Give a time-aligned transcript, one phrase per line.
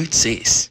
[0.00, 0.70] good sis.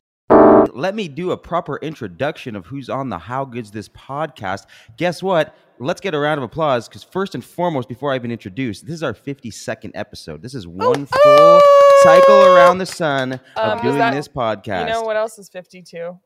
[0.74, 4.66] Let me do a proper introduction of who's on the How Good's This podcast.
[4.98, 5.56] Guess what?
[5.78, 8.96] Let's get a round of applause because, first and foremost, before I even introduce, this
[8.96, 10.42] is our 52nd episode.
[10.42, 11.62] This is one full
[12.02, 14.88] cycle around the sun of Um, does doing that- this podcast.
[14.88, 16.18] You know what else is 52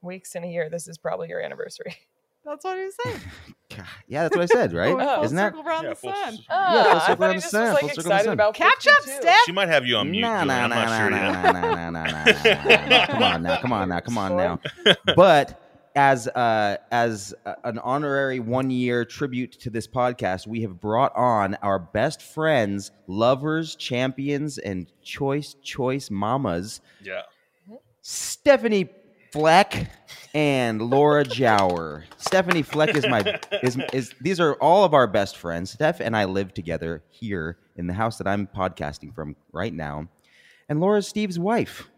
[0.00, 0.68] weeks in a year?
[0.70, 1.96] This is probably your anniversary.
[2.44, 3.20] That's what he said.
[3.76, 4.94] God, Yeah, that's what I said, right?
[4.94, 5.52] Going full Isn't that?
[5.54, 6.34] circle around Yeah, the full sun?
[6.34, 8.32] s- Ah, full I circle thought around the sun, was full circle around the sun.
[8.34, 9.36] about Catch up, Steph.
[9.46, 10.20] She might have you on mute.
[10.22, 13.06] Nah, Julian, nah, I'm nah, not nah, sure nah, nah, nah, nah, nah, nah, nah.
[13.06, 14.60] Come on now, come on now, come on now.
[15.16, 15.58] But
[15.94, 21.14] as uh, as uh, an honorary one year tribute to this podcast, we have brought
[21.16, 27.22] on our best friends, lovers, champions, and choice choice mamas, Yeah.
[28.02, 28.90] Stephanie
[29.32, 29.88] Fleck
[30.34, 32.04] and Laura Jower.
[32.18, 35.70] Stephanie Fleck is my is is these are all of our best friends.
[35.70, 40.08] Steph and I live together here in the house that I'm podcasting from right now.
[40.68, 41.88] And Laura's Steve's wife.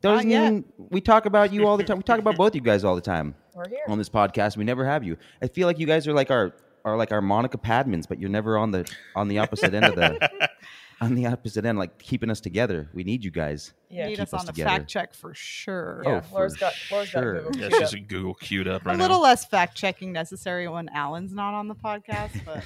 [0.00, 0.42] Doesn't yet.
[0.44, 1.98] even we talk about you all the time.
[1.98, 3.84] We talk about both of you guys all the time We're here.
[3.88, 4.56] on this podcast.
[4.56, 5.16] We never have you.
[5.40, 6.52] I feel like you guys are like our
[6.84, 9.94] are like our Monica Padmans, but you're never on the on the opposite end of
[9.94, 10.50] the
[11.02, 12.88] on the opposite end, like keeping us together.
[12.94, 13.72] We need you guys.
[13.90, 14.06] Yeah.
[14.06, 14.70] Need keep us us on the together.
[14.70, 16.02] fact check for sure.
[16.06, 17.34] Oh, yeah, Oh, Laura's for got Laura's sure.
[17.34, 17.94] got Google Yeah, queued she's up.
[17.94, 19.22] a Google queued up Right A little now.
[19.24, 22.64] less fact checking necessary when Alan's not on the podcast, but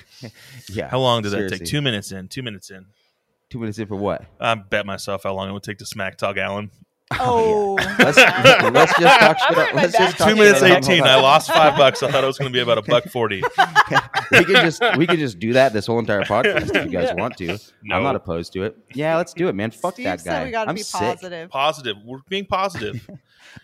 [0.70, 0.88] Yeah.
[0.88, 1.64] How long did that take?
[1.64, 2.28] Two minutes in.
[2.28, 2.86] Two minutes in.
[3.48, 4.24] Two minutes in for what?
[4.40, 6.70] I bet myself how long it would take to smack talk Alan.
[7.12, 9.56] Oh, oh Let's let's just talk shit.
[9.56, 10.18] wearing Let's just backpack.
[10.18, 10.70] talk Two minutes shit.
[10.90, 11.02] eighteen.
[11.04, 12.02] I lost five bucks.
[12.02, 13.42] I thought it was going to be about a buck forty.
[14.32, 17.08] we can just we can just do that this whole entire podcast if you guys
[17.08, 17.14] Yeah.
[17.20, 17.58] want to.
[17.82, 17.96] No.
[17.96, 18.76] I'm not opposed to it.
[18.94, 19.70] Yeah, let's do it, man.
[19.70, 20.44] Fuck Steve that said guy.
[20.44, 21.00] we got to I'm be sick.
[21.00, 21.50] positive.
[21.50, 21.96] Positive.
[22.04, 23.08] We're being positive.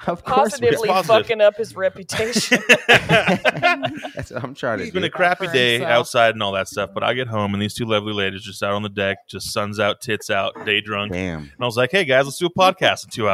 [0.06, 1.26] Of course, Positively positive.
[1.26, 2.58] fucking up his reputation.
[2.88, 4.94] That's what I'm trying to It's do.
[4.94, 5.90] been a crappy day himself.
[5.92, 8.62] outside and all that stuff, but I get home and these two lovely ladies just
[8.62, 11.12] out on the deck, just suns out, tits out, day drunk.
[11.12, 11.40] Damn.
[11.40, 13.31] And I was like, "Hey guys, let's do a podcast in two hours."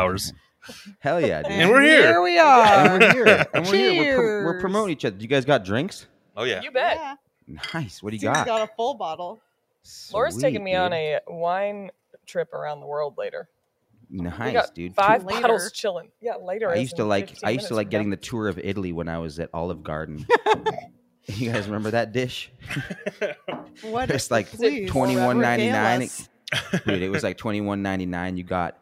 [0.99, 1.53] Hell yeah, dude.
[1.53, 2.03] And we're here.
[2.09, 2.99] Here we And are.
[2.99, 3.47] we're here.
[3.55, 3.95] And we're here.
[3.95, 4.61] We're, pro- we're Cheers.
[4.61, 5.17] promoting each other.
[5.19, 6.07] You guys got drinks?
[6.37, 6.61] Oh yeah.
[6.63, 6.97] you bet.
[6.97, 7.15] Yeah.
[7.75, 8.03] Nice.
[8.03, 8.47] What do you Steve's got?
[8.47, 9.41] got a full bottle.
[10.13, 11.91] Laura's taking Sweet, me on a wine
[12.27, 13.49] trip around the world later.
[14.11, 14.95] we nice, got dude.
[14.95, 15.41] five Later.
[15.41, 16.11] bottles chilling.
[16.21, 16.69] Yeah, later.
[16.69, 18.17] I as used to in like 15 I used to like from getting now.
[18.17, 20.27] the tour of Italy when I was at Olive Garden.
[21.27, 22.51] you guys remember that dish?
[23.83, 24.11] What?
[24.11, 26.01] It's like please, twenty one ninety nine.
[26.01, 26.29] regale us.
[26.85, 28.37] Dude, it was like twenty one ninety nine.
[28.37, 28.77] You got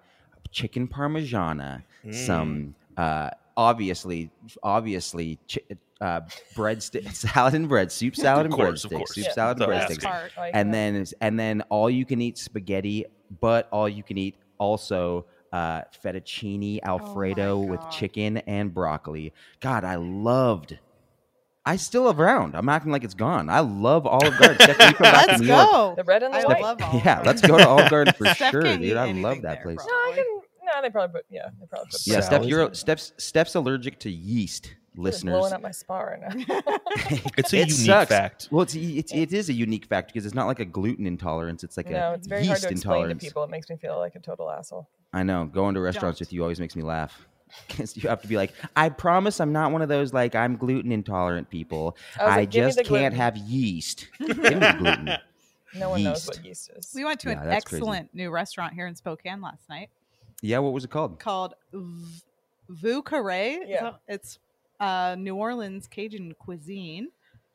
[0.57, 4.31] chicken parmigiana, some uh, obviously
[4.63, 6.21] obviously chi- uh,
[6.55, 9.33] breadstick salad and bread soup salad Of and course, breadsticks soup Yeah.
[9.33, 10.33] salad and That's breadsticks Part.
[10.37, 13.05] Like, and uh, then and then all you can eat spaghetti,
[13.41, 19.33] but all you can eat also uh, fettuccine alfredo with chicken and broccoli.
[19.61, 20.79] God, I loved.
[21.69, 22.55] I still have around.
[22.55, 23.49] I'm acting like it's gone.
[23.51, 24.57] I love Olive Garden.
[24.61, 25.67] Stephanie, you come back Let's New York.
[25.67, 25.95] go.
[25.97, 26.63] the red and the I white.
[26.63, 28.97] love Olive Yeah, let's go to Olive Garden for Steph sure, dude.
[28.97, 29.79] I love that there, place.
[29.79, 30.41] No, I can.
[30.67, 31.27] No, they probably put.
[31.31, 32.07] Yeah, they probably put.
[32.07, 32.75] Yeah, salads Steph, you're.
[32.75, 35.33] Steph's Steph's allergic to yeast, It's listeners.
[35.39, 36.29] blowing up my spa right now.
[37.39, 38.09] It's a It unique sucks.
[38.09, 38.49] fact.
[38.51, 41.63] Well, it's, it's it is a unique fact because it's not like a gluten intolerance.
[41.63, 43.45] It's like no, a it's very hard yeast to explain to people.
[43.45, 44.89] It makes me feel like a total asshole.
[45.13, 45.45] I know.
[45.47, 46.27] Going to restaurants Don't.
[46.27, 47.27] with you always makes me laugh.
[47.69, 50.57] Because you have to be like, I promise I'm not one of those like I'm
[50.57, 51.97] gluten intolerant people.
[52.21, 54.09] I I, like, just can't gluten." have yeast.
[54.19, 55.11] Give me gluten.
[55.75, 56.91] No one knows what yeast is.
[56.95, 57.83] We went to Yeah, an that's crazy.
[57.83, 59.91] excellent new restaurant here in Spokane last night
[60.43, 61.19] Yeah, what was it called?
[61.19, 62.23] called V-
[62.69, 63.61] Vieux Carre.
[63.67, 63.93] Yeah.
[64.09, 64.39] It's
[64.81, 67.09] uh, New Orleans Cajun cuisine.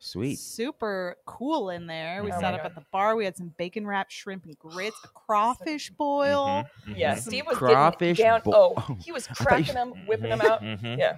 [0.04, 0.40] Sweet.
[0.40, 2.24] Super cool in there.
[2.24, 2.66] We Oh sat up God.
[2.72, 3.16] at the bar.
[3.16, 6.48] We had some bacon wrapped shrimp and grits, a crawfish boil.
[6.48, 8.42] Mhm, mhm, Yeah, Steve was crawfish getting down.
[8.44, 10.64] bo- oh, he was I thought you- cracking them, whipping them out.
[10.64, 11.18] mhm, Yeah.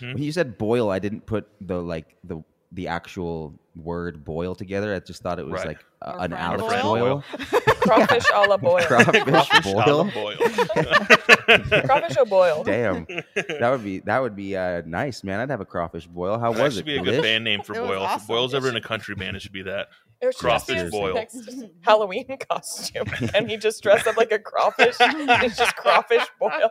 [0.12, 2.42] When you said boil, I didn't put the like the
[2.72, 4.94] the actual word boil together.
[4.94, 5.68] I just thought it was Right.
[5.68, 6.82] like a, an fried Alex boil.
[6.82, 7.24] boil.
[7.80, 8.82] crawfish a la boil.
[8.86, 10.10] Crawfish Crawfish a la boil.
[10.12, 10.36] boil.
[11.84, 12.62] crawfish au boil.
[12.64, 15.40] Damn, that would be that would be uh, nice, man.
[15.40, 16.38] I'd have a crawfish boil.
[16.38, 16.80] How That was it?
[16.80, 18.02] Should be a good band name for It was Boyle.
[18.04, 18.26] If awesome.
[18.26, 19.88] Boyle's ever in a country band, it should be that.
[20.20, 21.14] It was Crawfish his boil.
[21.14, 21.38] next
[21.82, 24.96] Halloween costume, and he just dressed up like a crawfish.
[25.00, 26.70] It's just crawfish boil.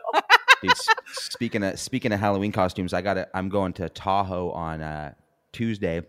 [0.62, 0.72] Dude,
[1.06, 5.14] speaking of speaking of Halloween costumes, I got to I'm going to Tahoe on uh,
[5.52, 6.02] Tuesday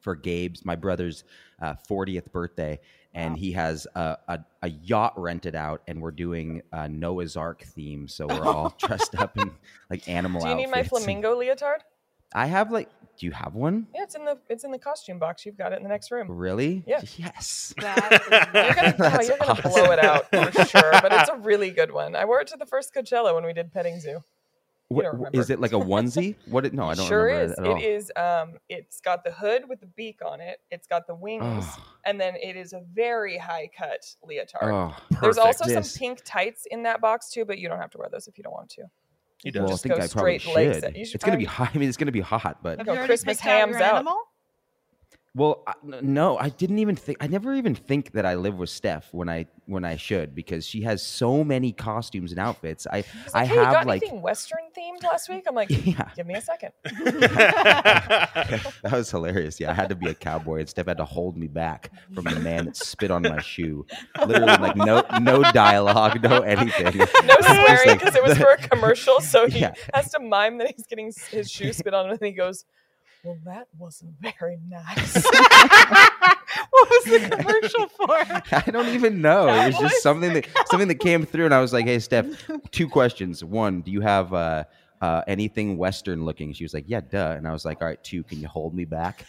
[0.00, 1.24] for Gabe's my brother's
[1.60, 2.78] uh, 40th birthday,
[3.14, 3.38] and Wow.
[3.40, 8.06] he has a, a, a yacht rented out, and we're doing a Noah's Ark theme,
[8.08, 9.50] so we're all dressed up in
[9.90, 11.82] like animal Do you need my flamingo leotard?
[12.34, 13.86] I have like, do you have one?
[13.94, 15.46] Yeah, it's in the it's in the costume box.
[15.46, 16.30] You've got it in the next room.
[16.30, 16.84] Really?
[16.86, 17.00] Yeah.
[17.16, 17.72] Yes.
[17.78, 18.10] That
[18.52, 21.70] You're gonna, oh, That's you're gonna blow it out for sure, but it's a really
[21.70, 22.14] good one.
[22.14, 24.20] I wore it to the first Coachella when we did petting zoo.
[24.88, 25.40] What- don't wh- remember.
[25.40, 26.36] is it like a onesie?
[26.46, 26.64] What?
[26.64, 27.56] It, no, I don't sure remember is.
[27.56, 27.76] that at all.
[27.76, 28.12] It is.
[28.16, 30.60] Um, it's got the hood with the beak on it.
[30.70, 34.62] It's got the wings, Oh, and then it is a very high cut leotard.
[34.72, 34.96] oh.
[35.20, 35.92] There's also This.
[35.92, 38.38] some pink tights in that box too, but you don't have to wear those if
[38.38, 38.84] you don't want to.
[39.42, 39.70] He Well, does.
[39.70, 40.84] I just think go I probably straight legs should.
[40.84, 41.70] at- you should It's gonna be hot.
[41.74, 43.82] I mean, it's gonna be hot, but Go you already Christmas picked out your hams
[43.82, 44.04] out.
[45.36, 45.62] Animal?
[45.62, 47.18] well, I, n- no, I didn't even think.
[47.20, 50.66] I never even think that I live with Steph when I when I should because
[50.66, 52.86] she has so many costumes and outfits.
[52.86, 55.44] I He's I like, hey, have got like anything Western themed last week?
[55.48, 56.10] I'm like, yeah.
[56.16, 56.72] give me a second.
[56.84, 59.58] that was hilarious.
[59.60, 62.24] Yeah, I had to be a cowboy, and Steph had to hold me back from
[62.24, 63.86] the man that spit on my shoe.
[64.18, 66.96] Literally, like no no dialogue, no anything.
[66.98, 67.06] No
[67.36, 69.74] Just swearing like because it was the- for a commercial, so he Yeah.
[69.94, 72.64] has to mime that he's getting his shoe spit on, and then he goes,
[73.24, 75.14] "Well, that wasn't very nice."
[76.70, 78.12] what was the commercial for?
[78.56, 79.48] I don't even know.
[79.48, 79.90] It was Cowboys?
[79.90, 82.26] just something that something that came through, and I was like, "Hey, Steph,
[82.70, 83.42] two questions.
[83.44, 84.64] One, do you have uh,
[85.00, 88.02] uh, anything Western looking?" She was like, "Yeah, duh." And I was like, "All right,
[88.02, 89.24] two, can you hold me back?"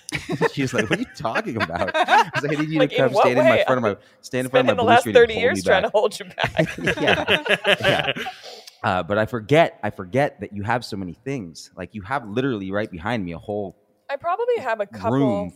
[0.54, 2.90] she was like, "What are you talking about?" I was like, "I need you Like,
[2.92, 4.78] to in come what stand in my front of my stand in front Spending of
[4.78, 6.78] the my blue last screen and thirty hold years me trying to hold you back.
[7.02, 7.44] yeah,
[7.80, 8.14] yeah.
[8.84, 11.72] Uh, but I forget, I forget that you have so many things.
[11.76, 13.76] Like you have literally right behind me a whole
[14.10, 15.12] I probably have a couple.
[15.18, 15.54] room.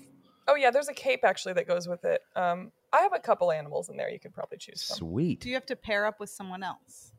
[0.47, 2.21] Oh yeah, there's a cape actually that goes with it.
[2.35, 4.97] Um, I have a couple animals in there you could probably choose from.
[4.97, 5.39] Sweet.
[5.39, 7.13] Do you have to pair up with someone else?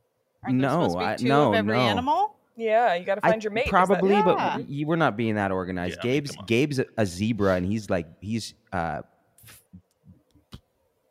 [0.45, 1.81] Aren't No, supposed to be I- no, of every no.
[1.81, 2.37] animal?
[2.57, 3.61] Yeah, you got to I- find your mate.
[3.67, 4.57] is that- Probably, Yeah.
[4.59, 5.99] but you, we're not being that organized.
[6.05, 6.37] Yeah, Gabe's.
[6.47, 9.01] Gabe's a, a zebra, and he's like he's uh,
[9.49, 9.63] f-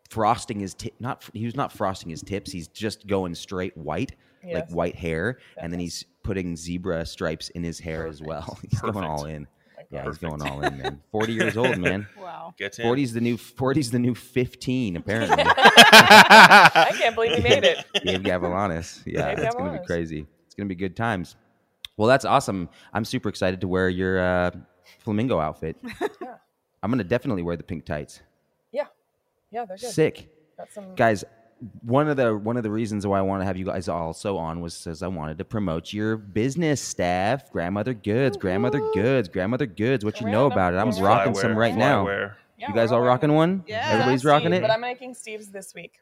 [0.09, 0.93] frosting his tip.
[0.99, 2.51] Not he was not frosting his tips.
[2.51, 7.63] He's just going straight white, like white hair, and then he's putting zebra stripes in
[7.63, 8.57] his hair as well.
[8.69, 9.47] He's going all in.
[9.75, 10.09] My Yeah, God.
[10.09, 11.01] he's going all in, man.
[11.11, 12.07] Forty years old, man.
[12.17, 12.53] Wow.
[12.57, 12.85] Gets in.
[12.85, 15.43] 40's the new 40's the new 15 apparently.
[15.45, 17.85] I can't believe he made it.
[18.03, 19.01] Gabe Gavalanis.
[19.05, 20.25] Yeah, Gabe it's gonna be crazy.
[20.45, 21.35] It's gonna be good times.
[21.97, 22.69] Well, that's awesome.
[22.93, 24.51] I'm super excited to wear your uh,
[24.99, 25.75] flamingo outfit.
[25.83, 26.35] Yeah.
[26.83, 28.21] I'm gonna definitely wear the pink tights.
[28.71, 28.85] Yeah,
[29.51, 29.91] yeah, they're good.
[29.91, 30.95] Sick, Got some.
[30.95, 31.23] guys.
[31.83, 34.35] One of the one of the reasons why I want to have you guys also
[34.37, 39.67] on was because I wanted to promote your business staff, Grandmother Goods, Grandmother Goods, Grandmother
[39.67, 40.03] Goods.
[40.03, 40.77] What you know about it?
[40.77, 42.07] I'm Grandmother rocking some right now.
[42.07, 43.63] Yeah, You guys all rocking one?
[43.67, 43.87] Yeah.
[43.89, 44.61] Everybody's Steve, rocking it.
[44.61, 45.99] But I'm making Steve's this week.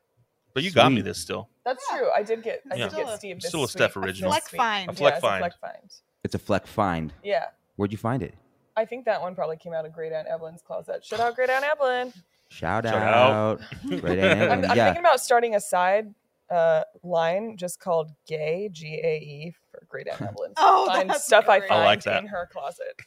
[0.54, 1.48] But you got me this still.
[1.64, 2.10] That's true.
[2.16, 2.62] I did get.
[2.72, 2.84] I Yeah.
[2.86, 3.42] did Still get a- Steve.
[3.42, 3.68] This still a.
[3.68, 4.32] Steph this original.
[4.32, 4.90] Fleck find.
[4.90, 5.42] A Fleck yeah, it's a find.
[5.42, 5.92] Fleck find.
[6.24, 7.14] It's a Fleck find.
[7.24, 7.46] Yeah.
[7.76, 8.34] Where'd you find it?
[8.76, 11.04] I think that one probably came out of Great Aunt Evelyn's closet.
[11.06, 12.14] Shout out Great Aunt Evelyn.
[12.50, 13.62] Shout, Shout out.
[13.62, 13.62] out.
[14.04, 14.86] Right, Aunt I'm, I'm yeah.
[14.86, 16.14] thinking about starting a side
[16.50, 20.54] uh, line just called Gay G A E for Great Aunt Evelyn.
[20.58, 22.24] Oh, find that's stuff I find I like that.
[22.24, 23.00] in her closet.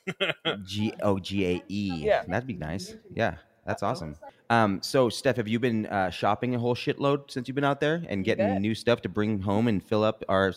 [0.64, 1.92] G O G A E.
[1.96, 2.22] Yeah.
[2.26, 2.94] That'd be nice.
[3.14, 3.34] Yeah.
[3.66, 4.16] That's awesome.
[4.50, 7.80] Um, so Steph, have you been uh, shopping a whole shitload since you've been out
[7.80, 10.52] there and getting new stuff to bring home and fill up our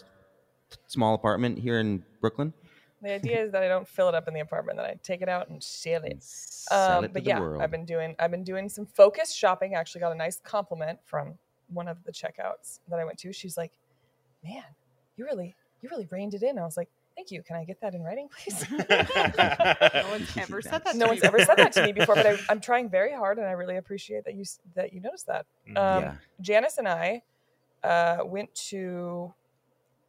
[0.88, 2.54] small apartment here in Brooklyn?
[3.06, 5.22] The idea is that I don't fill it up in the apartment, that I take
[5.22, 6.22] it out and sell it.
[6.24, 7.62] Sell Um, it to but the yeah, world.
[7.62, 9.76] I've been doing I've been doing some focused shopping.
[9.76, 11.38] I actually got a nice compliment from
[11.68, 13.32] one of the checkouts that I went to.
[13.32, 13.74] She's like,
[14.44, 14.64] "Man,
[15.18, 17.44] you really you really reined it in." I was like, "Thank you.
[17.44, 20.96] Can I get that in writing, please?" No one's ever said that.
[20.96, 22.16] no to one's me ever said that to me before.
[22.16, 25.00] before, but I, I'm trying very hard, and I really appreciate that you that you
[25.02, 25.46] noticed that.
[25.68, 25.78] Mhm.
[25.78, 26.16] Um, yeah.
[26.42, 27.22] Janice and I
[27.84, 29.34] uh, went to,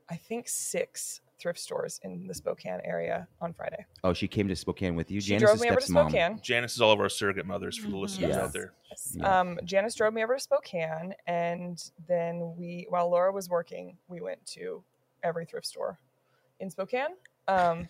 [0.09, 3.85] I think, six thrift stores in the Spokane area on Friday.
[4.05, 5.21] Oh, she came to Spokane with you.
[5.21, 6.09] She Janice drove is me over to Steph's mom.
[6.11, 6.41] Spokane.
[6.43, 8.01] Janice is all of our surrogate mothers for the Mhm.
[8.01, 8.39] listeners Yes.
[8.39, 8.73] out there.
[8.91, 9.17] Yes.
[9.19, 9.41] Yeah.
[9.41, 14.21] Um, Janice drove me over to Spokane, and then we, while Laura was working, we
[14.21, 14.83] went to
[15.23, 15.99] every thrift store
[16.61, 17.17] in Spokane.
[17.49, 17.89] Um,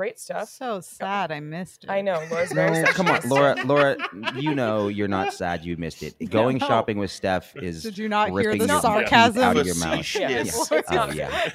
[0.00, 0.48] great stuff.
[0.48, 1.30] So sad.
[1.30, 1.90] I missed it.
[1.90, 2.94] I know Laura's very No, sad.
[2.94, 3.54] come on, Laura.
[3.66, 3.96] Laura,
[4.34, 6.14] you know you're not sad you missed it.
[6.30, 6.66] Going No.
[6.66, 9.42] shopping with Steph is Did you not hear the your sarcasm?
[9.42, 9.98] out of your mouth.
[9.98, 10.20] Facetious.
[10.20, 10.72] Yeah, Yes.
[10.72, 11.50] it's Oh, not yeah.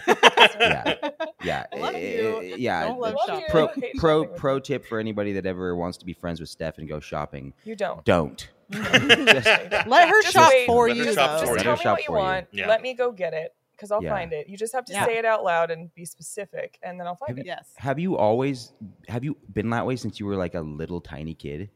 [0.60, 0.94] Yeah,
[1.44, 2.40] yeah, I love eh, you.
[2.44, 2.84] eh, yeah.
[2.86, 3.42] Don't love Love shopping.
[3.42, 3.50] you.
[3.50, 6.88] pro pro pro tip for anybody that ever wants to be friends with Steph and
[6.88, 8.06] go shopping: You don't.
[8.06, 8.48] don't.
[8.72, 10.68] Let her Just shop wait.
[10.68, 11.14] for Let her you.
[11.14, 11.48] shop though.
[11.48, 12.24] for Just Let tell her me shop what you for you.
[12.24, 12.48] want.
[12.52, 12.68] Yeah.
[12.68, 14.10] Let me go get it because I'll Yeah.
[14.12, 14.48] find it.
[14.48, 15.06] You just have to Yeah.
[15.06, 17.46] say it out loud and be specific, and then I'll find it.
[17.46, 17.74] Yes.
[17.78, 18.74] Have you always
[19.08, 21.70] have you been that way since you were like a little tiny kid?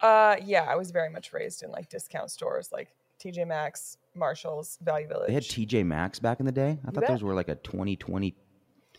[0.00, 4.78] Uh, yeah, I was very much raised in like discount stores, like TJ Maxx, Marshalls,
[4.82, 5.28] Value Village.
[5.28, 6.78] They had TJ Maxx back in the day.
[6.84, 7.08] I thought bet.
[7.08, 8.34] those were like a 2020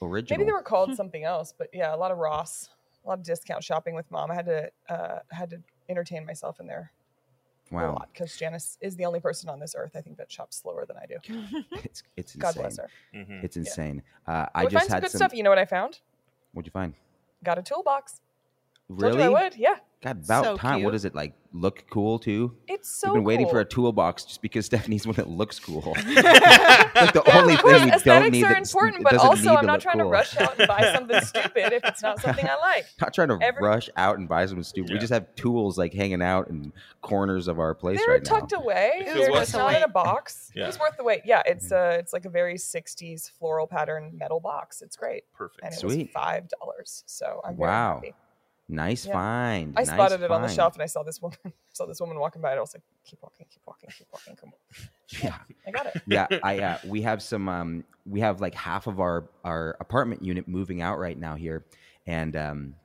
[0.02, 0.38] original.
[0.38, 2.70] Maybe they were called something else, but yeah, a lot of Ross,
[3.04, 4.32] a lot of discount shopping with mom.
[4.32, 6.92] I had to uh, had to entertain myself in there
[7.72, 7.94] a wow.
[7.94, 10.86] lot because Janice is the only person on this earth I think that shops slower
[10.86, 11.64] than I do.
[11.84, 12.62] It's it's God insane.
[12.62, 12.90] bless her.
[13.16, 13.44] Mhm.
[13.44, 14.02] It's insane.
[14.28, 15.18] Uh, I we just find some had good some.
[15.20, 15.34] stuff.
[15.34, 16.00] You know what I found?
[16.54, 16.94] What'd you find?
[17.44, 18.22] Got a toolbox.
[19.00, 19.34] Told you I Really?
[19.44, 19.56] would.
[19.56, 20.84] Yeah, God, about So time.
[20.84, 21.34] What does it like?
[21.56, 22.56] Look cool too.
[22.68, 23.10] it's so.
[23.10, 25.94] We've been waiting for a toolbox just because Stephanie's one that looks cool.
[25.96, 29.56] like the only thing we don't aesthetics need are that's- important, it but doesn't also
[29.56, 30.06] I'm not trying cool.
[30.06, 32.86] to rush out and buy something stupid if it's not something I like.
[33.00, 34.94] Not trying to Every- rush out and buy something stupid.
[34.94, 38.40] We just have tools like hanging out in corners of our place They're right now.
[38.40, 38.92] tucked away.
[39.02, 40.52] It They're was just not in a box.
[40.56, 40.64] Yeah.
[40.64, 41.22] It was worth the wait.
[41.24, 44.82] Yeah, it's uh, it's like a very '60s floral pattern metal box.
[44.82, 45.62] It's great, Perfect.
[45.64, 46.08] and it Sweet.
[46.08, 47.04] was five dollars.
[47.06, 47.96] So I'm very Wow.
[47.96, 48.14] happy.
[48.70, 49.14] Nice Yeah.
[49.14, 49.74] find.
[49.78, 51.38] I nice spotted it on the shelf, and I saw this woman.
[51.74, 54.36] saw this woman walking by, and I was like, "Keep walking, keep walking, keep walking.
[54.36, 54.90] Come on."
[55.22, 55.38] Yeah.
[55.68, 56.02] I got it.
[56.08, 60.24] yeah, I uh, we have some um we have like half of our our apartment
[60.24, 61.66] unit moving out right now here,
[62.08, 62.76] and um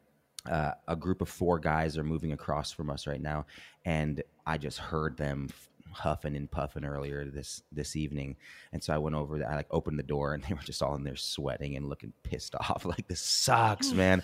[0.50, 3.47] uh, a group of four guys are moving across from us right now,
[3.85, 5.49] and I just heard them
[5.92, 8.37] huffing and puffing earlier this this evening,
[8.73, 9.45] and so I went over.
[9.45, 12.12] I like opened the door, and they were just all in there sweating and looking
[12.23, 12.85] pissed off.
[12.85, 14.23] Like this sucks, man.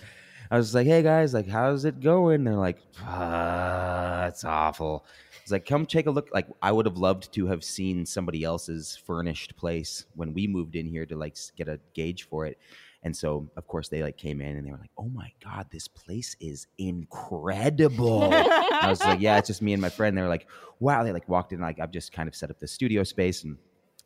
[0.51, 5.05] I was like, "Hey guys, like, how's it going?" They're like, "Ah, "It's awful."
[5.41, 8.43] It's like, "Come take a look." Like, I would have loved to have seen somebody
[8.43, 12.59] else's furnished place when we moved in here to like get a gauge for it.
[13.05, 15.67] And so, of course, they like came in and they were like, "Oh my god,
[15.71, 20.23] this place is incredible." I was like, "Yeah, it's just me and my friend." They
[20.23, 20.47] were like,
[20.79, 23.43] "Wow!" They like walked in like I've just kind of set up the studio space
[23.43, 23.57] and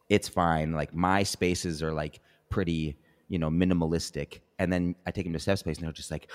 [0.09, 0.73] it's fine.
[0.73, 2.97] Like my spaces are like pretty,
[3.29, 4.41] you know, minimalistic.
[4.59, 6.29] And then I take them to Steph's space and they're just like,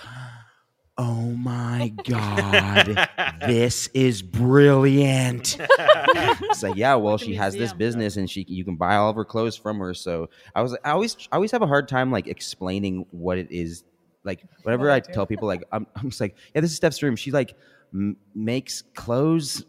[0.96, 3.08] "Oh my god,
[3.46, 8.76] this is brilliant." it's like, yeah, well, she has this business and she you can
[8.76, 9.94] buy all of her clothes from her.
[9.94, 13.48] So I was I always I always have a hard time like explaining what it
[13.50, 13.84] is.
[14.24, 17.02] Like whenever I I tell people, like I'm, I'm just like, yeah, this is Steph's
[17.02, 17.16] room.
[17.16, 17.54] She like
[17.92, 19.64] m- makes clothes,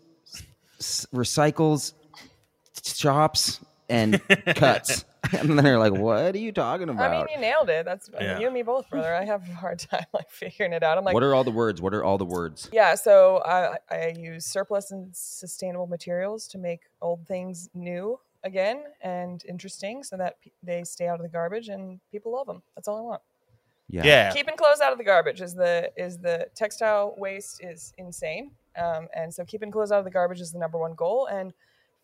[0.79, 1.93] s- recycles,
[2.83, 4.21] chops, and
[4.55, 5.05] cuts.
[5.39, 7.85] and then they're like, "What are you talking about?" I mean, you nailed it.
[7.85, 8.39] That's I mean, Yeah.
[8.39, 9.13] you and me both, brother.
[9.13, 10.97] I have a hard time like figuring it out.
[10.97, 11.81] I'm like, what are all the words?
[11.81, 16.57] What are all the words?" Yeah, so I, I use surplus and sustainable materials to
[16.57, 21.29] make old things new again and interesting so that pe- they stay out of the
[21.29, 22.61] garbage and people love them.
[22.75, 23.21] That's all I want.
[23.89, 24.31] Yeah.
[24.33, 28.51] Keeping clothes out of the garbage is the is the textile waste is insane.
[28.77, 31.53] Um, and so keeping clothes out of the garbage is the number one goal and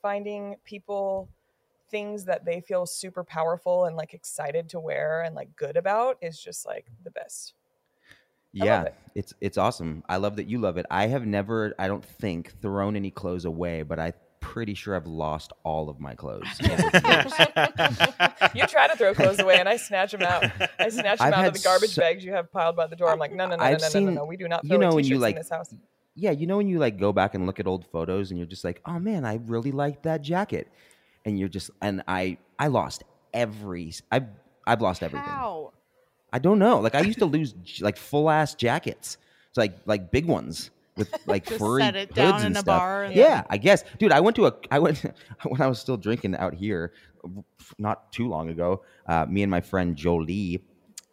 [0.01, 1.27] finding people
[1.91, 6.17] things that they feel super powerful and like excited to wear and like good about
[6.21, 7.53] is just like the best.
[8.53, 8.95] Yeah, it.
[9.15, 10.03] it's it's awesome.
[10.09, 10.85] I love that you love it.
[10.89, 15.07] I have never, I don't think, thrown any clothes away, but I'm pretty sure I've
[15.07, 16.47] lost all of my clothes.
[16.61, 18.51] over the years.
[18.55, 20.43] you try to throw clothes away and I snatch them out.
[20.79, 22.95] I snatch them I've out of the garbage so- bags you have piled by the
[22.97, 23.09] door.
[23.09, 24.25] I'm like, no, no, no, no, I've no, no, no, seen- no.
[24.25, 25.73] We do not you throw know away when you, like, in this house.
[26.15, 28.47] yeah, you know when you like go back and look at old photos and you're
[28.47, 30.67] just like, oh man, I really like that jacket,
[31.25, 34.27] and you're just, and I, I lost every, I've,
[34.65, 35.27] I've lost everything.
[35.27, 35.73] How?
[36.33, 36.79] I don't know.
[36.79, 39.17] Like I used to lose like full ass jackets.
[39.49, 42.51] It's like like big ones with like Just furry set it hoods down and in
[42.53, 42.65] a stuff.
[42.65, 44.13] bar and- Yeah, I guess, dude.
[44.13, 45.03] I went to a I went
[45.43, 46.93] when I was still drinking out here,
[47.77, 48.83] not too long ago.
[49.05, 50.63] Uh, me and my friend Jolie,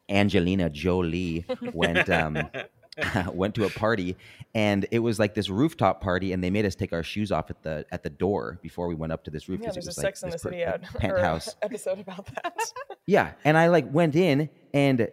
[0.08, 2.36] Angelina Jolie, went um,
[3.32, 4.16] went to a party,
[4.54, 7.50] and it was like this rooftop party, and they made us take our shoes off
[7.50, 9.60] at the at the door before we went up to this roof.
[9.62, 11.56] Yeah, there's it a was like Sex in the this per- City like, penthouse.
[11.62, 12.54] episode about that.
[13.06, 15.08] Yeah, and I like went in, and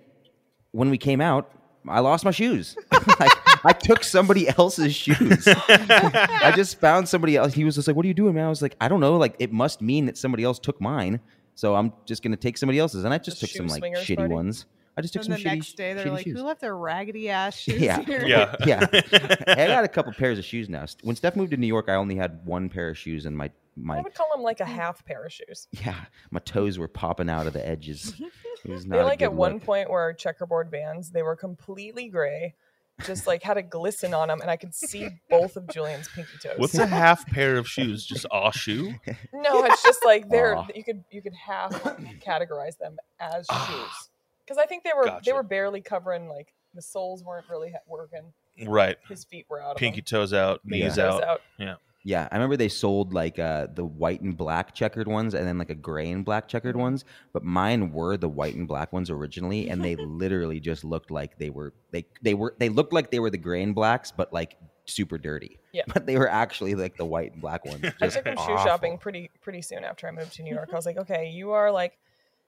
[0.71, 1.49] when we came out,
[1.87, 2.75] I lost my shoes.
[3.19, 3.31] like,
[3.63, 5.47] I took somebody else's shoes.
[5.47, 7.53] I just found somebody else.
[7.53, 9.15] He was just like, "What are you doing, man?" I was like, "I don't know.
[9.15, 11.21] Like, it must mean that somebody else took mine,
[11.53, 14.17] so I'm just gonna take somebody else's." And I just The took some like shitty
[14.17, 14.33] party?
[14.33, 14.65] ones.
[14.97, 16.37] I just took And some the shitty, next day they're like, shoes.
[16.37, 18.01] "Who left their raggedy ass shoes Yeah.
[18.01, 18.55] here?" Yeah.
[18.65, 18.85] yeah,
[19.47, 20.85] I got a couple pairs of shoes now.
[21.03, 23.51] When Steph moved to New York, I only had one pair of shoes, and my
[23.75, 24.67] my I would call them like a mm.
[24.67, 25.67] half pair of shoes.
[25.71, 28.13] yeah, my toes were popping out of the edges.
[28.63, 29.63] It was not They like good at one look.
[29.63, 31.11] point were checkerboard vans.
[31.11, 32.55] They were completely gray,
[33.03, 36.37] just like had a glisten on them, and I could see both of Julian's pinky
[36.41, 36.53] toes.
[36.55, 38.05] What's a half pair of shoes?
[38.05, 38.93] Just a shoe?
[39.33, 40.67] No, it's just like they're Aw.
[40.73, 41.73] you could you could half
[42.25, 43.67] categorize them as ah.
[43.69, 44.09] shoes
[44.45, 48.33] because I think they were they were barely covering like the soles weren't really working.
[48.65, 48.97] Right.
[49.09, 49.71] His feet were out.
[49.71, 50.05] Of Pinky them.
[50.05, 51.41] toes out, Pinky knees toes out.
[51.57, 52.27] Yeah, yeah.
[52.31, 55.69] I remember they sold like uh, the white and black checkered ones, and then like
[55.69, 56.79] a gray and black checkered Mhm.
[56.79, 57.05] ones.
[57.33, 61.37] But mine were the white and black ones originally, and they literally just looked like
[61.37, 64.31] they were they they were they looked like they were the gray and blacks, but
[64.31, 65.59] like super dirty.
[65.73, 65.83] Yeah.
[65.93, 67.83] but they were actually like the white and black ones.
[68.01, 70.69] I Just took him shoe shopping pretty pretty soon after I moved to New York.
[70.71, 71.97] I was like, okay, you are like,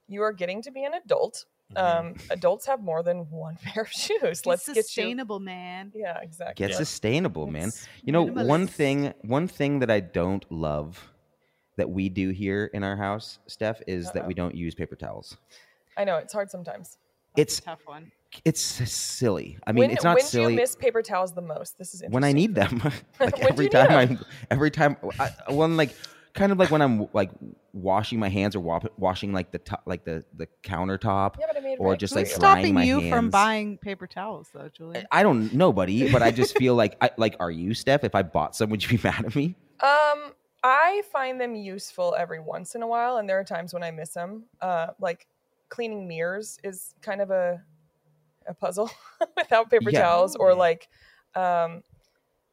[0.07, 1.45] you are getting to be an adult.
[1.75, 2.07] Mm-hmm.
[2.07, 4.19] Um, adults have more than one pair of shoes.
[4.23, 5.91] It's Let's get sustainable, man.
[5.93, 6.63] Yeah, exactly.
[6.63, 6.77] Get Yeah.
[6.77, 7.69] sustainable, man.
[7.69, 11.11] It's You know, one thing one thing that I don't love
[11.75, 15.37] that we do here in our house, Steph, is that we don't use paper towels.
[15.97, 16.97] I know it's hard sometimes.
[17.35, 18.11] It's a tough one.
[18.45, 19.57] it's silly.
[19.67, 20.45] I mean, when, it's not when silly.
[20.47, 21.77] do you miss paper towels the most?
[21.77, 22.81] This is when I need them.
[23.19, 25.95] like When do every you time need I'm every time I, when like
[26.37, 27.31] kind of like when I'm like
[27.73, 31.35] washing my hands or wa- washing like the top like the the countertop.
[31.39, 32.33] Yeah, but I made it or right just, for like, you.
[32.33, 35.03] Who's drying stopping my you from buying paper towels, though, Julie?
[35.11, 38.03] I don't nobody, but I just feel like I like are you Steph?
[38.03, 39.55] If I bought some, would you be mad at me?
[39.81, 43.83] Um, I find them useful every once in a while, and there are times when
[43.83, 44.45] I miss them.
[44.61, 45.27] Uh, like
[45.69, 47.61] cleaning mirrors is kind of a
[48.47, 48.89] a puzzle
[49.37, 50.03] without paper Yeah.
[50.03, 50.87] towels, or like,
[51.35, 51.83] um,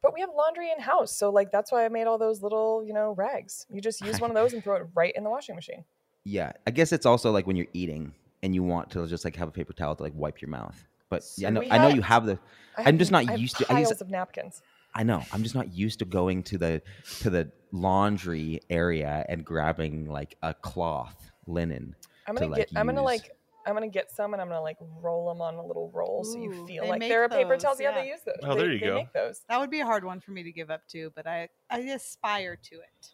[0.05, 2.83] but we have laundry in house, so like that's why I made all those little
[2.85, 3.65] you know rags.
[3.71, 5.83] You just use one of those and throw it right in the washing machine.
[6.23, 9.35] Yeah, I guess it's also like when you're eating and you want to just like
[9.37, 10.77] have a paper towel to like wipe your mouth.
[11.09, 12.37] But yeah, I know we I know you have the.
[12.77, 14.61] I I'm just not I have used to- I piles used- of napkins.
[14.93, 15.23] I know.
[15.33, 16.81] I'm just not used to going to the
[17.21, 21.95] to the laundry area and grabbing like a cloth linen.
[22.27, 22.69] I'm gonna like, get.
[22.75, 23.31] I'm gonna like.
[23.65, 26.37] I'm gonna get some and I'm gonna like roll them on a little roll so
[26.39, 27.79] you feel they like make there are paper those, towels.
[27.79, 28.01] Yeah, yeah.
[28.01, 28.35] they use those.
[28.43, 28.95] Oh, They- there you they go.
[28.95, 29.41] Make those.
[29.49, 31.79] That would be a hard one for me to give up to, but I I
[31.79, 33.07] aspire to it.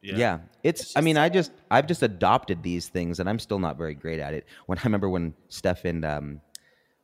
[0.00, 0.80] Yeah, it's.
[0.82, 3.76] It's I just mean, I just I've just adopted these things, and I'm still not
[3.76, 4.46] very great at it.
[4.66, 6.40] When I remember when Steph and um,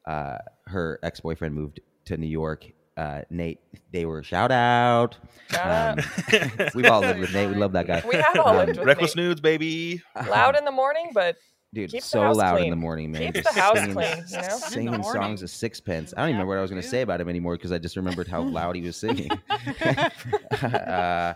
[0.06, 2.64] uh, her ex boyfriend moved to New York,
[2.96, 3.58] uh, Nate,
[3.92, 5.16] they were shout out.
[5.50, 7.48] Shout Um, we've all lived with Nate.
[7.48, 8.02] We love that guy.
[8.08, 9.24] We have all Um, lived with Reckless Nate.
[9.24, 10.00] nudes, baby.
[10.30, 11.36] Loud in the morning, but
[11.74, 13.32] dude, keeps the so loud in the morning, man.
[13.32, 14.48] Keeps Just the house singing, clean, you know?
[14.58, 16.14] singing songs of sixpence.
[16.16, 17.78] I don't even remember what I was going to say about him anymore because I
[17.78, 19.30] just remembered how loud he was singing.
[20.62, 21.34] uh,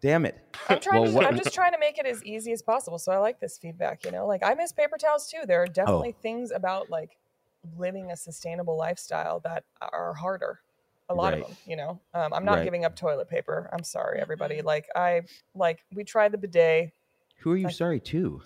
[0.00, 0.38] damn it.
[0.68, 1.16] I'm trying Well, to.
[1.16, 2.98] what- I'm just trying to make it as easy as possible.
[2.98, 4.04] So I like this feedback.
[4.04, 5.40] You know, like I miss paper towels too.
[5.46, 5.72] There are Oh.
[5.72, 7.16] definitely things about like
[7.78, 10.60] living a sustainable lifestyle that are harder.
[11.08, 11.42] A lot Right.
[11.42, 11.56] of them.
[11.66, 12.64] You know, um, I'm not Right.
[12.64, 13.68] giving up toilet paper.
[13.72, 14.62] I'm sorry, everybody.
[14.62, 15.22] Like I
[15.54, 16.92] like we tried the bidet.
[17.40, 18.42] Who are you Like- sorry to?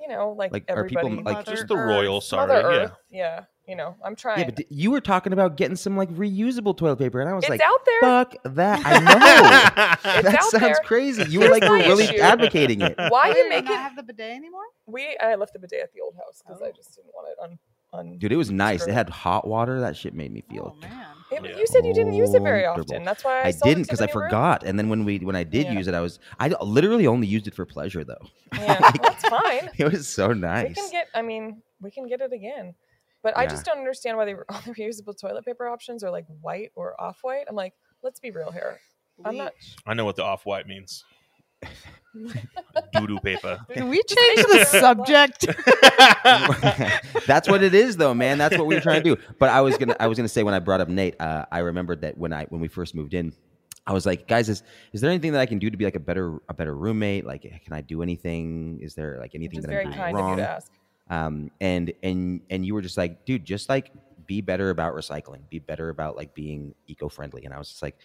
[0.00, 2.24] You know, like, Like, are people, like, Mother Just the royal Earth.
[2.24, 2.46] sorry.
[2.48, 2.76] Mother Yeah.
[2.78, 2.92] Earth.
[3.10, 3.44] Yeah.
[3.66, 4.38] You know, I'm trying.
[4.38, 7.32] Yeah, but d- you were talking about getting some like reusable toilet paper, and I
[7.32, 8.00] was it's like, out there.
[8.00, 10.74] "Fuck that!" I know It's that out sounds there.
[10.84, 11.24] crazy.
[11.24, 12.20] You were like were my really issue.
[12.20, 12.94] advocating it.
[13.08, 13.78] Why Do you you make not it?
[13.78, 14.62] have the bidet anymore?
[14.86, 16.72] We I left the bidet at the old house because I Oh.
[16.76, 17.58] just didn't want it on
[17.96, 18.18] on.
[18.18, 18.86] Dude, it was nice.
[18.86, 19.80] It had hot water.
[19.80, 20.74] That shit made me feel.
[20.76, 20.90] Oh feel.
[20.90, 21.06] man.
[21.32, 21.56] It- Yeah.
[21.58, 23.02] You said you didn't use it very often.
[23.02, 24.28] That's why I, I didn't because I new room.
[24.28, 24.62] forgot.
[24.64, 25.72] And then when we when I did Yeah.
[25.72, 28.24] use it, I was I literally only used it for pleasure though.
[28.54, 29.70] Yeah, Like, that's fine.
[29.78, 30.68] It was so nice.
[30.68, 31.08] We can get.
[31.14, 32.74] I mean, we can get it again.
[33.22, 36.10] But I just don't understand why they were all the reusable toilet paper options are
[36.12, 37.44] like white or off white.
[37.48, 38.78] I'm like, let's be real here.
[39.24, 39.52] I'm not-
[39.84, 41.04] I know what the off white means.
[42.92, 43.58] Doo doo paper.
[43.70, 45.46] Can we change the subject?
[47.26, 48.38] That's what it is, though, man.
[48.38, 49.22] That's what we were trying to do.
[49.38, 51.58] But I was gonna, I was gonna say when I brought up Nate, uh, I
[51.58, 53.32] remembered that when I when we first moved in,
[53.86, 55.94] I was like, guys, is is there anything that I can do to be like
[55.96, 57.26] a better a better roommate?
[57.26, 58.80] Like, can I do anything?
[58.82, 60.36] Is there like anything that very I'm doing kind of you wrong?
[60.38, 60.72] to ask.
[61.08, 63.92] Um, and and and you were just like, dude, just like
[64.26, 67.44] be better about recycling, be better about like being eco friendly.
[67.44, 67.96] And I was just like,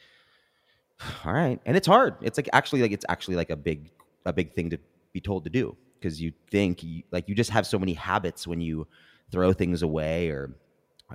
[1.26, 1.60] all right.
[1.66, 2.16] And it's hard.
[2.22, 3.92] It's like actually like it's actually like a big
[4.26, 4.78] a big thing to
[5.14, 8.48] be told to do because you think you, like you just have so many habits
[8.48, 8.88] when you
[9.32, 10.56] throw things away or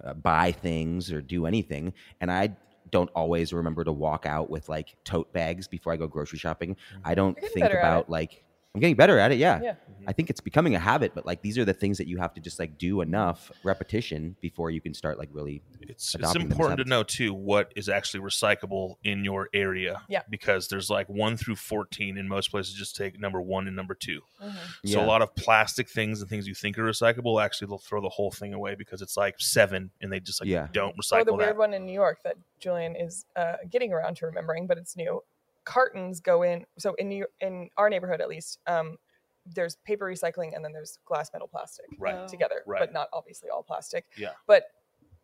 [0.04, 1.92] uh, buy things or do anything.
[2.20, 2.56] And I
[2.90, 6.76] don't always remember to walk out with like tote bags before I go grocery shopping.
[7.04, 8.44] I don't think about like
[8.76, 9.38] I'm getting better at it.
[9.38, 9.58] Yeah.
[9.62, 9.74] Yeah.
[10.06, 12.34] I think it's becoming a habit, but like these are the things that you have
[12.34, 15.62] to just like do enough repetition before you can start like really.
[15.80, 19.48] It's, it's Adopting them as important to know too what is actually recyclable in your
[19.54, 20.02] area.
[20.08, 20.22] Yeah.
[20.28, 22.74] Because there's like one through fourteen in most places.
[22.74, 24.20] Just take number one and number two.
[24.44, 24.52] Mhm.
[24.52, 25.04] So Yeah.
[25.04, 28.10] a lot of plastic things and things you think are recyclable, actually they'll throw the
[28.10, 30.68] whole thing away because it's like seven, and they just like Yeah.
[30.72, 31.56] don't Or recycle the weird that.
[31.56, 35.22] one in New York that Julian is uh, getting around to remembering, but it's new.
[35.66, 36.64] Cartons go in.
[36.78, 38.96] So in New in our neighborhood, at least, um,
[39.44, 42.14] there's paper recycling and then there's glass, metal, plastic Right.
[42.14, 42.26] Oh.
[42.26, 42.80] together, Right.
[42.80, 44.06] but not obviously all plastic.
[44.16, 44.32] Yeah.
[44.46, 44.70] But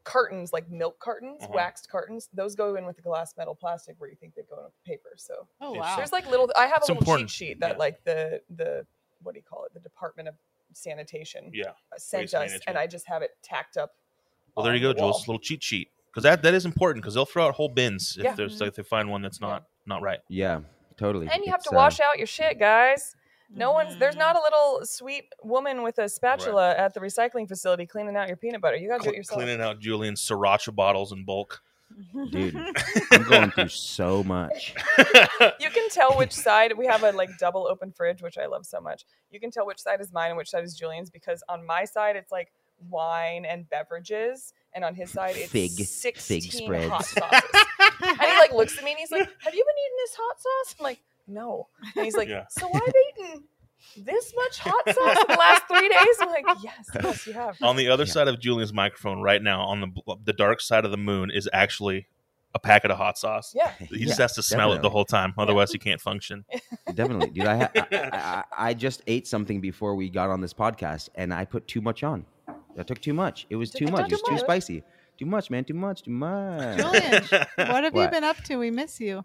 [0.04, 1.52] cartons, like milk cartons, Uh-huh.
[1.54, 4.58] waxed cartons, those go in with the glass, metal, plastic, where you think they'd go
[4.58, 5.12] in with paper.
[5.16, 5.96] So Oh wow.
[5.96, 6.50] there's like little.
[6.56, 7.78] I have It's a little important, cheat sheet that yeah.
[7.78, 8.86] like the the
[9.22, 9.72] what do you call it?
[9.74, 10.34] The Department of
[10.72, 11.70] Sanitation Yeah.
[11.92, 12.64] uh, sent Waste us, management.
[12.66, 13.94] and I just have it tacked up.
[14.56, 15.12] Well, there you go, the Jules.
[15.26, 15.34] wall.
[15.34, 18.24] Little cheat sheet because that that is important because they'll throw out whole bins if
[18.24, 18.34] Yeah.
[18.34, 19.46] there's like if they find one that's Yeah.
[19.48, 20.20] not not right.
[20.28, 20.60] Yeah,
[20.96, 21.28] totally.
[21.32, 23.16] And you have It's, to uh, wash out your shit, guys.
[23.54, 27.84] No one's there's not a little sweet woman with a spatula at the recycling facility
[27.86, 28.76] cleaning out your peanut butter.
[28.76, 29.40] You gotta do it Cle- yourself.
[29.42, 31.60] Cleaning out Julian's sriracha bottles in bulk.
[32.30, 32.56] Dude,
[33.10, 34.74] I'm going through so much.
[35.60, 38.64] You can tell which side we have a like double open fridge, which I love
[38.64, 39.04] so much.
[39.30, 41.84] You can tell which side is mine and which side is Julian's because on my
[41.84, 42.50] side it's like
[42.88, 47.42] wine and beverages, and on his side it's Fig- sixteen fig hot sauces.
[48.02, 50.40] And he like looks at me and he's like, "Have you been eating this hot
[50.40, 52.44] sauce?" I'm like, "No." And he's like, Yeah.
[52.50, 52.82] "So I've
[53.18, 53.44] eaten
[53.96, 56.16] this much hot sauce in the last three days?
[56.20, 57.56] I'm like, yes, yes, you have.
[57.62, 58.12] On the other Yeah.
[58.12, 61.48] side of Julian's microphone right now, on the the dark side of the moon, is
[61.52, 62.06] actually
[62.54, 63.52] a packet of hot sauce.
[63.56, 63.72] Yeah.
[63.78, 66.44] He just has to smell it the whole time, otherwise he can't function.
[66.94, 67.46] Definitely, dude.
[67.46, 71.32] I, ha- I, I I just ate something before we got on this podcast, and
[71.32, 72.26] I put too much on.
[72.78, 73.46] I took too much.
[73.50, 74.06] It was Took- too much.
[74.12, 74.40] It was too too much.
[74.42, 74.82] spicy.
[75.22, 75.64] Too much, man.
[75.64, 76.02] Too much.
[76.02, 76.76] Too much.
[76.76, 77.22] Julian,
[77.56, 78.56] what have you been up to?
[78.56, 79.24] We miss you.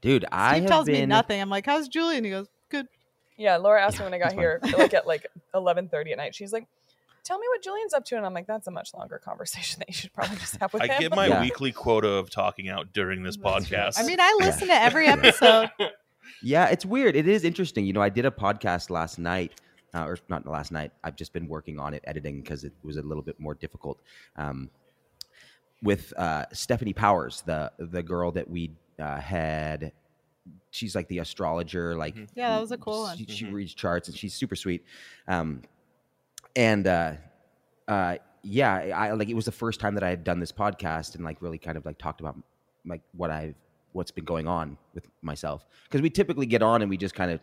[0.00, 0.94] Dude, I Steve have tells been.
[1.00, 1.40] me nothing.
[1.40, 2.24] I'm like, how's Julian?
[2.24, 2.88] He goes, good.
[3.36, 6.34] Yeah, Laura asked me when I got here, like at like eleven thirty at night.
[6.34, 6.66] She's like,
[7.22, 9.88] "Tell me what Julian's up to," and I'm like, "That's a much longer conversation that
[9.88, 11.40] you should probably just have with I him." I get my Yeah.
[11.40, 13.94] weekly quota of talking out during this podcast.
[13.98, 15.70] I mean, I listen to every episode.
[16.42, 17.14] Yeah, it's weird.
[17.14, 17.86] It is interesting.
[17.86, 19.60] You know, I did a podcast last night,
[19.94, 20.90] uh, or not last night.
[21.04, 24.00] I've just been working on it, editing because it was a little bit more difficult.
[24.36, 24.68] Um,
[25.82, 29.92] with uh, Stephanie Powers, the the girl that we uh, had.
[30.70, 32.28] She's like the astrologer, like Mhm.
[32.34, 33.16] Yeah, that was a cool one.
[33.16, 33.52] She, she Mhm.
[33.52, 34.84] reads charts and she's super sweet.
[35.28, 35.62] Um,
[36.56, 37.12] and uh,
[37.86, 41.14] uh, yeah, I like it was the first time that I had done this podcast
[41.14, 42.36] and like really kind of like talked about
[42.86, 43.54] like what I've
[43.92, 47.30] what's been going on with myself because we typically get on and we just kind
[47.30, 47.40] of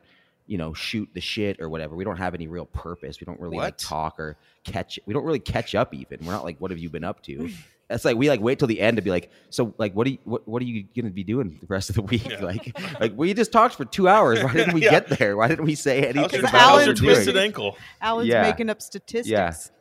[0.48, 1.96] you know shoot the shit or whatever.
[1.96, 3.20] We don't have any real purpose.
[3.22, 5.00] We don't really like talk or catch.
[5.06, 6.26] We don't really catch up even.
[6.26, 7.50] We're not like what have you been up to.
[7.90, 10.12] That's like we like wait till the end to be like, so like what are
[10.12, 12.30] you what, what are you gonna be doing the rest of the week?
[12.30, 12.40] Yeah.
[12.44, 14.44] Like like we just talked for two hours.
[14.44, 14.92] Why didn't we Yeah.
[14.92, 15.36] get there?
[15.36, 17.14] Why didn't we say anything how's your, about Alan what how's doing?
[17.16, 17.78] twisted ankle?
[18.00, 18.44] Alan's Yeah.
[18.44, 19.72] making up statistics.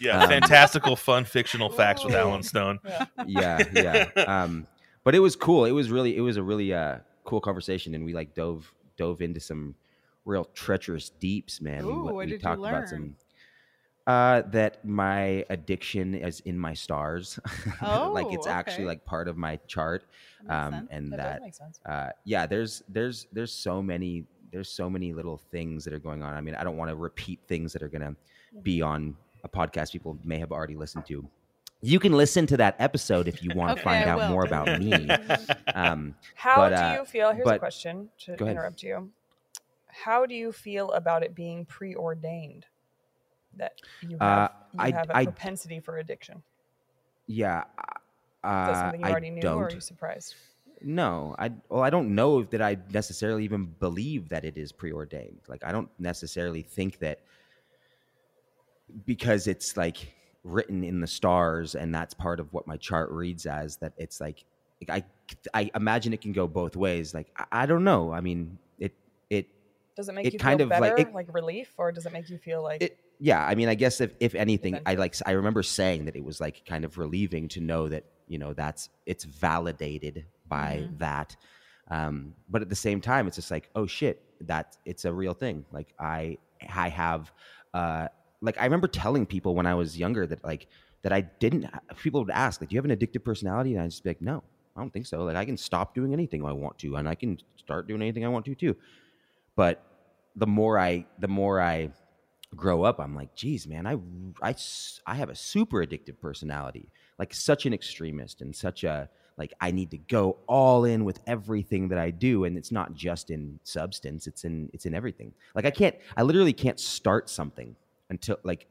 [0.00, 2.78] Yeah, Um, fantastical, fun, fictional facts with Alan Stone.
[3.26, 4.04] yeah, yeah.
[4.28, 4.68] Um,
[5.02, 5.64] but it was cool.
[5.64, 9.20] It was really, it was a really uh, cool conversation, and we like dove dove
[9.20, 9.74] into some
[10.24, 11.82] real treacherous deeps, man.
[11.84, 12.86] Ooh, we, what we did you talked about learn?
[12.86, 13.16] some.
[14.08, 17.38] Uh, that my addiction is in my stars,
[17.82, 20.04] like Oh, it's actually like part of my chart,
[20.48, 25.36] um, and that, that uh, yeah, there's there's there's so many there's so many little
[25.36, 26.32] things that are going on.
[26.32, 28.16] I mean, I don't want to repeat things that are gonna
[28.62, 31.28] be on a podcast people may have already listened to.
[31.82, 34.28] You can listen to that episode if you want to Okay, find I out will.
[34.30, 35.08] more about me.
[35.74, 37.32] Um, How but, do uh, you feel?
[37.34, 39.10] Here's a question to interrupt you.
[39.86, 42.64] How do you feel about it being preordained
[43.58, 46.42] that you Uh, have you I- have a I- propensity for addiction?
[47.26, 47.84] yeah, Is
[48.42, 50.34] that uh, something you I already knew, or are you surprised?
[50.80, 55.40] No, I well, I don't know that I necessarily even believe that it is preordained.
[55.48, 57.18] Like, I don't necessarily think that
[59.06, 63.44] because it's like written in the stars and that's part of what my chart reads
[63.44, 64.44] as that it's like,
[64.88, 65.04] like
[65.52, 67.12] I I imagine it can go both ways.
[67.12, 68.12] Like, I, I don't know.
[68.12, 68.94] I mean, it
[69.30, 69.46] it
[69.96, 72.06] Does it make it you kind feel of, like, better, it- like relief, or does
[72.06, 74.94] it make you feel like it yeah i mean i guess if, if anything i
[74.94, 78.38] like i remember saying that it was like kind of relieving to know that you
[78.38, 80.98] know that's it's validated by Mhm.
[80.98, 81.36] that.
[81.90, 85.34] Um but at the same time it's just like oh shit that it's a real
[85.34, 85.64] thing.
[85.72, 86.38] Like i
[86.84, 87.32] i have
[87.74, 88.08] uh
[88.40, 90.66] like i remember telling people when i was younger that like
[91.02, 91.66] that i didn't
[92.02, 93.74] people would ask like do you have an addictive personality?
[93.74, 94.42] And i just be like no
[94.76, 95.24] i don't think so.
[95.24, 98.24] Like i can stop doing anything i want to and i can start doing anything
[98.24, 98.76] i want to too.
[99.56, 99.82] But
[100.36, 101.90] the more i the more i
[102.56, 103.96] grow up i'm like geez man I,
[104.42, 104.54] I,
[105.06, 109.70] I have a super addictive personality like such an extremist and such a like i
[109.70, 113.60] need to go all in with everything that i do and it's not just in
[113.64, 117.76] substance it's in it's in everything like i can't i literally can't start something
[118.08, 118.66] until like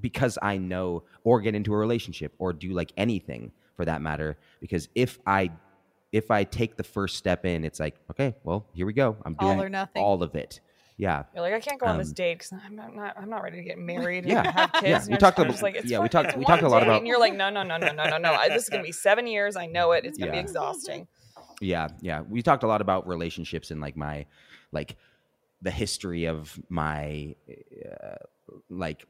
[0.00, 4.36] because i know or get into a relationship or do like anything for that matter
[4.60, 5.48] because if i
[6.12, 9.36] if i take the first step in it's like okay well here we go i'm
[9.38, 10.02] All doing nothing.
[10.02, 10.60] all of it
[10.96, 11.24] yeah.
[11.34, 13.42] You're like I can't go on this um, date because I'm not, not I'm not
[13.42, 14.84] ready to get married Yeah, and have kids.
[14.84, 16.98] yeah, and we talked just- about- like, yeah, we talked- we talked a lot about-
[16.98, 18.32] and you're like no no no no no no no.
[18.32, 19.56] I, this is gonna be seven years.
[19.56, 20.04] I know it.
[20.04, 21.06] It's gonna be exhausting.
[21.60, 21.88] yeah.
[22.00, 22.20] Yeah.
[22.22, 24.26] We talked a lot about relationships and like my
[24.72, 24.96] like
[25.62, 27.34] the history of my
[27.84, 28.16] uh,
[28.68, 29.06] like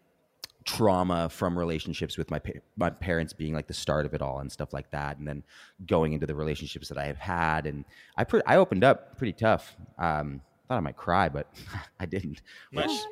[0.64, 4.38] trauma from relationships with my pa- my parents being like the start of it all
[4.38, 5.42] and stuff like that and then
[5.85, 7.85] going into the relationships that I have had and
[8.16, 9.77] I pre- I opened up pretty tough.
[9.99, 11.46] Um thought I might cry but
[12.00, 12.40] I didn't
[12.72, 13.07] which Nice.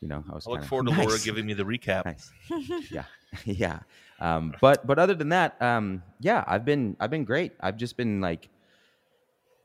[0.00, 2.04] you know I was I look kinda- forward to Laura giving me the recap.
[2.04, 2.30] nice
[2.90, 3.04] yeah
[3.44, 3.80] yeah
[4.20, 7.96] um but but other than that um yeah i've been i've been great i've just
[7.96, 8.48] been like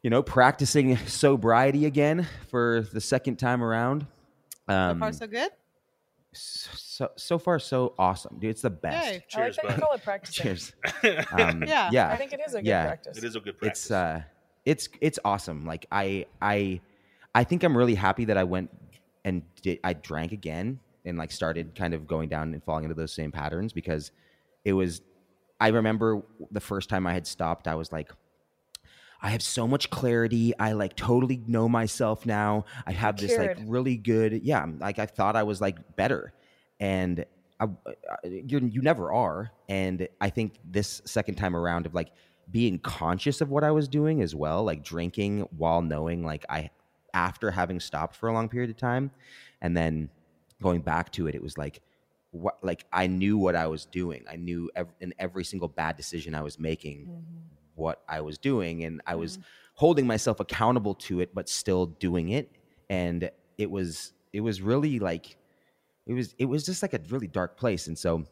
[0.01, 4.07] you know practicing sobriety again for the second time around
[4.67, 5.51] So um far, so good.
[6.33, 9.23] so so far so awesome dude it's the best Yay.
[9.35, 10.43] I like that you call it practicing.
[10.43, 10.73] cheers
[11.31, 11.89] um, Yeah.
[11.91, 12.85] yeah I think it is a good Yeah.
[12.85, 13.17] practice.
[13.17, 13.83] it is a good practice.
[13.85, 14.21] it's uh
[14.65, 16.79] it's it's awesome like i i
[17.35, 18.69] i think i'm really happy that i went
[19.25, 22.95] and did i drank again and like started kind of going down and falling into
[22.95, 24.11] those same patterns because
[24.65, 25.01] it was
[25.59, 28.11] i remember the first time i had stopped i was like
[29.21, 30.53] I have so much clarity.
[30.57, 32.65] I like totally know myself now.
[32.87, 34.65] I have this like really good, yeah.
[34.79, 36.33] Like I thought I was like better,
[36.79, 37.25] and
[37.59, 37.67] I,
[38.23, 39.51] you never are.
[39.67, 42.11] And I think this second time around of like
[42.49, 46.69] being conscious of what I was doing as well, like drinking while knowing like I
[47.13, 49.11] after having stopped for a long period of time,
[49.61, 50.09] and then
[50.61, 51.81] going back to it, it was like
[52.31, 54.25] what like I knew what I was doing.
[54.31, 57.37] I knew ev- in every single bad decision I was making Mm-hmm.
[57.75, 59.39] what I was doing, and I was
[59.75, 62.51] holding myself accountable to it, but still doing it.
[62.89, 65.37] And it was it was really like
[66.05, 67.87] it was it was just like a really dark place.
[67.87, 68.25] And so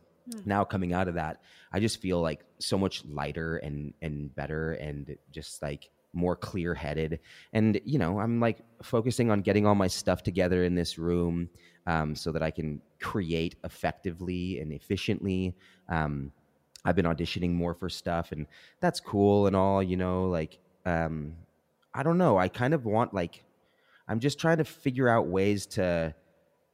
[0.46, 4.74] now coming out of that, I just feel like so much lighter and and better
[4.74, 7.20] and just like more clear headed.
[7.54, 11.50] And you know, I'm like focusing on getting all my stuff together in this room
[11.86, 15.56] um, so that I can create effectively and efficiently.
[15.90, 16.32] Um,
[16.86, 18.48] I've been auditioning more for stuff, and
[18.80, 19.84] that's cool and all.
[19.84, 21.34] You know, like um,
[21.94, 22.38] I don't know.
[22.38, 23.44] I kind of want like
[24.08, 26.14] I'm just trying to figure out ways to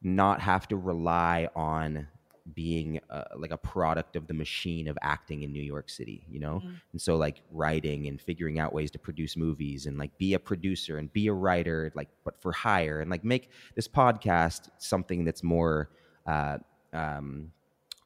[0.01, 2.07] not have to rely on
[2.53, 6.39] being uh, like a product of the machine of acting in New York City, you
[6.41, 6.61] know?
[6.91, 10.39] And so like writing and figuring out ways to produce movies and like be a
[10.39, 15.23] producer and be a writer like but for hire and like make this podcast something
[15.23, 15.89] that's more
[16.27, 16.57] uh
[16.91, 17.51] um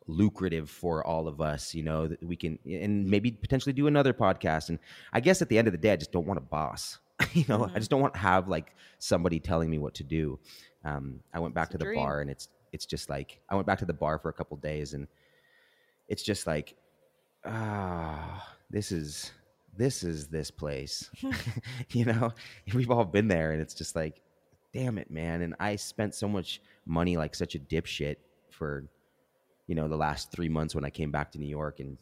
[0.10, 4.14] lucrative for all of us, you know, that we can and maybe potentially do another
[4.14, 4.80] podcast and
[5.12, 7.00] I guess at the end of the day I just don't want a boss.
[7.34, 10.40] you know, I just don't want to have like somebody telling me what to do.
[10.86, 12.00] Um, I went back It's to the dream.
[12.00, 14.58] bar and it's it's just like I went back to the bar for a couple
[14.58, 15.08] days and
[16.08, 16.76] it's just like
[17.46, 19.32] ah this is
[19.76, 21.10] this is this place.
[21.92, 22.34] You know?
[22.74, 24.22] We've all been there and it's just like
[24.74, 25.42] damn it man.
[25.42, 28.18] And i spent so much money like such a dipshit
[28.52, 28.86] for
[29.68, 31.98] you know the last three months when i came back to new york and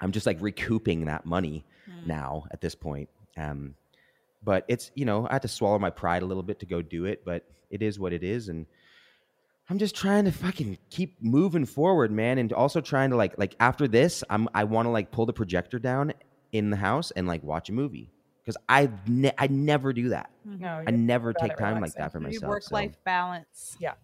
[0.00, 1.64] i'm just like recouping that money
[2.06, 3.08] now at this point.
[3.36, 3.74] Um
[4.42, 6.80] but it's you know i had to swallow my pride a little bit to go
[6.80, 8.66] do it but it is what it is and
[9.70, 13.54] i'm just trying to fucking keep moving forward man and also trying to like like
[13.60, 16.12] after this i'm i want to like pull the projector down
[16.52, 18.10] in the house and like watch a movie
[18.42, 21.94] because i ne- i never do that No, i you're never take at time like
[21.94, 23.76] that for You myself work so, life balance.
[23.80, 23.94] yeah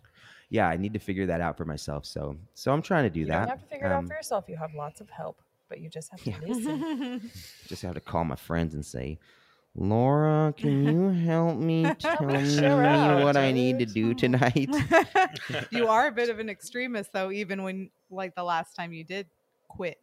[0.48, 3.20] Yeah, i need to figure that out for myself so so i'm trying to do
[3.20, 4.44] You that don't have to figure it out Um, for yourself.
[4.48, 6.36] You have lots of help, but you just have to Yeah.
[6.46, 7.30] listen.
[7.66, 9.18] just have to call my friends and say
[9.76, 14.70] Laura, can you help me tell me me what I need to do tonight?
[15.70, 19.04] you are a bit of an extremist though even when like the last time you
[19.04, 19.26] did
[19.68, 19.98] quit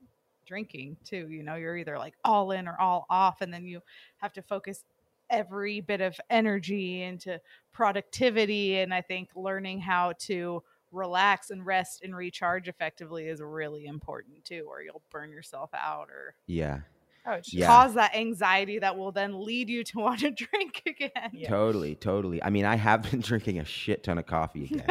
[0.45, 3.81] drinking too you know you're either like all in or all off and then you
[4.17, 4.83] have to focus
[5.29, 7.39] every bit of energy into
[7.71, 13.85] productivity and i think learning how to relax and rest and recharge effectively is really
[13.85, 16.81] important too or you'll burn yourself out or Yeah,
[17.25, 17.67] Oh, Yeah.
[17.67, 21.49] cause that anxiety that will then lead you to want to drink again Yeah.
[21.49, 22.43] totally, totally.
[22.43, 24.87] I mean, I have been drinking a shit ton of coffee again,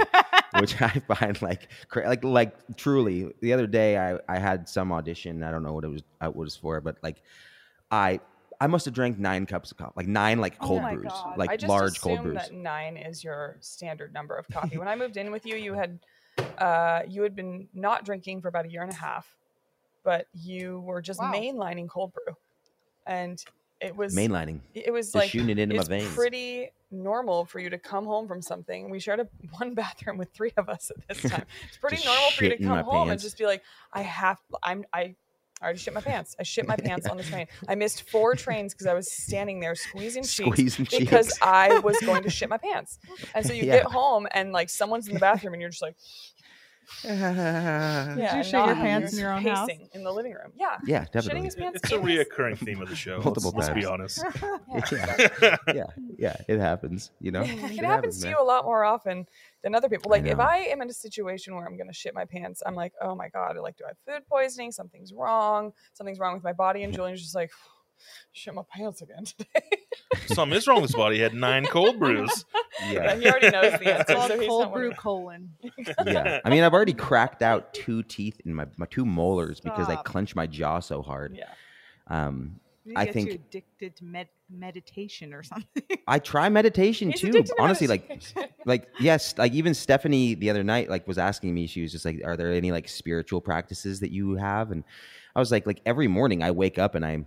[0.59, 3.33] which I find like like like truly.
[3.41, 5.43] The other day, I I had some audition.
[5.43, 7.23] I don't know what it was uh, what it was for, but like
[7.91, 8.21] I
[8.61, 11.11] I must have drank nine cups of coffee, like nine like Oh cold my brews,
[11.13, 11.33] God.
[11.35, 12.37] I like just large cold brews.
[12.37, 14.79] That nine is your standard number of coffee.
[14.79, 15.99] when I moved in with you, you had
[16.59, 19.27] uh, you had been not drinking for about a year and a half,
[20.05, 21.33] but you were just Wow.
[21.33, 22.35] mainlining cold brew,
[23.07, 23.43] and
[23.81, 26.15] it was Mainlining, it was just like shooting it into my it's veins.
[26.15, 28.91] pretty normal for you to come home from something.
[28.91, 31.47] We shared a one bathroom with three of us at this time.
[31.67, 33.63] It's pretty normal for you to come my home and just be like,
[33.93, 35.17] I have, I'm, I.
[35.61, 36.35] I already shit my pants.
[36.41, 37.47] I shit my pants on the train.
[37.69, 41.39] I missed four trains because I was standing there squeezing cheeks because cheeks.
[41.41, 42.99] I was going to shit my pants.
[43.33, 43.75] And so you Yeah.
[43.75, 45.95] get home and like someone's in the bathroom and you're just like,
[47.05, 49.69] yeah, you and shit your pants in your own house?
[49.93, 50.53] in the living room.
[50.57, 51.45] Yeah, yeah, shitting definitely.
[51.45, 51.81] his pants.
[51.83, 53.21] It's a in reoccurring theme of the show.
[53.21, 54.25] Multiple let's, let's be honest.
[54.93, 55.87] yeah, yeah,
[56.19, 56.37] yeah.
[56.49, 57.11] It happens.
[57.21, 58.35] You know, it happens to man.
[58.37, 59.27] you a lot more often
[59.63, 60.11] than other people.
[60.11, 60.39] Like if.
[60.39, 63.29] I am in a situation where I'm gonna shit my pants, I'm like, oh my
[63.29, 64.73] god, like do I have food poisoning?
[64.73, 65.73] Something's wrong.
[65.93, 66.83] Something's wrong with my body.
[66.83, 67.51] And Julian's just like,
[68.33, 69.69] shit my pants again today.
[70.27, 71.17] Something is wrong with this body.
[71.17, 72.45] He had nine cold brews.
[72.83, 74.15] yeah, Yeah, he already knows the it's answer.
[74.15, 74.97] called so he's cold not brew worried.
[74.97, 75.51] colon
[76.07, 76.41] yeah.
[76.45, 79.97] I mean, I've already cracked out two teeth in my my two molars because I
[79.97, 81.37] clench my jaw so hard.
[81.37, 81.47] Yeah.
[82.09, 85.83] Um, You I get think- you addicted to med- meditation or something.
[86.07, 87.33] I try meditation He's too.
[87.33, 88.49] to Honestly, like meditation.
[88.67, 91.67] like yes, like even Stephanie the other night like was asking me.
[91.67, 94.85] She was just like, "Are there any like spiritual practices that you have?" And
[95.35, 97.25] I was like, like every morning I wake up and I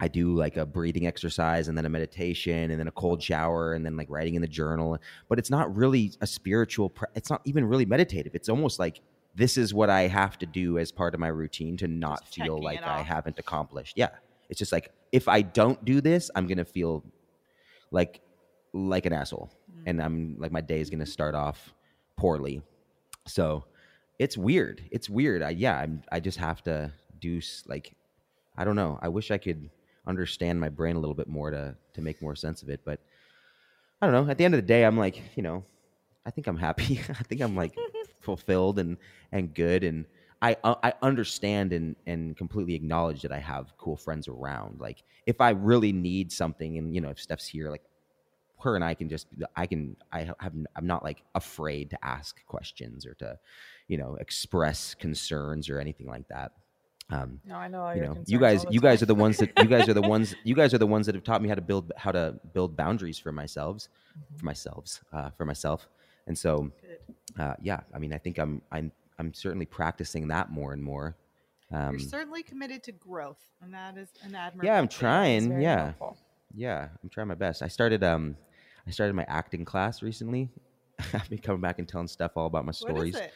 [0.00, 3.74] I do like a breathing exercise and then a meditation and then a cold shower
[3.74, 4.98] and then like writing in the journal.
[5.28, 6.90] But it's not really a spiritual.
[6.90, 8.34] Pra- it's not even really meditative.
[8.34, 9.00] It's almost like
[9.36, 12.34] this is what I have to do as part of my routine to not Just
[12.34, 13.96] feel like I haven't accomplished.
[13.96, 14.10] Yeah,
[14.48, 17.04] It's just like if I don't do this, I'm gonna feel
[17.90, 18.20] like
[18.72, 19.50] like an asshole,
[19.86, 21.72] and I'm like my day is gonna start off
[22.16, 22.62] poorly.
[23.26, 23.64] So
[24.18, 24.82] it's weird.
[24.90, 25.42] It's weird.
[25.42, 25.78] I yeah.
[25.78, 26.02] I'm.
[26.10, 27.94] I just have to do like
[28.56, 28.98] I don't know.
[29.02, 29.70] I wish I could
[30.06, 33.00] understand my brain a little bit more to to make more sense of it, but
[34.00, 34.30] I don't know.
[34.30, 35.64] At the end of the day, I'm like, you know,
[36.26, 37.00] I think I'm happy.
[37.08, 37.74] I think I'm like
[38.20, 38.96] fulfilled and
[39.32, 40.06] and good and
[40.42, 44.80] I uh, I understand and and completely acknowledge that I have cool friends around.
[44.80, 47.82] Like if I really need something and you know, if Steph's here like
[48.60, 52.44] her and I can just I can I have I'm not like afraid to ask
[52.46, 53.38] questions or to
[53.88, 56.52] you know express concerns or anything like that.
[57.10, 57.90] Um, No, I know.
[57.92, 60.34] You know you guys you guys are the ones that you guys are the ones
[60.42, 62.76] you guys are the ones that have taught me how to build how to build
[62.76, 63.88] boundaries for myself
[64.38, 65.86] for myself uh, for myself
[66.26, 66.70] and so
[67.38, 71.14] uh, yeah i mean i think i'm i'm i'm certainly practicing that more and more
[71.72, 74.66] um, You're certainly committed to growth, and that is an admirable.
[74.66, 76.16] yeah i'm trying yeah helpful.
[76.54, 78.34] yeah i'm trying my best i started um
[78.86, 80.48] i started my acting class recently
[81.12, 83.32] i've been coming back and telling stuff all about my stories is it?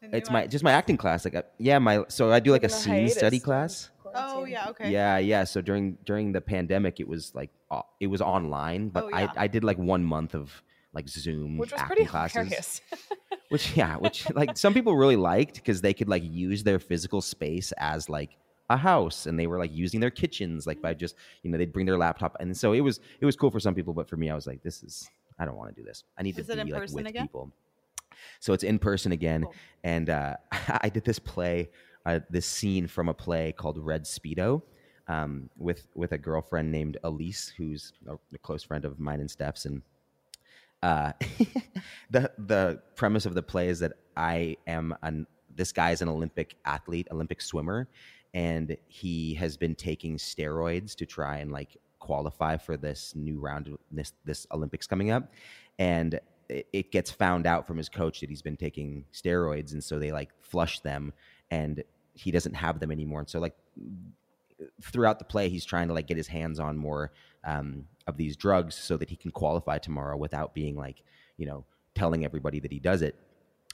[0.00, 2.40] The new it's my act- just my acting class like uh, yeah my so i
[2.40, 4.90] do like a scene hiatus study during class Oh yeah, okay.
[4.90, 5.44] Yeah, yeah.
[5.44, 9.30] So during during the pandemic, it was like uh, it was online, but Oh, yeah.
[9.36, 12.80] I I did like one month of like Zoom Which was acting pretty classes, hilarious.
[13.50, 17.20] which yeah, which like some people really liked because they could like use their physical
[17.20, 18.30] space as like
[18.70, 21.72] a house, and they were like using their kitchens like by just you know they'd
[21.72, 24.16] bring their laptop, and so it was it was cool for some people, but for
[24.16, 25.08] me, I was like, this is
[25.38, 26.04] I don't want to do this.
[26.18, 27.24] I need Is to it be in like person with again?
[27.26, 27.52] people.
[28.40, 29.46] So it's in person again,
[29.84, 30.34] and uh,
[30.82, 31.70] I did this play,
[32.06, 34.62] uh, this scene from a play called Red Speedo,
[35.08, 39.30] um, with with a girlfriend named Elise, who's a, a close friend of mine and
[39.30, 39.82] Steph's, and
[40.82, 41.12] uh,
[42.10, 46.08] the the premise of the play is that I am an this guy is an
[46.08, 47.88] Olympic athlete, Olympic swimmer,
[48.32, 53.66] and he has been taking steroids to try and like qualify for this new round
[53.66, 55.32] of this this Olympics coming up,
[55.78, 59.98] and it, gets found out from his coach that he's been taking steroids, and so
[59.98, 61.12] they like flush them,
[61.50, 61.82] and
[62.14, 63.56] he doesn't have them anymore, and so like
[64.82, 67.12] throughout the play he's trying to like get his hands on more
[67.44, 71.02] um, of these drugs so that he can qualify tomorrow without being like
[71.36, 73.16] you know telling everybody that he does it.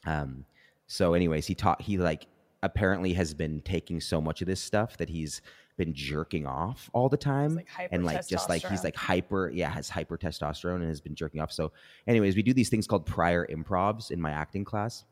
[0.07, 0.45] Um,
[0.87, 2.27] so anyways he taught he like
[2.63, 5.43] apparently has been taking so much of this stuff that he's
[5.77, 9.69] been jerking off all the time like and like just like he's like hyper yeah
[9.69, 11.73] has hyper testosterone and has been jerking off so
[12.07, 15.05] anyways we do these things called prior improvs in my acting class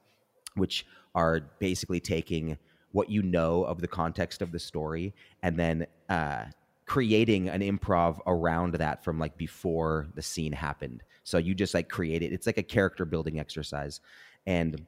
[0.55, 2.57] which are basically taking
[2.92, 6.44] what you know of the context of the story and then uh,
[6.87, 11.03] creating an improv around that from like before the scene happened.
[11.25, 12.33] So you just like create it.
[12.33, 14.01] It's like a character building exercise.
[14.46, 14.85] And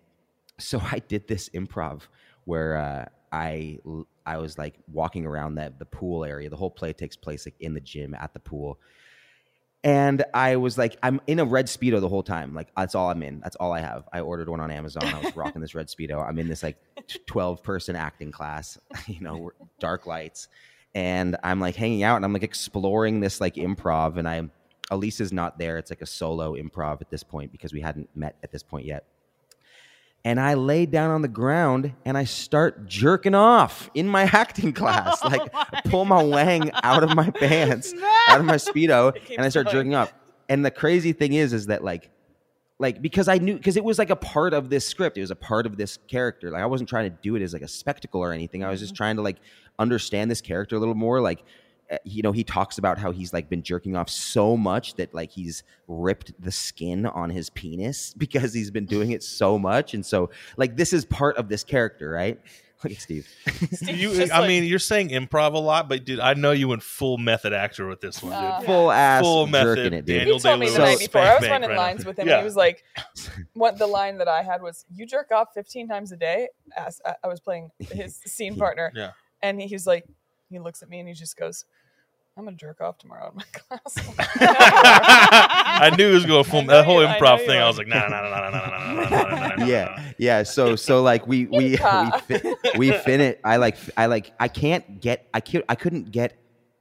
[0.59, 2.03] so I did this improv
[2.45, 3.79] where uh, I
[4.27, 6.49] I was like walking around that the pool area.
[6.49, 8.79] The whole play takes place like in the gym at the pool.
[9.83, 12.55] And I was like, I'm in a red speedo the whole time.
[12.55, 13.41] Like that's all I'm in.
[13.41, 14.09] That's all I have.
[14.13, 15.05] I ordered one on Amazon.
[15.05, 16.27] I was rocking this red speedo.
[16.27, 16.79] I'm in this like
[17.27, 18.79] 12 person acting class.
[19.07, 20.49] You know, dark lights,
[20.95, 24.17] and I'm like hanging out and I'm like exploring this like improv.
[24.17, 24.49] And I,
[24.91, 25.77] Elise is not there.
[25.77, 28.87] It's like a solo improv at this point because we hadn't met at this point
[28.87, 29.05] yet.
[30.25, 34.73] And I lay down on the ground and I start jerking off in my acting
[34.73, 35.21] class.
[35.23, 37.93] Oh like my pull my wang out of my pants
[38.29, 39.77] out of my speedo and I start going.
[39.77, 40.15] jerking off.
[40.49, 42.11] And the crazy thing is, is that like,
[42.79, 45.19] like because I knew because it was like a part of this script.
[45.19, 46.51] It was a part of this character.
[46.51, 48.65] Like I wasn't trying to do it as like a spectacle or anything.
[48.65, 48.97] I was just mm-hmm.
[48.97, 49.37] trying to like
[49.79, 51.21] understand this character a little more.
[51.21, 51.45] Like,
[52.05, 55.31] you know, he talks about how he's like been jerking off so much that like
[55.31, 59.95] he's ripped the skin on his penis because he's been doing it so much.
[59.95, 62.41] And so like this is part of this character, right?
[62.83, 63.27] Look at Steve.
[63.73, 66.69] Steve's You, I like, mean, you're saying improv a lot, but dude, I know you
[66.69, 68.43] went full method actor with this one, dude.
[68.43, 70.19] Uh, Full ass Full jerking method, it, dude.
[70.19, 70.91] Daniel he told me the Day-Lewis.
[70.91, 71.21] night So- before.
[71.23, 72.35] I was Spank running bank lines right with him, Yeah.
[72.35, 72.85] and he was like,
[73.55, 77.01] "What the line that I had was you jerk off 15 times a day." As
[77.07, 79.13] I- I was playing his scene partner, Yeah.
[79.41, 80.05] and he was like,
[80.51, 81.65] he looks at me and he just goes,
[82.37, 84.15] I'm gonna jerk off tomorrow in my class.
[84.19, 87.61] I knew he was going full that whole improv thing.
[87.61, 90.43] I was like, no, no, no, no, no, no, no, no, no, Yeah, yeah.
[90.43, 91.79] So, so like we we
[92.29, 92.41] we,
[92.77, 93.41] we fin it.
[93.45, 96.37] I like I like I can't get I can't I couldn't get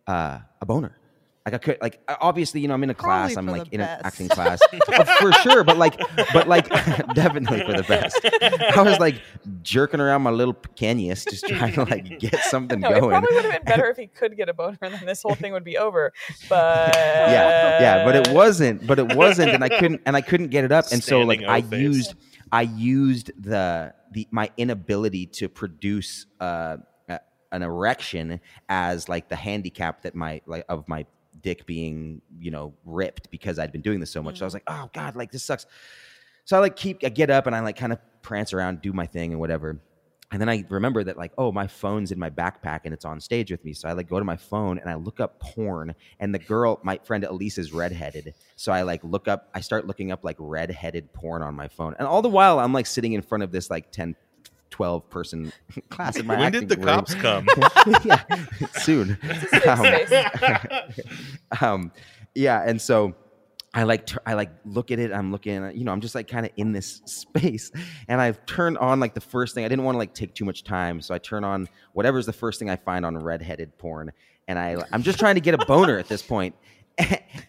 [0.08, 0.98] a boner
[1.46, 3.76] like i could like obviously you know i'm in a class Probably i'm like the
[3.76, 5.98] in an acting class Oh, for sure but like
[6.32, 6.70] but like
[7.14, 8.20] definitely for the best
[8.78, 9.22] i was like
[9.62, 13.36] jerking around my little pequeñas just trying to like get something no, it going probably
[13.36, 15.52] would have been better if he could get a boner, and then this whole thing
[15.54, 16.14] would be over.
[16.50, 20.48] But yeah yeah but it wasn't but it wasn't and i couldn't and i couldn't
[20.50, 21.80] get it up and so like Standing i O-face.
[21.82, 22.14] used
[22.52, 26.78] i used the the my inability to produce uh,
[27.10, 27.20] a,
[27.52, 28.40] an erection
[28.70, 31.06] as like the handicap that my like of my
[31.42, 34.40] dick being you know ripped because I'd been doing this so much.
[34.40, 34.58] So I was mm.
[34.58, 35.66] like, oh god, like this sucks.
[36.46, 38.94] So I like keep I get up and I like kind of prance around, do
[38.94, 39.80] my thing and whatever.
[40.34, 43.20] And then I remember that like, oh, my phone's in my backpack and it's on
[43.20, 43.72] stage with me.
[43.72, 45.94] So I like go to my phone and I look up porn.
[46.20, 48.34] And the girl, my friend Elise, is redheaded.
[48.56, 51.96] So I like look up, I start looking up like redheaded porn on my phone.
[52.00, 54.16] And all the while I'm like sitting in front of this like 10,
[54.74, 55.54] 12 person
[55.90, 56.86] class in my when acting did the room.
[56.96, 57.48] cops come?
[58.04, 58.24] yeah,
[58.80, 59.20] soon.
[59.24, 61.92] It's a safe Um, um,
[62.34, 63.14] yeah, and so
[63.72, 65.14] I like tur- I like look at it.
[65.14, 67.72] I'm looking, you know, I'm just like kind of in this space,
[68.08, 69.64] and I've turned on like the first thing.
[69.64, 72.34] I didn't want to like take too much time, so I turn on whatever's the
[72.34, 74.12] first thing I find on redheaded porn,
[74.48, 76.56] and I I'm just trying to get a boner at this point,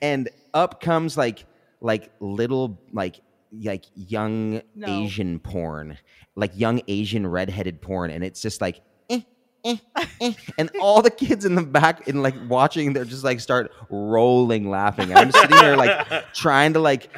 [0.02, 1.46] and up comes like
[1.80, 3.20] like little like
[3.62, 4.86] like young No.
[5.05, 5.98] Asian porn,
[6.34, 8.80] like young Asian redheaded porn, and it's just like.
[9.11, 9.20] eh,
[9.64, 9.76] eh,
[10.20, 10.32] eh.
[10.59, 14.68] and all the kids in the back in like watching they're just like start rolling
[14.68, 17.09] laughing and i'm sitting there like trying to like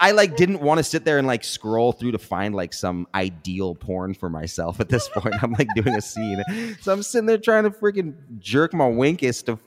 [0.00, 3.06] I like didn't want to sit there and like scroll through to find like some
[3.14, 5.42] ideal porn for myself at this point.
[5.42, 6.42] I'm like doing a scene.
[6.80, 9.58] So I'm sitting there trying to freaking jerk my winkus to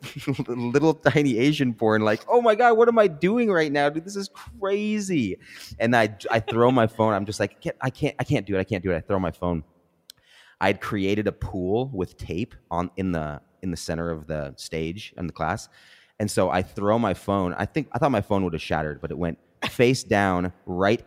[0.54, 2.04] little tiny Asian porn.
[2.04, 3.90] Like, oh my God, what am I doing right now?
[3.90, 5.38] Dude, this is crazy.
[5.80, 7.14] And I I throw my phone.
[7.14, 8.60] I'm just like, "Can't- I can't, I can't do it.
[8.60, 8.98] I can't do it.
[8.98, 9.64] I throw my phone.
[10.60, 15.14] I'd created a pool with tape on in the in the center of the stage
[15.18, 15.70] in the class.
[16.20, 17.54] And so I throw my phone.
[17.58, 19.38] I think I thought my phone would have shattered, but it went
[19.70, 21.04] face down right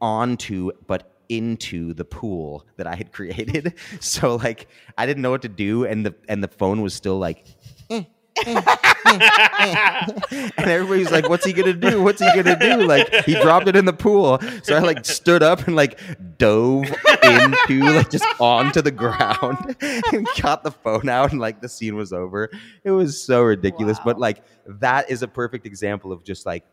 [0.00, 3.74] onto but into the pool that I had created.
[4.00, 7.18] So like I didn't know what to do and the and the phone was still
[7.18, 7.46] like
[7.90, 8.04] eh,
[8.46, 8.84] eh, eh.
[10.56, 12.02] and everybody's like, "What's he gonna do?
[12.02, 15.42] What's he gonna do?" Like he dropped it in the pool, so I like stood
[15.42, 16.00] up and like
[16.38, 16.84] dove
[17.22, 21.96] into like just onto the ground and got the phone out, and like the scene
[21.96, 22.50] was over.
[22.82, 26.64] It was so ridiculous, but like that is a perfect example of just like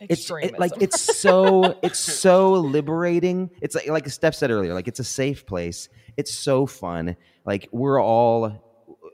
[0.00, 3.50] it's it, like it's so it's so liberating.
[3.60, 5.88] It's like like Steph said earlier, like it's a safe place.
[6.16, 7.16] It's so fun.
[7.44, 8.64] Like we're all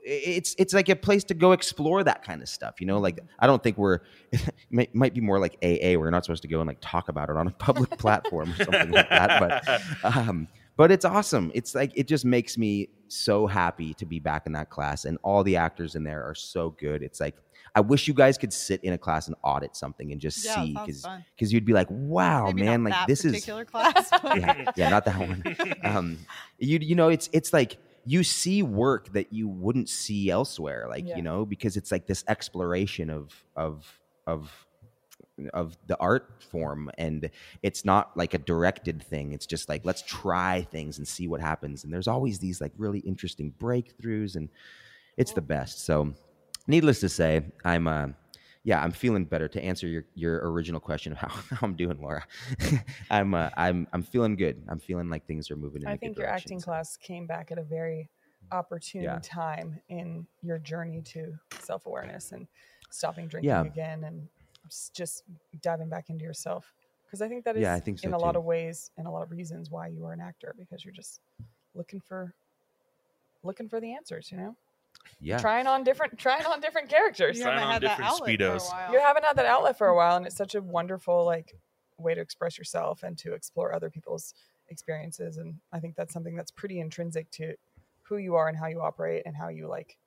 [0.05, 2.79] it's it's like a place to go explore that kind of stuff.
[2.79, 5.97] You know, like I don't think we're it might, might be more like AA.
[5.97, 8.63] We're not supposed to go and like talk about it on a public platform or
[8.63, 9.39] something like that.
[10.03, 11.51] But um, but it's awesome.
[11.55, 15.17] It's like it just makes me so happy to be back in that class, and
[15.23, 17.01] all the actors in there are so good.
[17.01, 17.35] It's like
[17.75, 20.55] I wish you guys could sit in a class and audit something and just Yeah,
[20.63, 21.05] see because
[21.35, 24.09] because you'd be like, wow, Maybe man, like this is particular class.
[24.23, 25.43] but- yeah, yeah, not that one.
[25.83, 26.17] Um,
[26.57, 31.05] you you know, it's it's like you see work that you wouldn't see elsewhere, like
[31.07, 31.17] Yeah.
[31.17, 33.85] you know, because it's like this exploration of of
[34.25, 34.65] of
[35.53, 37.29] of the art form and
[37.61, 41.41] it's not like a directed thing it's just like let's try things and see what
[41.41, 44.47] happens and there's always these like really interesting breakthroughs and
[45.17, 46.13] it's the best so
[46.67, 48.07] needless to say i'm uh
[48.63, 51.99] yeah i'm feeling better to answer your your original question of how, how i'm doing
[52.01, 52.23] laura
[53.09, 55.97] i'm uh, i'm i'm feeling good i'm feeling like things are moving in a I
[55.97, 58.09] think your direction, acting so- class came back at a very
[58.51, 59.19] opportune Yeah.
[59.23, 62.47] time in your journey to self awareness and
[62.91, 63.63] stopping drinking Yeah.
[63.63, 64.27] again and
[64.93, 65.23] just
[65.61, 66.71] diving back into yourself.
[67.05, 69.07] Because I think that is Yeah, I think so in a lot of ways and
[69.07, 71.21] a lot of reasons why you are an actor because you're just
[71.73, 72.33] looking for
[73.43, 74.31] looking for the answers.
[74.31, 74.55] You know,
[75.19, 77.37] yeah trying on different trying on different characters.
[77.37, 78.71] You Trying haven't on had that different outlet for a Speedos.
[78.71, 78.91] while.
[78.93, 81.55] you haven't had that outlet for a while and it's such a wonderful like
[81.97, 84.33] way to express yourself and to explore other people's
[84.69, 87.53] experiences and i think that's something that's pretty intrinsic to
[88.03, 89.97] who you are and how you operate and how you like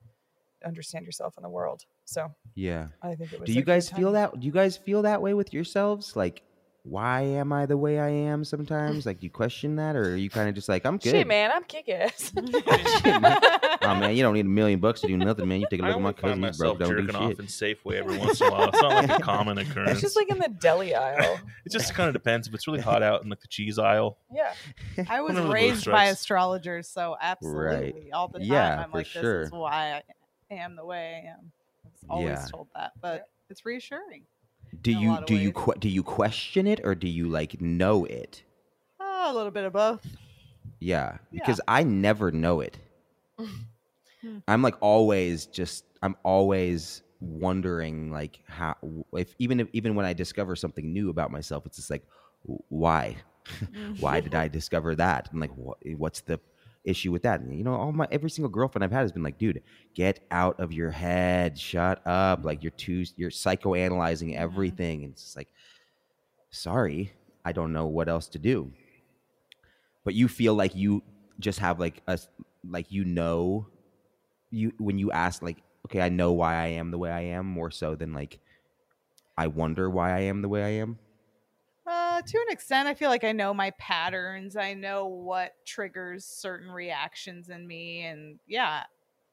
[0.67, 4.13] understand yourself in the world so yeah i think it was do you guys feel
[4.13, 6.43] that do you guys feel that way with yourselves like
[6.85, 10.17] why am i the way i am sometimes like do you question that or are
[10.17, 14.35] you kind of just like i'm good shit man i'm kick-ass oh man you don't
[14.35, 16.09] need a million bucks to do nothing man you take a I look at my
[16.09, 18.41] only find cousin he's broke myself don't do jerking off shit in Safeway every once
[18.41, 18.69] in a while.
[18.69, 19.91] It's not like a common occurrence.
[19.93, 22.49] it's just like in the deli aisle it just kind of depends.
[22.49, 24.53] If it's really hot out in like the cheese aisle, yeah
[25.09, 26.21] I was One of raised by stripes.
[26.21, 28.49] astrologers, so absolutely all the time.
[28.49, 29.41] Yeah, I'm for like, sure.
[29.41, 30.03] this is why
[30.51, 31.53] I am the way I am.
[31.85, 32.47] I was always Yeah.
[32.51, 34.23] told that, but it's reassuring.
[34.83, 38.43] Do you do you que- do you question it or do you like know it
[39.01, 40.05] Oh, a little bit of both.
[40.81, 41.41] yeah Yeah.
[41.41, 42.77] because i never know it
[44.49, 48.77] i'm like always just i'm always wondering like how
[49.13, 52.05] if even if even when i discover something new about myself it's just like
[52.69, 53.17] why
[54.01, 55.31] why did I discover that?
[55.33, 56.39] And like, what, what's the
[56.89, 57.41] issue with that?
[57.41, 59.63] And, you know, all my every single girlfriend I've had has been like, dude,
[59.95, 62.45] get out of your head, shut up.
[62.45, 64.43] Like you're too, you're psychoanalyzing mm-hmm.
[64.43, 65.05] everything.
[65.05, 65.49] And it's like,
[66.51, 67.13] sorry,
[67.45, 68.73] I don't know what else to do.
[70.05, 71.03] But you feel like you
[71.39, 72.19] just have like a,
[72.69, 73.67] like you know
[74.51, 77.47] you when you ask like, okay, I know why I am the way I am,
[77.47, 78.39] more so than like,
[79.37, 80.99] I wonder why I am the way I am.
[82.19, 84.57] Uh, to an extent, I feel like I know my patterns.
[84.57, 88.85] I know what triggers certain reactions in me, and yeah,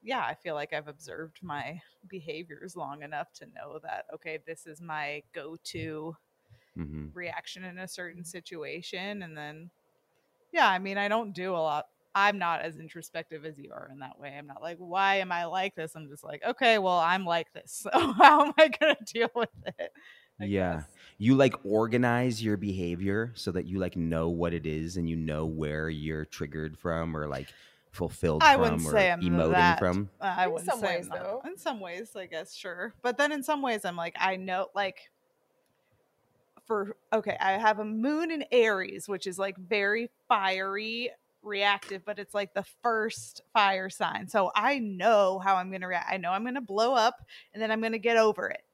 [0.04, 4.68] yeah, I feel like I've observed my behaviors long enough to know that okay, this
[4.68, 6.16] is my go-to
[6.76, 9.72] hmm reaction in a certain situation, and then
[10.52, 11.86] yeah, I mean, I don't do a lot.
[12.16, 14.36] I'm not as introspective as you are in that way.
[14.38, 15.96] I'm not like, why am I like this?
[15.96, 19.50] I'm just like, okay, well, I'm like this, so how am I gonna deal with
[19.80, 19.92] it?
[20.40, 20.76] I Yeah.
[20.76, 20.86] guess.
[21.18, 25.16] You like organize your behavior so that you like know what it is and you
[25.16, 27.48] know where you're triggered from or like
[27.92, 29.80] fulfilled I from wouldn't or say I'm emoting that.
[29.80, 30.10] from.
[30.20, 31.42] Uh, I In wouldn't some say I'm ways, though.
[31.46, 32.94] In some ways, I guess, sure.
[33.02, 35.10] But then in some ways, I'm like, I know, like,
[36.66, 41.12] for okay, I have a moon in Aries, which is like very fiery,
[41.44, 44.28] reactive, but it's like the first fire sign.
[44.28, 46.12] So I know how I'm going to react.
[46.12, 47.22] I know I'm going to blow up
[47.54, 48.65] and then I'm going to get over it.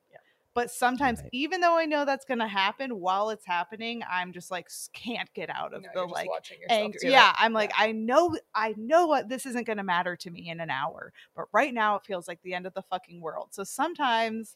[0.55, 0.61] Yeah.
[0.61, 1.29] But sometimes, Right.
[1.31, 5.31] even though I know that's going to happen while it's happening, I'm just like can't
[5.33, 6.99] get out of No, the you're just like watching anger.
[7.03, 10.49] Yeah, I'm like, I know, I know what this isn't going to matter to me
[10.49, 13.49] in an hour, but right now it feels like the end of the fucking world.
[13.51, 14.55] So sometimes,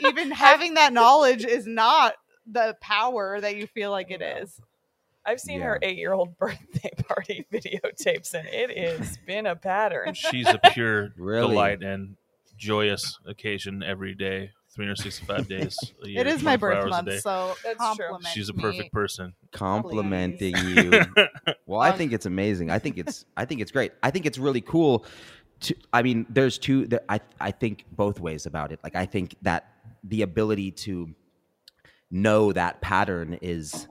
[0.00, 2.14] even having that knowledge is not
[2.46, 4.26] the power that you feel like it No.
[4.26, 4.60] is.
[5.24, 10.14] I've seen her eight-year-old birthday party videotapes, and it has been a pattern.
[10.14, 11.54] She's a pure Really?
[11.54, 12.16] delight and
[12.56, 16.20] joyous occasion every day, 365 days a year.
[16.20, 18.18] It is my 24 birth month, so That's true.
[18.32, 18.62] She's a me.
[18.62, 19.34] perfect person.
[19.52, 20.90] Complimenting you.
[21.66, 22.70] Well, I think it's amazing.
[22.70, 23.92] I think it's I think it's great.
[24.02, 25.06] I think it's really cool
[25.60, 28.80] to I mean, there's two that I I think both ways about it.
[28.84, 29.68] Like I think that
[30.04, 31.14] the ability to
[32.10, 33.88] know that pattern is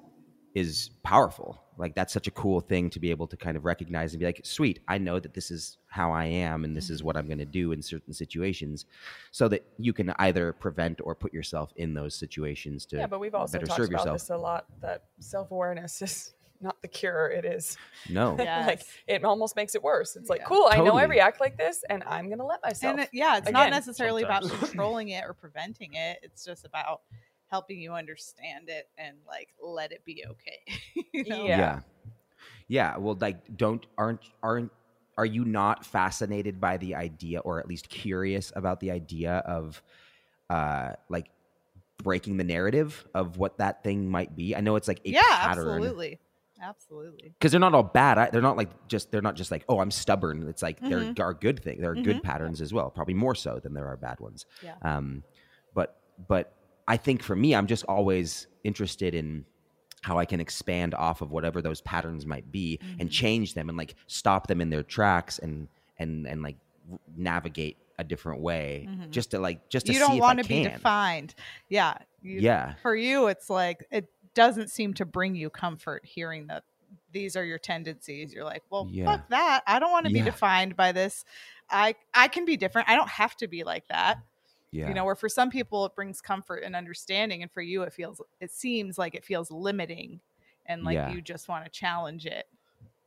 [0.53, 1.63] is powerful.
[1.81, 4.25] Like that's such a cool thing to be able to kind of recognize and be
[4.27, 7.25] like, "Sweet, I know that this is how I am and this is what I'm
[7.25, 8.85] going to do in certain situations."
[9.31, 13.19] So that you can either prevent or put yourself in those situations to Yeah, but
[13.19, 14.19] we've also better talked serve about yourself.
[14.19, 14.65] this a lot.
[14.81, 17.29] That self-awareness is not the cure.
[17.31, 17.75] It is
[18.07, 18.35] No.
[18.37, 18.65] Yeah.
[18.67, 20.15] like it almost makes it worse.
[20.15, 20.45] It's like, Yeah.
[20.45, 22.91] cool, I know I react like this, and I'm gonna let uh, myself.
[22.91, 26.19] And it, yeah, it's not Again, necessarily about controlling it or preventing it.
[26.21, 27.01] It's just about
[27.51, 31.03] helping you understand it and like let it be okay.
[31.13, 31.45] you know?
[31.45, 31.57] Yeah.
[31.57, 31.79] yeah
[32.67, 34.71] yeah well like don't aren't aren't
[35.17, 39.83] are you not fascinated by the idea or at least curious about the idea of
[40.49, 41.27] uh like
[42.01, 45.21] breaking the narrative of what that thing might be i know it's like a yeah,
[45.29, 46.19] pattern absolutely,
[46.61, 47.33] absolutely.
[47.37, 49.79] because they're not all bad I, they're not like just they're not just like oh
[49.79, 51.15] i'm stubborn it's like Mhm.
[51.15, 52.23] there are good things there are good Mhm.
[52.23, 54.75] patterns as well probably more so than there are bad ones Yeah.
[54.81, 55.23] um
[55.75, 56.53] but but
[56.93, 59.45] i think for me i'm just always interested in
[60.01, 63.13] how i can expand off of whatever those patterns might be and Mhm.
[63.21, 65.67] change them and like stop them in their tracks and
[65.99, 66.57] and and like
[67.15, 69.11] navigate a different way Mhm.
[69.11, 71.35] just to like just to You don't want to be defined.
[71.69, 71.93] Yeah.
[72.21, 76.63] You, yeah For you, it's like it doesn't seem to bring you comfort hearing that
[77.11, 78.33] these are your tendencies.
[78.33, 79.05] You're like, well, Yeah.
[79.05, 79.61] fuck that.
[79.67, 80.23] I don't want to Yeah.
[80.23, 81.23] be defined by this.
[81.69, 82.89] I I can be different.
[82.89, 84.17] I don't have to be like that.
[84.71, 87.83] Yeah you know where for some people it brings comfort and understanding and for you
[87.83, 90.19] it feels it seems like it feels limiting
[90.65, 91.11] and like Yeah.
[91.11, 92.47] you just want to challenge it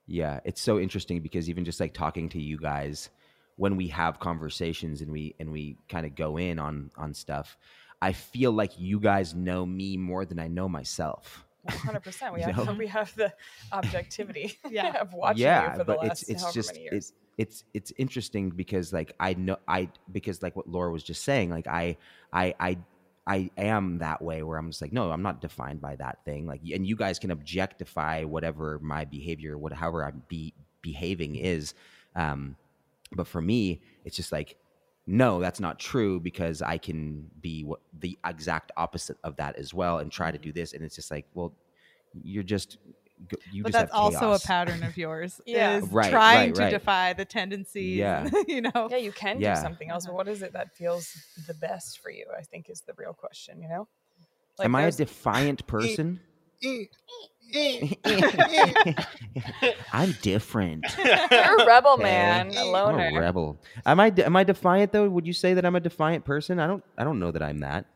[0.07, 3.09] Yeah, it's so interesting because even just like talking to you guys
[3.57, 7.57] when we have conversations and we and we kind of go in on on stuff,
[8.03, 11.47] I feel like you guys know me more than I know myself.
[11.63, 12.01] 100.
[12.03, 12.75] percent We You have know?
[12.79, 13.33] we have the
[13.73, 15.01] objectivity Yeah.
[15.01, 18.51] of watching yeah, you for the but last it's it's just it's it's it's interesting
[18.51, 21.97] because like I know I because like what Laura was just saying, like I
[22.33, 22.79] I I
[23.27, 26.47] I am that way where I'm just like, no, I'm not defined by that thing.
[26.47, 31.75] Like, and you guys can objectify whatever my behavior, whatever I'm be behaving is.
[32.15, 32.57] Um,
[33.13, 34.57] but for me, it's just like,
[35.07, 39.73] no, that's not true because I can be what the exact opposite of that as
[39.73, 40.73] well and try to do this.
[40.75, 41.53] And it's just like, well,
[42.23, 42.79] you're just
[43.53, 45.77] you but just that's have also a pattern of yours Yeah.
[45.79, 48.29] is Right, trying right, to defy the tendencies Yeah.
[48.49, 49.55] you know yeah, you can Yeah.
[49.57, 51.09] do something else, but what is it that feels
[51.47, 52.27] the best for you?
[52.37, 53.61] I think is the real question.
[53.63, 53.89] You know,
[54.63, 56.21] Am I a defiant person?
[59.93, 60.97] I'm different.
[60.99, 62.03] You're a rebel, Okay.
[62.03, 63.09] man, a I'm loner.
[63.09, 63.61] a rebel.
[63.87, 64.13] Am I?
[64.19, 65.09] Am I defiant though?
[65.09, 66.59] Would you say that I'm a defiant person?
[66.59, 66.83] I don't.
[66.99, 67.87] I don't know that I'm that.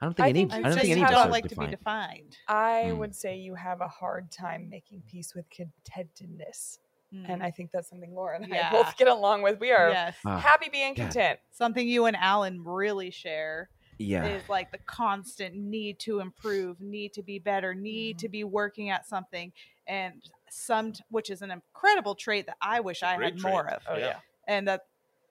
[0.00, 0.40] I don't think I any.
[0.40, 1.66] think I you don't just think any of a- us don't are like to be
[1.68, 2.98] defined I Hmm.
[2.98, 6.78] would say you have a hard time making peace with contentedness,
[7.12, 7.44] and Mm.
[7.44, 9.58] I think that's something Laura and I both get along with.
[9.60, 11.04] We are yes Ah, happy being God.
[11.04, 11.40] content.
[11.50, 14.26] something you and alan really share yeah.
[14.26, 18.24] is like the constant need to improve, need to be better, need Mm-hmm.
[18.26, 19.52] to be working at something,
[19.86, 23.52] and some which is an incredible trait that I wish I Great had trait.
[23.52, 24.06] more of, Oh Yeah.
[24.06, 24.20] yeah.
[24.46, 24.82] and that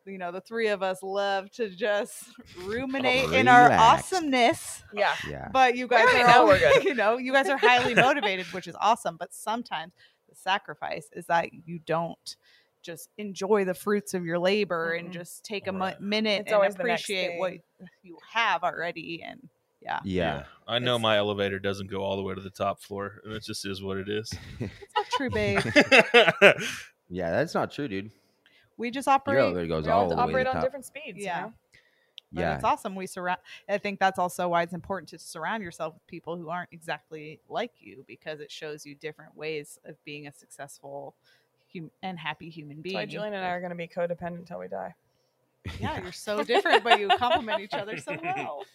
[0.06, 2.24] you know, the three of us love to just
[2.64, 4.84] ruminate in our awesomeness.
[4.94, 5.14] Yeah.
[5.30, 5.48] Yeah.
[5.52, 6.84] But you guys already are know all, we're good.
[6.84, 9.18] you know, you guys are highly motivated, which is awesome.
[9.18, 9.94] But sometimes
[10.30, 12.36] the sacrifice is that you don't
[12.84, 15.14] just enjoy the fruits of your labor and Mm-mm.
[15.14, 16.02] just take a mi- Right.
[16.02, 17.54] minute It's and always the next appreciate what
[18.04, 19.24] you have already.
[19.26, 19.50] And
[19.82, 20.44] yeah, Yeah.
[20.68, 23.34] I know It's- my elevator doesn't go all the way to the top floor, and
[23.34, 24.32] it just is what it is.
[24.60, 25.62] it's not true, babe.
[27.10, 28.12] Yeah, that's not true, dude.
[28.78, 29.40] We just Your operate.
[29.40, 30.64] elevator goes We all all the operate the on top.
[30.64, 31.18] different speeds.
[31.24, 31.38] Yeah.
[31.40, 31.54] You know?
[32.32, 32.56] Yeah.
[32.56, 32.96] it's awesome.
[32.96, 33.40] We surround.
[33.70, 37.40] I think that's also why it's important to surround yourself with people who aren't exactly
[37.48, 41.16] like you because it shows you different ways of being a successful
[41.74, 42.96] hum- and happy human being.
[42.98, 44.94] That's why Julian and I are going to be codependent until we die.
[45.80, 48.66] yeah, you're so different, but you complement each other so well.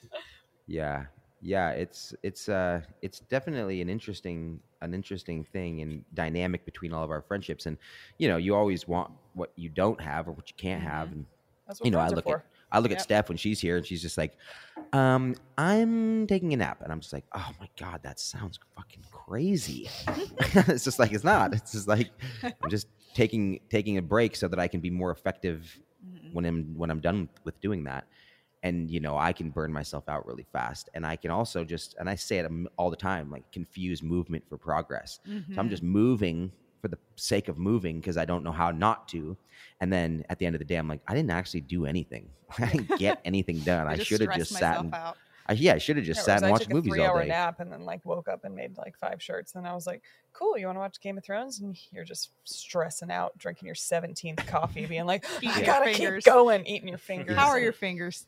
[0.66, 1.04] Yeah.
[1.42, 7.04] Yeah, it's it's uh it's definitely an interesting an interesting thing and dynamic between all
[7.04, 7.76] of our friendships and
[8.18, 11.12] you know, you always want what you don't have or what you can't have Mhm.
[11.12, 11.26] and
[11.84, 12.36] you know, I look for.
[12.38, 14.36] at I look at Steph when she's here and she's just like,
[14.92, 16.80] um, I'm taking a nap.
[16.82, 19.88] And I'm just like, oh my God, that sounds fucking crazy.
[20.68, 21.54] it's just like, it's not.
[21.54, 22.10] It's just like,
[22.42, 26.32] I'm just taking taking a break so that I can be more effective Mhm.
[26.32, 28.06] when I'm when I'm done with doing that.
[28.62, 30.90] And you know, I can burn myself out really fast.
[30.94, 34.02] And I can also just, and I say it um, all the time, like confuse
[34.02, 35.20] movement for progress.
[35.24, 36.52] So I'm just moving
[36.82, 39.36] for the sake of moving because I don't know how not to.
[39.80, 42.28] And then at the end of the day, I'm like, I didn't actually do anything.
[42.58, 43.86] I didn't get anything done.
[43.86, 45.16] I, should have stressed just sat and out.
[45.46, 46.92] I, yeah, I should have just Yeah, sat whereas and I watched took a movies
[46.92, 47.28] all three-hour day.
[47.28, 50.02] nap and then like woke up and made like five shirts, and I was like,
[50.32, 53.74] "Cool, you want to watch Game of Thrones?" And you're just stressing out, drinking your
[53.74, 56.24] 17th coffee, being like, Eating "I gotta fingers.
[56.24, 57.36] keep going," eating your fingers.
[57.36, 58.26] How are your fingers?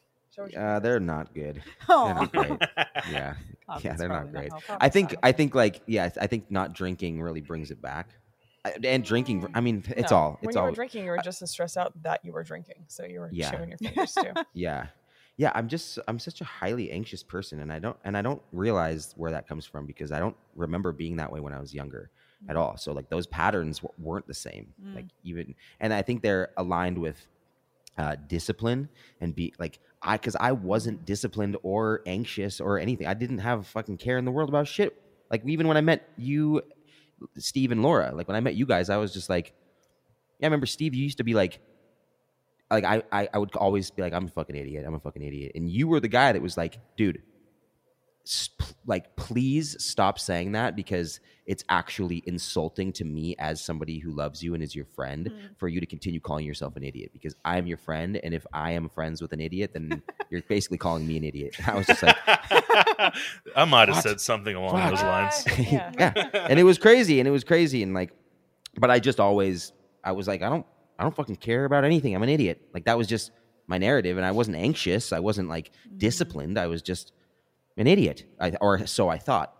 [0.56, 1.62] Uh, they're not good.
[1.88, 2.58] They're Oh, not great.
[3.10, 3.34] Yeah,
[3.68, 4.50] Oh, yeah, they're not great.
[4.50, 4.76] helpful.
[4.80, 5.14] I think.
[5.22, 8.08] I think like yeah, I think not drinking really brings it back.
[8.84, 11.18] And drinking, I mean, it's No, all When it's you all were drinking, you were
[11.18, 13.50] just as stressed out that you were drinking, so you were Yeah.
[13.50, 14.32] chewing your fingers too.
[14.54, 14.86] yeah
[15.38, 18.42] yeah i'm just i'm such a highly anxious person and i don't and i don't
[18.52, 21.72] realize where that comes from because i don't remember being that way when i was
[21.72, 22.10] younger
[22.50, 24.94] at all so like those patterns w- weren't the same Mm.
[24.96, 27.26] like even and i think they're aligned with
[27.96, 28.90] uh discipline
[29.22, 33.60] and be like i because i wasn't disciplined or anxious or anything i didn't have
[33.60, 35.00] a fucking care in the world about shit
[35.30, 36.60] like even when i met you
[37.38, 39.52] steve and laura like when i met you guys i was just like
[40.38, 41.60] yeah i remember steve you used to be like
[42.72, 44.84] like I, I I would always be like I'm a fucking idiot.
[44.86, 45.52] I'm a fucking idiot.
[45.54, 47.22] And you were the guy that was like, dude,
[48.86, 54.42] like please stop saying that because it's actually insulting to me as somebody who loves
[54.44, 55.58] you and is your friend Mm.
[55.58, 58.72] for you to continue calling yourself an idiot because I'm your friend and if I
[58.72, 61.56] am friends with an idiot then you're basically calling me an idiot.
[61.66, 62.16] I was just like,
[63.56, 64.90] I might have said something along Fuck.
[64.90, 65.46] those lines.
[65.46, 65.92] Uh, yeah.
[65.98, 66.46] yeah.
[66.48, 68.12] And it was crazy and it was crazy and like
[68.78, 69.72] but I just always
[70.04, 70.66] I was like I don't
[70.98, 72.14] I don't fucking care about anything.
[72.14, 72.62] I'm an idiot.
[72.72, 73.32] Like that was just
[73.66, 75.12] my narrative and I wasn't anxious.
[75.12, 76.58] I wasn't like disciplined.
[76.58, 77.12] I was just
[77.76, 78.24] an idiot.
[78.40, 79.54] I, or so I thought.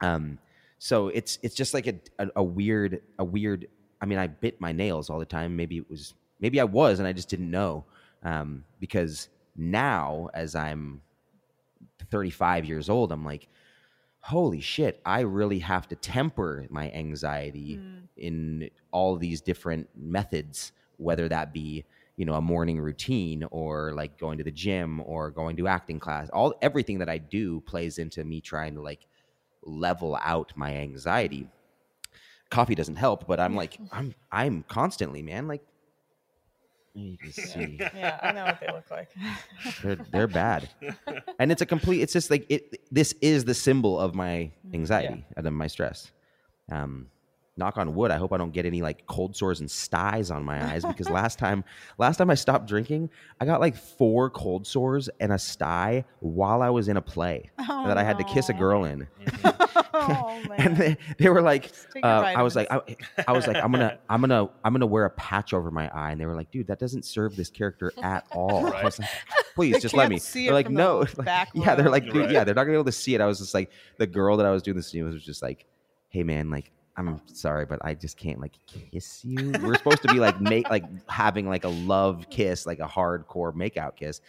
[0.00, 0.38] Um
[0.78, 3.68] so it's it's just like a, a a weird a weird
[4.00, 5.56] I mean I bit my nails all the time.
[5.56, 7.84] Maybe it was maybe I was and I just didn't know.
[8.22, 11.00] Um because now as I'm
[12.10, 13.48] 35 years old, I'm like
[14.20, 18.08] holy shit, I really have to temper my anxiety Mm.
[18.16, 21.84] in all these different methods, whether that be
[22.16, 25.98] you know a morning routine or like going to the gym or going to acting
[25.98, 26.28] class.
[26.30, 29.06] All everything that I do plays into me trying to like
[29.62, 31.48] level out my anxiety.
[32.50, 35.62] Coffee doesn't help, but I'm like I'm I'm constantly man like
[36.94, 39.10] you can see yeah, I know what they look like.
[39.82, 40.68] they're they're bad
[41.40, 45.24] and it's a complete it's just like it this is the symbol of my anxiety
[45.36, 46.12] and of my stress
[46.70, 47.08] um
[47.56, 50.44] knock on wood i hope i don't get any like cold sores and styes on
[50.44, 51.62] my eyes because last time
[51.98, 53.08] last time i stopped drinking
[53.40, 57.50] i got like four cold sores and a sty while i was in a play
[57.58, 59.06] Oh, that i had to kiss a girl in
[59.94, 61.70] oh, and they, they were like
[62.02, 62.80] uh, I was like, I,
[63.26, 66.10] I, was like I'm gonna, I'm gonna, I'm gonna wear a patch over my eye,
[66.10, 68.64] and they were like, dude, that doesn't serve this character at all.
[68.64, 68.94] Like,
[69.54, 70.18] please They just let me.
[70.18, 72.30] see They're like, the no, back yeah, they're like, dude, Right.
[72.30, 73.20] yeah, they're not gonna be able to see it.
[73.20, 75.40] I was just like, the girl that I was doing the scene with was just
[75.42, 75.64] like,
[76.08, 79.52] hey man, like, I'm sorry, but I just can't like kiss you.
[79.62, 83.52] We're supposed to be like make like having like a love kiss, like a hardcore
[83.52, 84.20] makeout kiss.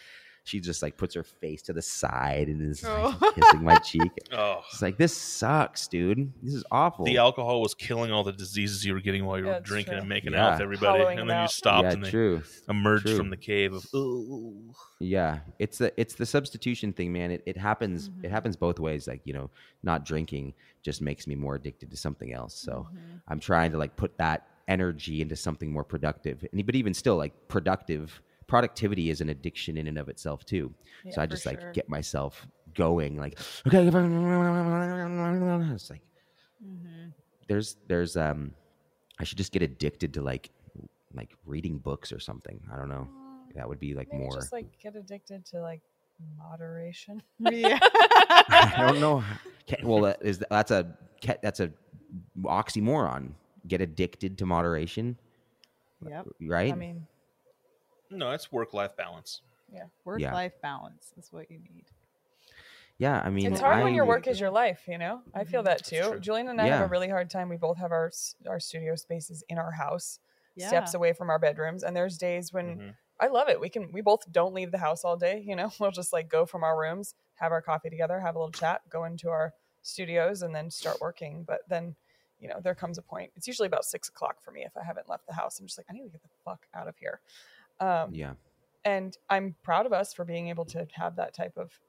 [0.46, 3.32] She just like puts her face to the side and is like, Oh.
[3.34, 4.12] kissing my cheek.
[4.32, 6.32] Oh, It's like this sucks, dude.
[6.40, 7.04] This is awful.
[7.04, 9.68] the alcohol was killing all the diseases you were getting while you were Yeah, it's
[9.68, 9.98] drinking true.
[10.00, 10.46] and making Yeah.
[10.46, 12.42] out with everybody, Hollowing and then you stopped yeah, and they true.
[12.68, 13.16] emerged True.
[13.16, 13.84] from the cave of.
[13.92, 14.72] Ooh.
[15.00, 17.32] Yeah, it's the it's the substitution thing, man.
[17.32, 18.24] It it happens Mhm.
[18.24, 19.08] it happens both ways.
[19.08, 19.50] Like you know,
[19.82, 22.54] not drinking just makes me more addicted to something else.
[22.54, 23.20] So Mhm.
[23.26, 26.44] I'm trying to like put that energy into something more productive.
[26.52, 30.72] And but even still, like productive productivity is an addiction in and of itself too.
[31.04, 31.72] Yeah, so I just like sure.
[31.72, 33.16] get myself going.
[33.16, 33.86] Like okay,
[35.74, 36.02] it's like
[36.64, 37.12] Mhm.
[37.48, 38.52] there's there's um
[39.18, 40.50] I should just get addicted to like
[41.14, 42.60] like reading books or something.
[42.72, 43.08] I don't know.
[43.54, 44.32] That would be like Maybe more.
[44.34, 45.80] just like get addicted to like
[46.36, 47.22] moderation.
[47.38, 47.78] Yeah.
[47.82, 49.22] I don't know.
[49.82, 50.96] Well, that is that's a
[51.42, 51.70] that's a
[52.42, 53.32] oxymoron.
[53.66, 55.18] Get addicted to moderation,
[56.08, 56.28] Yep.
[56.42, 56.72] right?
[56.72, 57.06] I mean,
[58.10, 59.40] No, it's work life balance.
[59.72, 59.84] Yeah.
[60.04, 61.84] Work life balance is what you need.
[62.98, 63.20] yeah.
[63.24, 64.82] I mean, it's hard when your work is your life.
[64.88, 65.66] You know, I feel Mhm.
[65.66, 66.18] that too.
[66.20, 67.48] Julian and I have a really hard time.
[67.48, 68.10] We both have our
[68.46, 70.20] our studio spaces in our house,
[70.54, 70.68] Yeah.
[70.68, 72.96] steps away from our bedrooms, and there's days when Mhm.
[73.18, 73.58] I love it.
[73.60, 75.70] We can we both don't leave the house all day, you know.
[75.80, 78.88] We'll just like go from our rooms, have our coffee together, have a little chat,
[78.88, 79.52] go into our
[79.82, 81.42] studios and then start working.
[81.44, 81.96] But then,
[82.40, 83.32] you know, there comes a point.
[83.36, 85.58] It's usually about six o'clock for me if I haven't left the house.
[85.60, 87.20] I'm just like, I need to get the fuck out of here.
[87.80, 88.34] Um Yeah.
[88.84, 91.80] and I'm proud of us for being able to have that type of,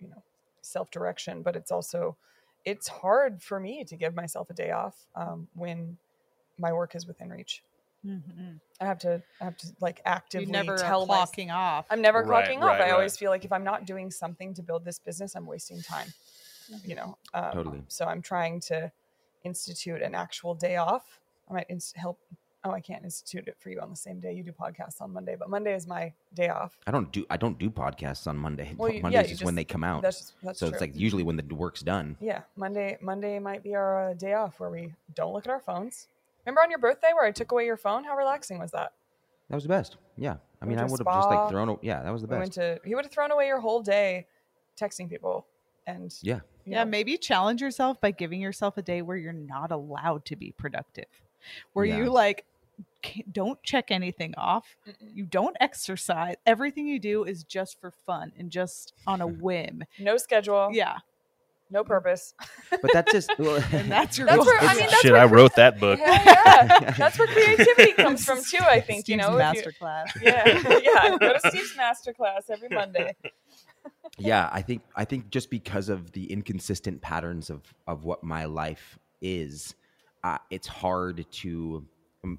[0.00, 0.24] you know,
[0.62, 2.18] self-direction, but it's also
[2.64, 5.98] it's hard for me to give myself a day off um, when
[6.58, 7.64] my work is within reach.
[8.04, 8.60] Mhm.
[8.80, 11.86] I have to I have to like actively You never tell are myself clocking off.
[11.90, 12.80] I'm never Right, clocking off.
[12.80, 15.46] right, I always feel like if I'm not doing something to build this business, I'm
[15.46, 16.14] wasting time.
[16.84, 17.84] You know, um, Totally.
[17.88, 18.92] So I'm trying to
[19.44, 21.20] institute an actual day off.
[21.50, 22.20] I might ins- help.
[22.64, 24.32] Oh, I can't institute it for you on the same day.
[24.32, 26.78] You do podcasts on Monday, but Monday is my day off.
[26.86, 28.72] I don't do I don't do podcasts on Monday.
[28.76, 30.02] Well, you- yeah, Monday's you just when they come out.
[30.02, 30.74] That's just, that's so true.
[30.74, 32.16] it's like usually when the work's done.
[32.20, 32.98] yeah, Monday.
[33.00, 36.06] Monday might be our uh, day off where we don't look at our phones.
[36.46, 38.04] Remember on your birthday where I took away your phone?
[38.04, 38.92] How relaxing was that?
[39.48, 39.96] That was the best.
[40.16, 40.36] Yeah.
[40.60, 41.68] I mean, I would have just like thrown.
[41.68, 42.80] a- Yeah, that was the We went best.
[42.82, 42.88] to.
[42.88, 44.26] He would have thrown away your whole day,
[44.80, 45.46] texting people,
[45.88, 46.40] and Yeah.
[46.64, 50.36] yeah, know, maybe challenge yourself by giving yourself a day where you're not allowed to
[50.36, 51.06] be productive.
[51.72, 51.96] Where Yeah.
[51.98, 52.44] you like ca-
[53.30, 54.76] don't check anything off.
[54.88, 54.94] mm-mm.
[55.14, 56.36] You don't exercise.
[56.46, 59.82] Everything you do is just for fun and just on a whim.
[59.98, 60.98] no schedule, Yeah.
[61.70, 62.34] no purpose.
[62.70, 63.30] But that's just.
[63.38, 64.46] And that's your That's goal.
[64.46, 64.86] where I mean.
[64.86, 65.98] That's Shit, where I wrote that book.
[65.98, 66.90] Hell yeah.
[66.92, 68.58] That's where creativity comes from too.
[68.60, 69.36] I think you know.
[69.38, 69.72] if you-
[70.22, 71.16] yeah, yeah.
[71.18, 73.14] Go to Steve's masterclass every Monday.
[74.18, 78.44] yeah i think i think just because of the inconsistent patterns of of what my
[78.44, 79.74] life is
[80.22, 81.88] uh, it's hard to m-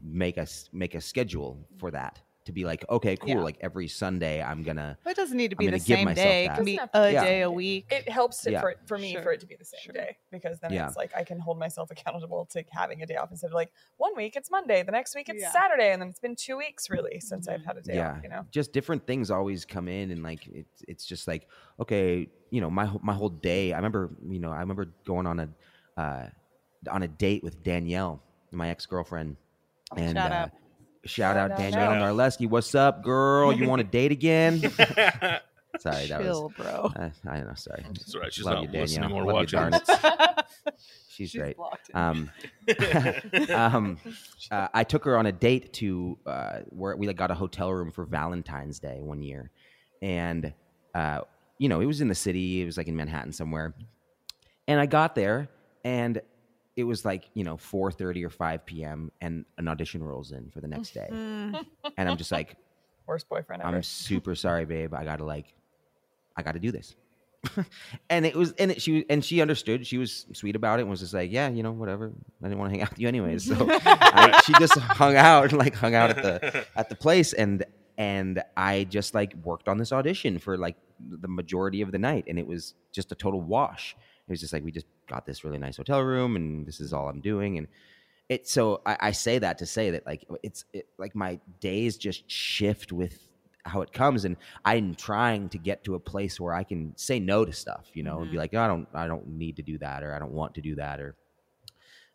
[0.01, 3.39] make us make a schedule for that to be like okay cool Yeah.
[3.41, 6.45] like every sunday i'm gonna it doesn't need to be the same myself day.
[6.45, 7.23] It can be a Yeah.
[7.23, 7.85] day a week.
[7.89, 8.59] It helps it Yeah.
[8.61, 9.93] for for me for it to be the same Sure.
[9.93, 10.87] day because then Yeah.
[10.87, 13.71] it's like I can hold myself accountable to having a day off instead of like
[13.95, 15.51] one week it's Monday, the next week it's Yeah.
[15.53, 17.65] Saturday, and then it's been two weeks really since I've Mhm.
[17.65, 18.23] had a day yeah off.
[18.23, 18.45] You know.
[18.51, 21.47] just different things always come in and like it's it's just like
[21.79, 25.39] okay you know my my whole day i remember you know i remember going on
[25.39, 25.49] a
[25.97, 26.27] uh
[26.91, 28.21] on a date with danielle
[28.51, 29.37] my ex-girlfriend
[29.97, 30.49] and Shout uh, out.
[31.05, 31.57] shout Shout out out.
[31.57, 32.15] danielle Shout out.
[32.15, 34.59] narleski what's up girl you want to date again
[35.79, 36.91] sorry that was Chill, bro.
[36.95, 37.53] Uh, I don't know.
[37.55, 37.83] Sorry.
[37.87, 38.31] That's all right.
[38.33, 38.81] She's Love not you, Danielle.
[38.83, 39.79] listening or Love you, watching.
[41.09, 41.55] She's, She's great.
[41.95, 42.29] Um,
[43.53, 43.97] um,
[44.51, 47.71] uh, I took her on a date to uh, where we like, got a hotel
[47.71, 49.49] room for Valentine's Day one year,
[50.01, 50.53] and
[50.93, 51.21] uh,
[51.57, 52.61] you know it was in the city.
[52.61, 53.73] It was like in Manhattan somewhere,
[54.67, 55.49] and I got there
[55.83, 56.21] and
[56.75, 60.59] it was like you know 4.30 or 5 p.m and an audition rolls in for
[60.61, 61.65] the next day Mm.
[61.97, 62.55] and i'm just like
[63.05, 63.75] Worst boyfriend ever.
[63.75, 64.93] I'm super sorry, babe.
[64.93, 65.53] I gotta like,
[66.37, 66.95] I gotta do this.
[68.09, 69.85] and it was, and it, she and she understood.
[69.85, 72.13] She was sweet about it and was just like, yeah, you know, whatever.
[72.41, 75.51] I didn't want to hang out with you anyways, so I, she just hung out,
[75.51, 77.65] like hung out at the at the place, and
[77.97, 82.23] and I just like worked on this audition for like the majority of the night,
[82.29, 83.97] and it was just a total wash.
[84.27, 86.93] It was just like we just got this really nice hotel room, and this is
[86.93, 87.67] all I'm doing, and
[88.29, 91.97] it so I, I say that to say that like it's it, like my days
[91.97, 93.27] just shift with
[93.65, 94.25] how it comes.
[94.25, 97.89] And i'm trying to get to a place where i can say no to stuff
[97.93, 98.39] you know and be Mhm.
[98.39, 100.75] like i don't i don't need to do that or i don't want to do
[100.75, 101.15] that or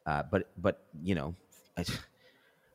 [0.07, 1.35] uh, but but you know
[1.77, 1.85] I,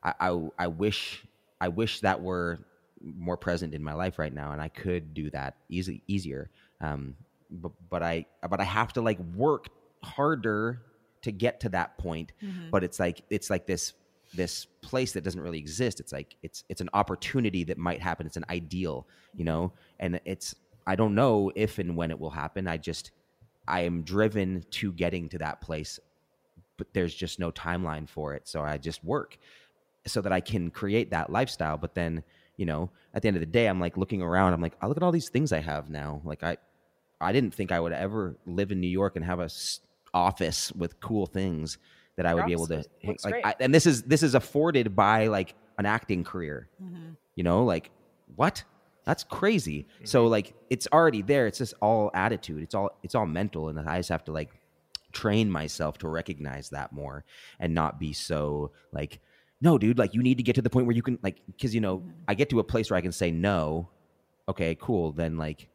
[0.02, 1.26] I I i wish
[1.60, 2.60] i wish that were
[3.02, 6.50] more present in my life right now and i could do that easy easier.
[6.80, 7.16] Um
[7.54, 9.68] but but i but i have to like work
[10.02, 10.82] harder
[11.22, 12.32] to get to that point.
[12.42, 12.70] Mhm.
[12.70, 13.94] but it's like it's like this
[14.34, 16.00] this place that doesn't really exist.
[16.00, 18.26] It's like it's it's an opportunity that might happen.
[18.26, 19.72] It's an ideal you know?
[20.00, 20.54] And it's
[20.86, 22.66] i don't know if and when it will happen.
[22.68, 23.10] I just
[23.66, 25.98] i am driven to getting to that place
[26.76, 28.46] but there's just no timeline for it.
[28.48, 29.38] So i just work
[30.06, 31.78] so that i can create that lifestyle.
[31.78, 32.22] But then
[32.56, 34.52] you know at the end of the day i'm like looking around.
[34.52, 36.20] I'm like i look at all these things i have now.
[36.24, 36.56] Like i
[37.24, 39.80] i didn't think i would ever live in new york and have a s-
[40.12, 41.78] office with cool things
[42.16, 42.76] that i would be able to
[43.08, 43.44] looks like.
[43.46, 47.16] I, and this is this is afforded by like an acting career Mhm.
[47.34, 47.90] you know like
[48.36, 48.64] what?
[49.04, 49.86] That's crazy.
[50.04, 51.46] So like it's already there.
[51.46, 52.62] It's just all attitude.
[52.62, 54.50] It's all it's all mental, and I just have to like
[55.12, 57.22] train myself to recognize that more
[57.60, 59.20] and not be so like
[59.60, 61.74] no dude like you need to get to the point where you can like because
[61.74, 63.88] you know i get to a place where i can say no
[64.48, 65.68] okay cool then like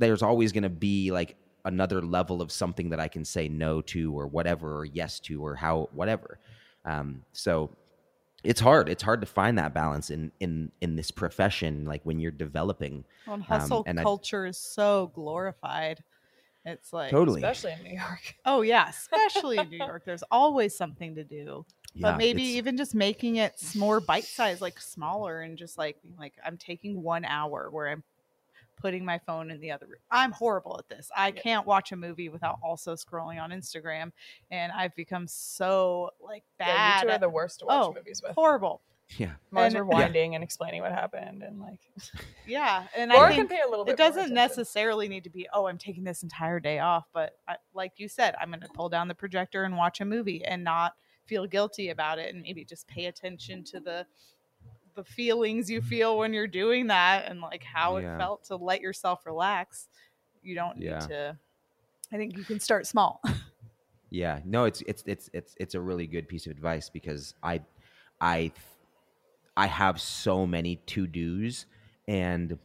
[0.00, 3.80] there's always going to be like another level of something that i can say no
[3.82, 6.38] to or whatever or yes to or how whatever
[6.86, 7.70] um, so
[8.42, 12.18] it's hard it's hard to find that balance in in in this profession like when
[12.18, 16.02] you're developing Well, and hustle Um, and I- culture is so glorified.
[16.64, 18.34] It's like totally especially in New York.
[18.46, 20.04] Oh yeah, especially in New York.
[20.06, 21.64] There's always something to do.
[21.94, 25.96] Yeah, but maybe even just making it more bite sized, like smaller, and just like
[26.18, 28.02] like I'm taking one hour where I'm
[28.80, 29.98] putting my phone in the other room.
[30.10, 31.10] I'm horrible at this.
[31.16, 31.40] I Yeah.
[31.42, 34.12] can't watch a movie without also scrolling on Instagram,
[34.50, 37.02] and I've become so like Yeah, bad.
[37.02, 38.34] you two are the worst to watch oh, movies with.
[38.34, 38.80] horrible.
[39.18, 41.80] yeah Mars and- are winding and explaining what happened, and like
[42.46, 43.92] Yeah, and Laura I can think pay a little bit.
[43.92, 47.56] it doesn't necessarily need to be oh i'm taking this entire day off but I,
[47.74, 50.62] like you said i'm going to pull down the projector and watch a movie and
[50.64, 50.94] not
[51.26, 54.06] feel guilty about it and maybe just pay attention to the
[54.94, 55.88] the feelings you mm-hmm.
[55.88, 58.14] feel when you're doing that and like how Yeah.
[58.14, 59.88] it felt to let yourself relax
[60.42, 60.98] you don't need Yeah.
[61.00, 61.38] to
[62.12, 63.22] i think you can start small
[64.10, 67.60] Yeah, no, it's it's it's it's it's a really good piece of advice because I
[68.20, 68.52] I
[69.56, 71.66] I have so many to dos
[72.08, 72.58] and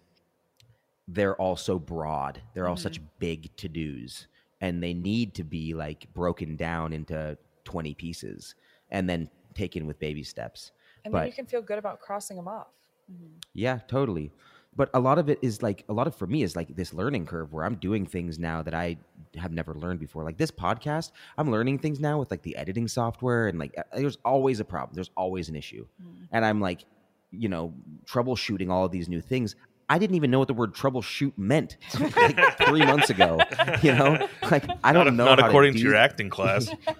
[1.08, 2.42] they're all so broad.
[2.54, 2.82] They're all mm-hmm.
[2.82, 4.26] such big to dos
[4.60, 8.56] and they need to be like broken down into 20 pieces
[8.90, 10.72] and then taken with baby steps.
[11.06, 12.68] And then you can feel good about crossing them off.
[13.12, 13.38] Mm-hmm.
[13.54, 14.32] Yeah, totally.
[14.76, 16.94] But a lot of it is like a lot of for me is like this
[16.94, 18.98] learning curve where I'm doing things now that I
[19.38, 20.24] have never learned before.
[20.24, 23.84] Like this podcast, I'm learning things now with like the editing software and like uh,
[23.94, 24.94] uh there's always a problem.
[24.94, 25.88] There's always an issue.
[26.02, 26.26] Mm-hmm.
[26.32, 26.84] And I'm like,
[27.32, 27.74] you know,
[28.06, 29.56] troubleshooting all of these new things.
[29.88, 33.40] I didn't even know what the word troubleshoot meant like three months ago.
[33.84, 35.26] You know, like I don't not, know.
[35.26, 36.68] Not how according to, to, do your acting class.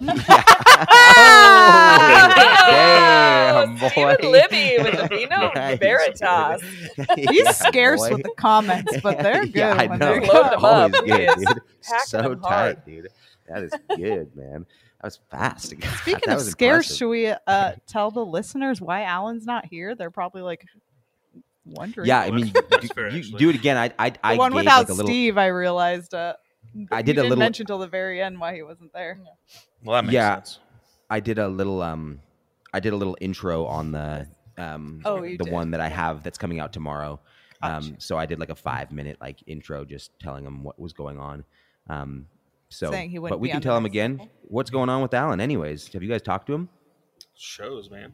[2.46, 4.28] Damn, Oh, Stephen boy.
[4.30, 6.60] Libby with the Vino Nice, Veritas.
[6.60, 7.06] dude.
[7.30, 8.14] he's Yeah, scarce boy.
[8.14, 9.96] with the comments but they're good yeah, I know.
[9.98, 10.30] they're good.
[10.52, 11.04] them Always up.
[11.06, 11.60] good, dude.
[12.06, 12.76] So them hard.
[12.76, 13.08] tight, dude.
[13.48, 14.66] That is good, man.
[15.00, 15.78] That was fast.
[15.78, 16.96] God, Speaking that of was scarce, impressive.
[16.96, 19.94] should we uh, tell the listeners why Alan's not here?
[19.94, 20.64] They're probably like
[21.66, 22.06] wondering.
[22.08, 23.38] Yeah, I mean, That's you, fair, you actually.
[23.38, 23.76] do it again.
[23.76, 25.06] I, I, the I one gave without like a little.
[25.06, 26.14] Steve, I realized.
[26.14, 26.34] Uh,
[26.90, 29.18] I did a little- mention till the very end why he wasn't there.
[29.84, 30.34] Well, that makes Yeah.
[30.36, 30.58] sense.
[31.10, 31.82] I did a little.
[31.82, 32.20] Um,
[32.74, 34.26] I did a little intro on the.
[34.58, 35.52] Um, Oh, you the did.
[35.52, 37.20] one that I have that's coming out tomorrow.
[37.62, 37.88] Gotcha.
[37.88, 40.92] Um, so I did like a five minute like intro, just telling him what was
[40.92, 41.44] going on.
[41.88, 42.26] Um,
[42.68, 45.40] so, Saying he wouldn't but we can tell him again what's going on with Alan.
[45.40, 46.68] Anyways, have you guys talked to him?
[47.36, 48.12] Shows, man.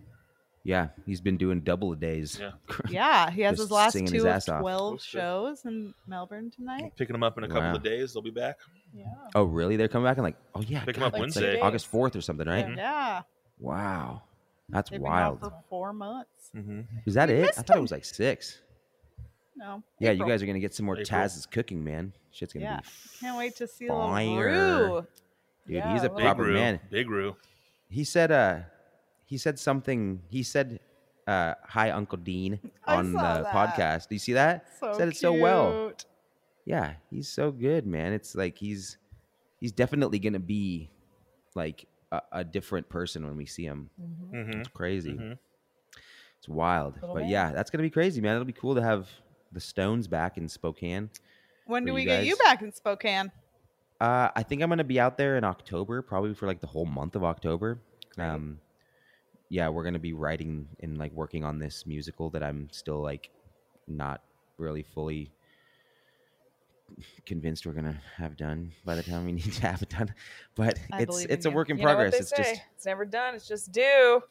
[0.65, 2.39] Yeah, he's been doing double a days.
[2.41, 2.53] Yeah.
[2.89, 4.61] Yeah, he has Just his last singing two his of ass off.
[4.61, 6.93] twelve shows in Melbourne tonight.
[6.97, 7.75] Picking them up in a couple Wow.
[7.75, 8.13] of days.
[8.13, 8.59] They'll be back.
[8.95, 9.07] Yeah.
[9.35, 9.77] Oh, really?
[9.77, 11.55] They're coming back and like, oh yeah, Pick 'em God, up that's Wednesday.
[11.55, 12.69] like August fourth or something, right?
[12.77, 13.23] Yeah,
[13.59, 14.23] Wow,
[14.69, 15.43] that's they've been wild.
[15.43, 16.51] out for four months.
[16.55, 16.81] Mm-hmm.
[17.07, 17.39] Is that We it?
[17.39, 18.61] I missed thought it was like six.
[19.57, 20.29] No, Yeah, April.
[20.29, 21.07] you guys are gonna get some more April.
[21.07, 22.13] Taz's cooking, man.
[22.31, 22.87] Shit's gonna Yeah, be
[23.21, 24.47] can't wait to see a little Fire.
[24.47, 25.07] Rue.
[25.67, 25.75] dude.
[25.77, 26.55] Yeah, he's a Big proper Roo.
[26.55, 26.81] man.
[26.91, 27.37] Big Roo.
[27.89, 28.61] He said, uh,
[29.33, 30.21] he said something.
[30.29, 30.79] He said,
[31.27, 33.47] uh, "Hi, Uncle Dean" on the that.
[33.47, 34.09] podcast.
[34.11, 34.67] Do you see that?
[34.79, 35.93] So said it so well.
[36.67, 38.13] Yeah, he's so good, man.
[38.13, 38.99] It's like he's
[39.59, 40.91] he's definitely gonna be
[41.55, 43.89] like a, a different person when we see him.
[43.99, 44.35] Mhm.
[44.35, 44.61] Mm-hmm.
[44.61, 45.15] It's crazy.
[45.15, 45.39] Mhm.
[46.37, 46.97] It's wild.
[46.97, 47.31] Little but man.
[47.31, 48.35] yeah, that's gonna be crazy, man.
[48.35, 49.09] It'll be cool to have
[49.51, 51.09] the Stones back in Spokane.
[51.65, 53.33] When For do you we get you back in Spokane?
[53.99, 56.85] Uh, I think I'm gonna be out there in October, probably for like the whole
[56.85, 57.79] month of October.
[58.15, 58.27] Great.
[58.29, 58.59] Um,
[59.53, 63.29] yeah, we're gonna be writing and like working on this musical that I'm still like
[63.87, 64.23] not
[64.57, 65.31] really fully
[67.27, 70.15] convinced we're gonna have done by the time we need to have it done.
[70.55, 71.55] But I it's it's a you.
[71.55, 72.15] work in You progress.
[72.15, 72.37] it's say?
[72.39, 73.35] just it's never done.
[73.35, 74.23] It's just due.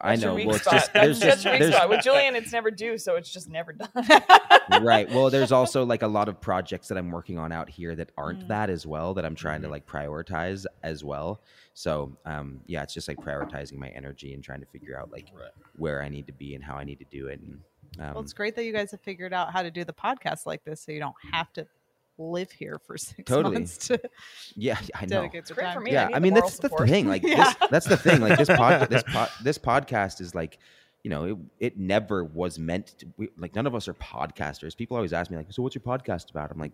[0.00, 0.34] I That's your know.
[0.36, 0.74] weak Well, it's spot.
[0.80, 1.88] just there's just just your weak there's spot.
[1.88, 3.88] With Julian, it's never due, so it's just never done.
[4.82, 5.08] right.
[5.10, 8.10] Well, there's also like a lot of projects that I'm working on out here that
[8.16, 8.48] aren't Mm.
[8.48, 9.72] that as well that I'm trying to Mhm.
[9.72, 11.40] like prioritize as well.
[11.74, 15.28] So, um, yeah, it's just like prioritizing my energy and trying to figure out like
[15.34, 15.50] Right.
[15.76, 17.40] where I need to be and how I need to do it.
[17.40, 17.60] And
[17.98, 20.44] um, well, it's great that you guys have figured out how to do the podcast
[20.46, 21.66] like this, so you don't have to
[22.18, 23.54] live here for six Totally.
[23.54, 24.00] months to
[24.54, 25.28] yeah, I know.
[25.32, 25.74] It's great time.
[25.74, 25.92] for me.
[25.92, 27.06] Yeah, need I mean moral that's that's the thing.
[27.08, 27.52] Like Yeah.
[27.60, 28.20] this, that's the thing.
[28.20, 30.58] Like this pod, this pod, this podcast is like,
[31.04, 33.06] you know, it, it never was meant to.
[33.16, 34.76] We, like none of us are podcasters.
[34.76, 36.50] People always ask me like, so what's your podcast about?
[36.50, 36.72] I'm like,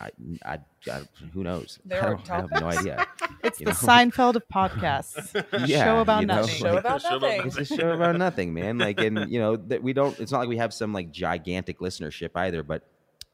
[0.00, 0.10] I,
[0.44, 0.58] I,
[0.90, 1.02] I
[1.32, 1.78] who knows?
[1.84, 3.06] There I, don't, I have no idea.
[3.44, 3.76] It's You the know?
[3.78, 5.66] Seinfeld of podcasts.
[5.66, 6.54] Yeah, Show about you know, nothing.
[6.54, 7.46] Show like- about Show about nothing.
[7.46, 8.78] it's a show about nothing, man.
[8.78, 10.18] Like, and you know that we don't.
[10.18, 12.62] It's not like we have some like gigantic listenership either.
[12.62, 12.82] But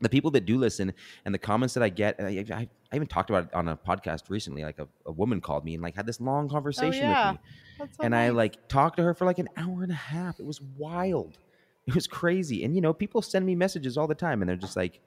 [0.00, 0.92] the people that do listen
[1.24, 3.68] and the comments that I get, and I, I, I even talked about it on
[3.68, 4.62] a podcast recently.
[4.62, 7.32] Like a, a woman called me and like had this long oh, conversation Oh, yeah.
[7.32, 9.96] with me, so and I like talked to her for like an hour and a
[9.96, 10.38] half.
[10.38, 11.38] It was wild.
[11.86, 12.64] It was crazy.
[12.64, 15.00] And you know, people send me messages all the time, and they're just like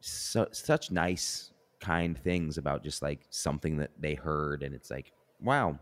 [0.00, 1.50] so, such nice,
[1.80, 5.78] kind things about just like something that they heard, and it's like, wow,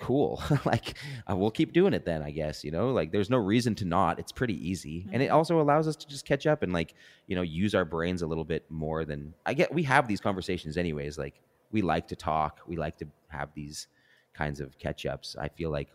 [0.00, 0.42] cool.
[0.64, 0.96] like,
[1.30, 2.64] uh, we'll keep doing it then, I guess.
[2.64, 4.18] You know, like there's no reason to not.
[4.18, 5.34] It's pretty easy, and it Mhm.
[5.34, 6.94] also allows us to just catch up and like
[7.26, 9.72] you know use our brains a little bit more than I get.
[9.72, 11.18] We have these conversations anyways.
[11.18, 11.40] Like
[11.70, 12.60] we like to talk.
[12.66, 13.86] We like to have these
[14.34, 15.36] kinds of catch ups.
[15.38, 15.88] I feel like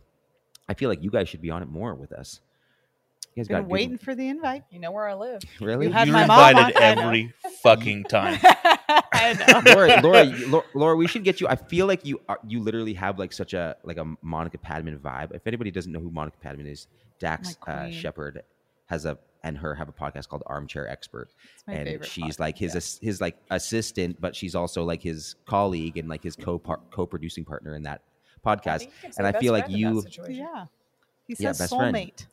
[0.70, 2.42] I feel like you guys should be on it more with us.
[3.36, 4.64] You guys been got waiting for the invite.
[4.72, 5.42] You know where I live.
[5.62, 5.88] really.
[5.88, 8.40] You had You're my mom on- invited I every fucking time.
[8.44, 9.74] I know.
[9.74, 11.48] Laura, Laura, Laura, Laura, we should get you.
[11.48, 14.98] I feel like you are, you literally have like such a like a Monica Padman
[15.00, 15.34] vibe.
[15.36, 16.88] If anybody doesn't know who Monica Padman is,
[17.20, 17.92] Dax My uh.
[17.92, 18.44] Shepard
[18.86, 22.40] has a and her have a podcast called Armchair Expert, It's my and she's podcast,
[22.40, 22.78] like his yeah.
[22.78, 27.06] ass- his like assistant, but she's also like his colleague and like his co co
[27.06, 28.02] producing partner in that
[28.46, 28.80] podcast.
[28.80, 30.66] think you can say and I feel like friend in that you- Yeah.
[31.28, 32.26] He Yeah, says best friend.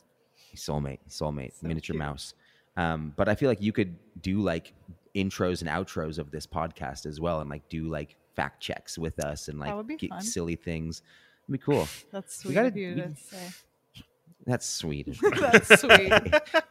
[0.56, 0.98] Soulmate.
[1.08, 1.98] soulmate, soulmate, So miniature cute.
[1.98, 2.34] mouse.
[2.76, 4.72] Um, but I feel like you could do like
[5.14, 9.22] intros and outros of this podcast as well, and like do like fact checks with
[9.22, 10.22] us and like get fun.
[10.22, 11.02] silly things.
[11.48, 11.86] It'd be cool.
[12.12, 14.04] That's We sweet gotta- of you we- to say.
[14.44, 15.06] That's sweet.
[15.40, 16.12] That's sweet.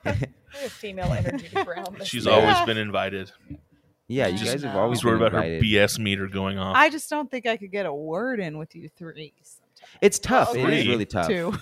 [0.70, 2.08] Female energy to ground this.
[2.10, 2.34] She's thing.
[2.34, 2.66] always Yeah.
[2.66, 3.32] been invited.
[4.10, 5.60] yeah, you Just guys have always worried been about her.
[5.62, 6.76] BS meter going off.
[6.76, 9.34] I just don't think I could get a word in with you three.
[9.42, 9.98] Sometimes.
[10.02, 10.54] It's tough.
[10.54, 10.88] It is Three.
[10.92, 11.28] really tough.
[11.28, 11.54] Two.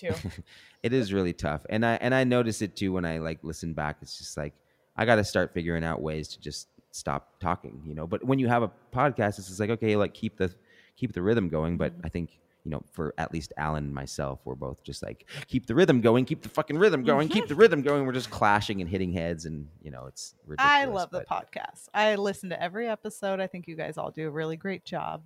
[0.00, 0.30] You too.
[0.82, 3.72] It is really tough, and I and I notice it too when I like listen
[3.72, 3.96] back.
[4.00, 4.54] It's just like
[4.96, 8.06] I got to start figuring out ways to just stop talking, you know.
[8.06, 10.54] But when you have a podcast, it's just like okay, like keep the
[10.96, 11.78] keep the rhythm going.
[11.78, 12.06] But mm-hmm.
[12.06, 15.66] I think you know, for at least Alan and myself, we're both just like keep
[15.66, 17.60] the rhythm going, keep the fucking rhythm going, keep the mm-hmm.
[17.60, 18.06] rhythm going.
[18.06, 20.72] We're just clashing and hitting heads, and you know, it's ridiculous.
[20.74, 21.88] I love the podcast.
[21.94, 23.40] I listen to every episode.
[23.40, 25.22] I think you guys all do a really great job.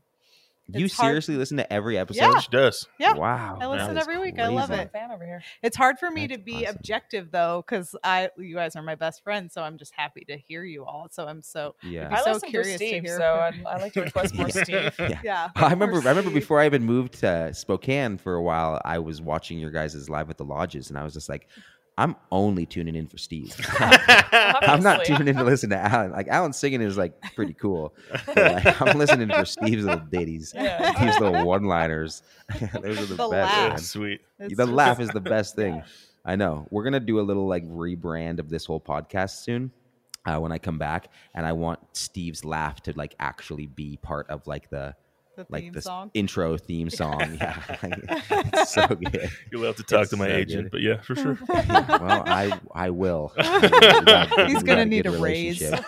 [0.68, 2.20] You it's hard- seriously listen to every episode?
[2.22, 2.38] Yeah.
[2.38, 2.86] She does.
[2.98, 3.14] Yeah.
[3.14, 3.58] Wow.
[3.60, 4.38] I listen every week.
[4.38, 4.80] I love crazy.
[4.82, 5.42] I'm a fan over here.
[5.62, 6.76] It's hard for me That's to be awesome.
[6.76, 10.36] objective though, because I you guys are my best friends, so I'm just happy to
[10.38, 11.08] hear you all.
[11.10, 12.06] So I'm so Yeah.
[12.08, 14.48] I'm I so listen curious to Steve, hear so I'd, I like to request more
[14.50, 14.94] Steve.
[14.98, 15.20] yeah.
[15.24, 15.48] yeah.
[15.56, 16.00] I remember.
[16.00, 18.80] Poor I remember before I even moved to Spokane for a while.
[18.84, 21.48] I was watching your guys' live at the lodges, and I was just like,
[21.98, 23.54] "I'm only tuning in for Steve.
[23.78, 26.12] I'm not tuning in to listen to Alan.
[26.12, 27.94] Like Alan singing is like pretty cool.
[28.26, 30.94] But, like, I'm listening for Steve's little ditties, Yeah.
[30.94, 32.22] Steve's little one-liners.
[32.82, 33.30] Those are the, The best.
[33.30, 33.68] laugh.
[33.70, 33.78] man.
[33.78, 34.20] Sweet.
[34.38, 35.76] It's the just- laugh is the best thing.
[35.76, 35.84] Yeah.
[36.24, 36.66] I know.
[36.70, 39.72] We're gonna do a little like rebrand of this whole podcast soon.
[40.24, 44.30] Uh, when I come back, and I want Steve's laugh to like actually be part
[44.30, 44.94] of like the
[45.36, 46.10] the like theme the song.
[46.14, 47.36] intro theme song.
[47.40, 47.62] Yeah,
[48.52, 49.30] it's so good.
[49.50, 50.70] You'll have to talk It's to my so agent, good.
[50.72, 51.38] but yeah, for sure.
[51.48, 53.32] well, I I will.
[53.36, 55.60] Got- He's gonna got a need a raise.
[55.60, 55.82] yeah,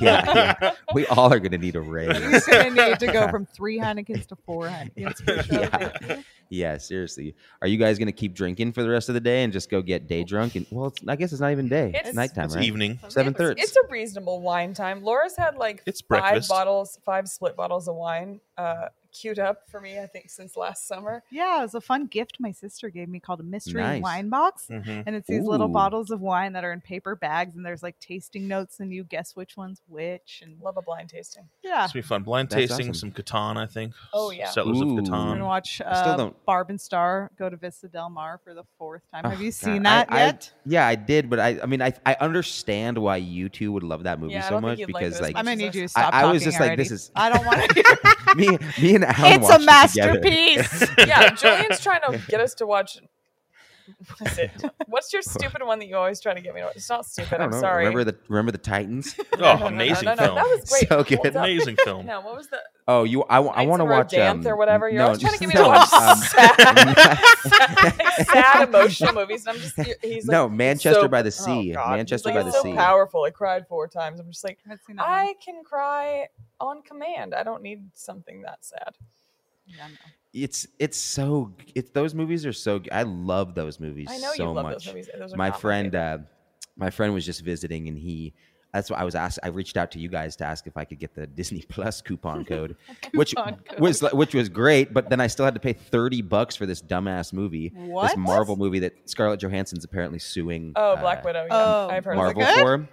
[0.00, 2.16] yeah, we all are gonna need a raise.
[2.22, 5.22] He's gonna need to go from three Heinekens to four Heinekens.
[5.24, 5.60] for sure.
[5.62, 6.22] yeah.
[6.50, 7.34] Yeah, seriously.
[7.62, 9.82] Are you guys gonna keep drinking for the rest of the day and just go
[9.82, 10.54] get day drunk?
[10.56, 11.88] And well, it's, I guess it's not even day.
[11.88, 12.64] It's, It's- nighttime, It's right?
[12.64, 12.98] evening.
[13.08, 13.60] Seven It's- thirty.
[13.60, 15.02] It's a reasonable wine time.
[15.02, 16.48] Laura's had like It's five breakfast.
[16.48, 18.88] bottles, five split bottles of wine uh,
[19.20, 19.98] queued up for me.
[19.98, 21.22] I think since last summer.
[21.30, 24.02] Yeah, it was a fun gift my sister gave me called a mystery Nice.
[24.02, 24.66] wine box.
[24.70, 25.04] Mhm.
[25.06, 27.98] And it's these little bottles of wine that are in paper bags, and there's like
[28.00, 30.40] tasting notes, and you guess which one's which.
[30.44, 31.48] And Love a blind tasting.
[31.62, 32.22] yeah, It's gonna be fun.
[32.22, 33.12] Blind That's tasting, awesome.
[33.12, 33.94] some Catan, I think.
[34.12, 34.50] Oh, yeah.
[34.50, 34.82] Settlers Ooh.
[34.82, 35.08] of we're Catan.
[35.10, 38.54] gonna watch I still uh, don't- Barb and Star go to Vista Del Mar for
[38.54, 39.22] the fourth time.
[39.24, 40.52] Oh, Have you God, seen that I- yet?
[40.66, 44.02] Yeah, I did, but I I mean I I understand why you two would love
[44.04, 45.86] that movie Yeah, so much you'd like because like I'm gonna need you to I-
[45.86, 46.14] stop.
[46.14, 47.84] I was talking just like, this is- I don't want to hear.
[48.36, 50.84] me me and Alan it's a watched it masterpiece.
[50.98, 52.98] Yeah, Julian's trying to get us to watch.
[54.18, 54.50] What is it?
[54.86, 56.76] What's your stupid one that you always try to get me to watch?
[56.76, 57.40] It's not stupid.
[57.40, 57.60] I'm know.
[57.60, 57.84] sorry.
[57.86, 59.14] Remember the remember the Titans?
[59.34, 60.34] Oh, No, no, no, amazing no, no, film.
[60.34, 60.88] That was great.
[60.88, 61.36] So good.
[61.36, 62.06] Amazing film.
[62.06, 62.58] No, what was the
[62.88, 64.88] Oh, you I, wa- I want to watch Rodanthe um, or whatever?
[64.88, 66.18] You're no, always trying to just- get me to watch um,
[66.98, 67.18] sad,
[68.26, 69.46] sad emotional movies.
[69.46, 71.72] And I'm just he's like, no, Manchester so- by the oh, Sea.
[71.72, 71.96] God.
[71.96, 72.74] Manchester He's by the so Sea.
[72.74, 73.24] powerful.
[73.24, 74.20] I cried four times.
[74.20, 75.06] I'm just like, haven't seen that.
[75.06, 76.28] I can cry
[76.60, 77.34] on command.
[77.34, 78.96] I don't need something that sad.
[79.66, 79.94] Yeah, no.
[80.34, 84.42] It's it's so it's those movies are so I love those movies I know so
[84.44, 84.84] you love much.
[84.84, 85.08] those movies.
[85.18, 86.14] Those are my friend favorite.
[86.14, 86.18] uh,
[86.76, 88.34] my friend was just visiting and he
[88.72, 90.84] that's what I was asked I reached out to you guys to ask if I
[90.84, 92.76] could get the Disney Plus coupon code
[93.14, 93.56] which code.
[93.78, 96.82] was which was great but then I still had to pay 30 bucks for this
[96.82, 98.08] dumbass movie What?
[98.08, 101.46] this Marvel movie that Scarlett Johansson's apparently suing oh, uh, Black Widow.
[101.50, 102.62] Yeah, Oh, I've heard Was it Marvel of it.
[102.62, 102.88] for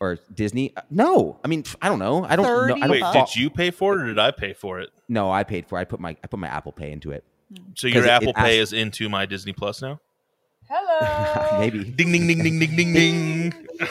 [0.00, 0.72] or Disney.
[0.76, 2.24] Uh, No, I mean I don't know.
[2.24, 2.74] I don't know.
[2.74, 3.16] I don't Wait, bucks.
[3.16, 4.90] fo- did you pay for it or did I pay for it?
[5.08, 5.78] No, I paid for.
[5.78, 5.82] it.
[5.82, 7.24] I put my I put my Apple Pay into it.
[7.74, 10.00] So 'Cause your it- it Apple Pay asked- is into my Disney Plus now?
[10.68, 11.58] Hello.
[11.60, 11.84] Maybe.
[11.84, 13.52] Ding ding ding ding ding ding ding.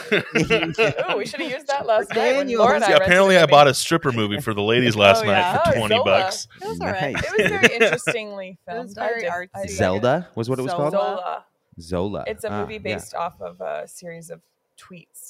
[1.08, 2.16] Oh, we should have used that last night.
[2.36, 2.60] When Daniel.
[2.62, 5.38] Laura and Yeah, apparently I bought a stripper movie for the ladies last Oh, night
[5.38, 5.62] yeah.
[5.64, 6.04] for Oh, twenty Zola.
[6.04, 6.48] bucks.
[6.60, 7.14] It was all right.
[7.14, 7.24] Nice.
[7.24, 8.82] It was very interestingly filmed.
[8.84, 9.70] was very I did- I artsy.
[9.70, 10.90] Zelda was what it was Zola.
[10.90, 10.92] called.
[10.92, 11.44] Zola.
[11.80, 12.24] Zola.
[12.26, 12.78] It's a Ah, movie yeah.
[12.80, 14.40] based off of a series of
[14.78, 15.25] tweets.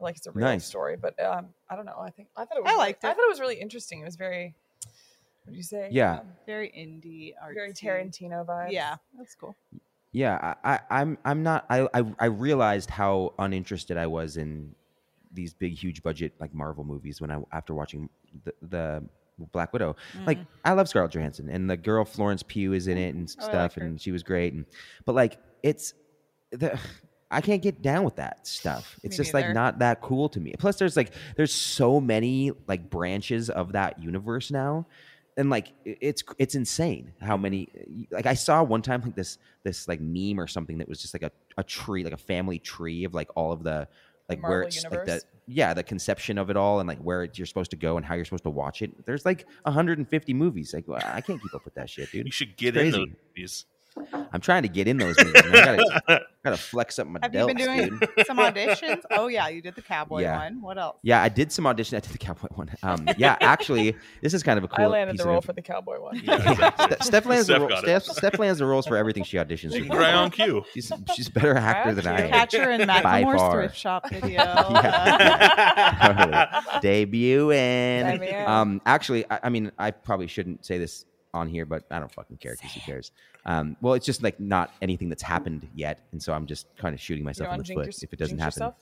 [0.00, 0.64] Like it's a real Nice.
[0.64, 1.98] story, but um, I don't know.
[1.98, 2.68] I think I thought it was.
[2.68, 4.00] I really- liked I thought it was really interesting.
[4.00, 4.54] It was very.
[5.44, 5.88] What do you say?
[5.90, 6.18] Yeah.
[6.18, 7.54] Um, Very indie art.
[7.54, 8.70] very Tarantino vibes.
[8.70, 9.56] Yeah, that's cool.
[10.12, 11.64] Yeah, I, I, I'm I'm not.
[11.70, 14.74] I, I I realized how uninterested I was in
[15.32, 18.08] these big, huge budget like Marvel movies when I after watching
[18.44, 19.04] the, the
[19.52, 19.96] Black Widow.
[20.26, 23.42] Like I love Scarlett Johansson and the girl Florence Pugh is in it and Oh,
[23.42, 24.52] like stuff, and she was great.
[24.52, 24.66] And
[25.06, 25.94] but like it's
[26.50, 26.78] the
[27.30, 28.98] I can't get down with that stuff.
[29.02, 30.54] It's Me just like not that cool to me.
[30.58, 34.86] Plus, there's like there's so many like branches of that universe now.
[35.36, 37.68] And like it's it's insane how many
[38.10, 41.14] like I saw one time like this this like meme or something that was just
[41.14, 43.86] like a, a tree like a family tree of like all of the
[44.28, 47.22] like where Marvel it's like the yeah the conception of it all and like where
[47.22, 49.06] it's, you're supposed to go and how you're supposed to watch it.
[49.06, 50.74] There's like 150 movies.
[50.74, 52.26] Like well, I can't keep up with that shit, dude.
[52.26, 53.64] You should get It's in those movies.
[54.32, 55.42] I'm trying to get in those movies.
[55.44, 55.76] I
[56.06, 58.26] gotta, gotta flex up my Have you delts, been doing dude.
[58.26, 59.02] some auditions?
[59.10, 60.38] Oh yeah, you did the cowboy Yeah.
[60.38, 60.60] one.
[60.60, 60.98] What else?
[61.02, 61.96] Yeah, I did some audition.
[61.96, 62.70] I did the cowboy one.
[62.82, 64.84] Um, yeah, actually, this is kind of a cool.
[64.84, 66.20] I landed piece the role inf- for the cowboy one.
[66.22, 66.96] Yeah, exactly.
[67.00, 67.82] Ste- Steph lands the Steph role, got.
[67.82, 69.88] Steph, Steph lands the roles for everything she auditions You for.
[69.88, 70.64] can cry on cue.
[70.72, 72.30] She's she's a better actor than I am.
[72.30, 74.42] Catcher in By Macklemore's thrift shop video.
[76.80, 76.80] Debuting.
[76.80, 77.52] Debut.
[78.46, 82.12] Um, actually, I, I mean, I probably shouldn't say this on here, but I don't
[82.12, 83.12] fucking care because who cares?
[83.44, 86.94] Um, well, it's just like not anything that's happened yet, and so I'm just kind
[86.94, 88.62] of shooting myself in the foot if it doesn't happen.
[88.62, 88.74] yourself?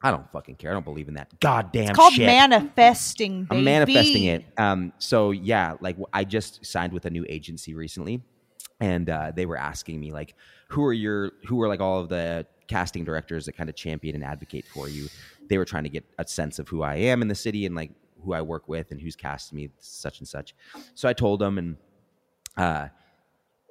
[0.00, 0.70] I don't fucking care.
[0.70, 2.26] I don't believe in that goddamn It's called shit.
[2.26, 3.44] manifesting.
[3.44, 3.58] Baby.
[3.58, 4.44] I'm manifesting it.
[4.56, 8.22] Um, so yeah, like I just signed with a new agency recently,
[8.80, 10.36] and uh, they were asking me like,
[10.68, 14.14] who are your, who are like all of the casting directors that kind of champion
[14.14, 15.08] and advocate for you?
[15.48, 17.74] They were trying to get a sense of who I am in the city and
[17.74, 17.90] like
[18.22, 20.54] who I work with and who's cast me, such and such.
[20.94, 21.76] So I told them, and
[22.58, 22.88] uh,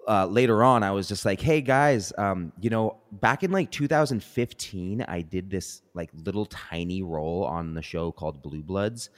[0.08, 3.70] uh, later on, I was just like, "Hey guys, um, you know, back in like
[3.72, 9.10] 2015, I did this like little tiny role on the show called Blue Bloods,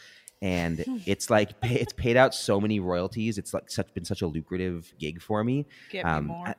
[0.41, 3.37] and it's like pay, it's paid out so many royalties.
[3.37, 5.67] It's like such been such a lucrative gig for me.
[5.91, 6.55] Get me Um, more.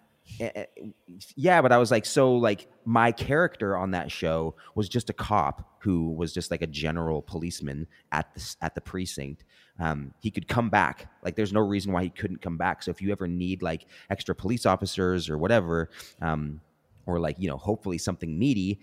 [1.37, 5.13] Yeah, but I was like, so like my character on that show was just a
[5.13, 9.45] cop who was just like a general policeman at the at the precinct.
[9.79, 11.11] Um, he could come back.
[11.23, 12.83] Like, there's no reason why he couldn't come back.
[12.83, 15.89] So if you ever need like extra police officers or whatever,
[16.21, 16.61] um,
[17.07, 18.81] or like you know, hopefully something meaty,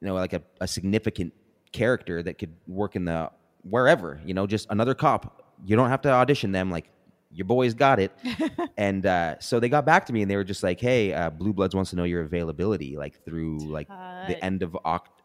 [0.00, 1.32] you know, like a, a significant
[1.72, 3.30] character that could work in the
[3.62, 5.54] wherever, you know, just another cop.
[5.64, 6.70] You don't have to audition them.
[6.70, 6.90] Like
[7.32, 8.12] your boys got it.
[8.76, 11.30] and uh, so they got back to me and they were just like, "Hey, uh,
[11.30, 14.76] Blue Bloods wants to know your availability, like through like the end of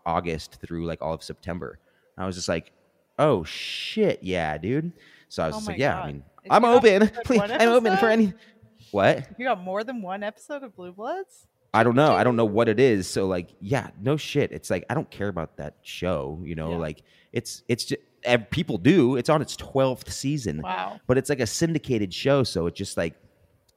[0.06, 1.80] August through like all of September."
[2.18, 2.72] I was just like,
[3.20, 4.91] "Oh shit, yeah, dude."
[5.30, 6.03] So I was Oh just like, "Yeah, God.
[6.03, 7.12] I mean, If I'm open.
[7.26, 8.34] Please, I'm open for any."
[8.91, 9.28] What?
[9.38, 11.47] You got more than one episode of Blue Bloods?
[11.74, 12.14] I don't know.
[12.14, 13.08] I don't know what it is.
[13.08, 14.51] So like, yeah, no shit.
[14.53, 16.39] It's like I don't care about that show.
[16.43, 16.78] You know, Yeah.
[16.78, 17.01] like
[17.34, 18.01] it's it's just
[18.49, 19.15] people do.
[19.15, 20.99] It's on its twelfth season, Wow.
[21.07, 22.43] but it's like a syndicated show.
[22.43, 23.15] So it just like,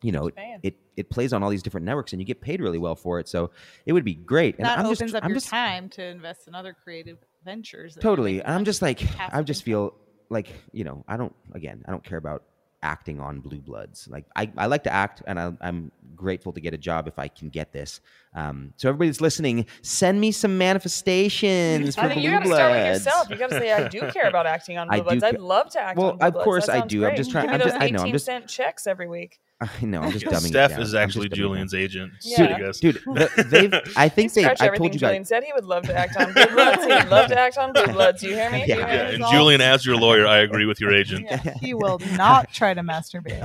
[0.03, 2.61] you know, it, it it plays on all these different networks, and you get paid
[2.61, 3.29] really well for it.
[3.29, 3.51] So
[3.87, 4.57] it would be great.
[4.59, 7.19] And that I'm opens just, up I'm your just time to invest in other creative
[7.45, 7.97] ventures.
[8.01, 8.43] totally.
[8.43, 9.95] And I'm just like, I just feel
[10.31, 11.35] like you know, I don't.
[11.55, 12.43] Again, I don't care about
[12.83, 14.07] acting on Blue Bloods.
[14.11, 17.19] Like I, I like to act, and I, I'm grateful to get a job if
[17.19, 18.01] I can get this.
[18.35, 22.39] Um, so everybody that's listening, send me some manifestations for I think Blue you got
[22.41, 22.59] to Bloods.
[22.59, 23.31] start with yourself.
[23.31, 25.21] You got to say, "I do care about acting on I Blue Bloods.
[25.23, 26.45] do I'd love to act Well, on Blue of Bloods.
[26.45, 27.07] course I do.
[27.07, 29.41] I'm just trying- I'm those just- I know, I'm 18 just- cent checks every week.
[29.83, 30.03] I know.
[30.03, 30.83] I'm just Yeah, dumbing it Steph down.
[30.83, 31.49] is actually just down.
[31.49, 32.13] Julian's agent.
[32.23, 32.55] Yeah.
[32.57, 32.79] I guess.
[32.79, 33.75] Dude, the, they've.
[33.97, 34.43] I think they.
[34.43, 35.43] Scratch I everything told you Julian said.
[35.43, 36.85] He would love to act on Blue Bloods.
[36.85, 38.23] He would love to act on Blue Bloods.
[38.23, 38.59] You hear me?
[38.61, 38.67] Yeah.
[38.67, 41.27] You hear Yeah, and all- Julian, as your lawyer, I agree with your agent.
[41.29, 41.55] Yeah.
[41.61, 43.41] He will not try to masturbate.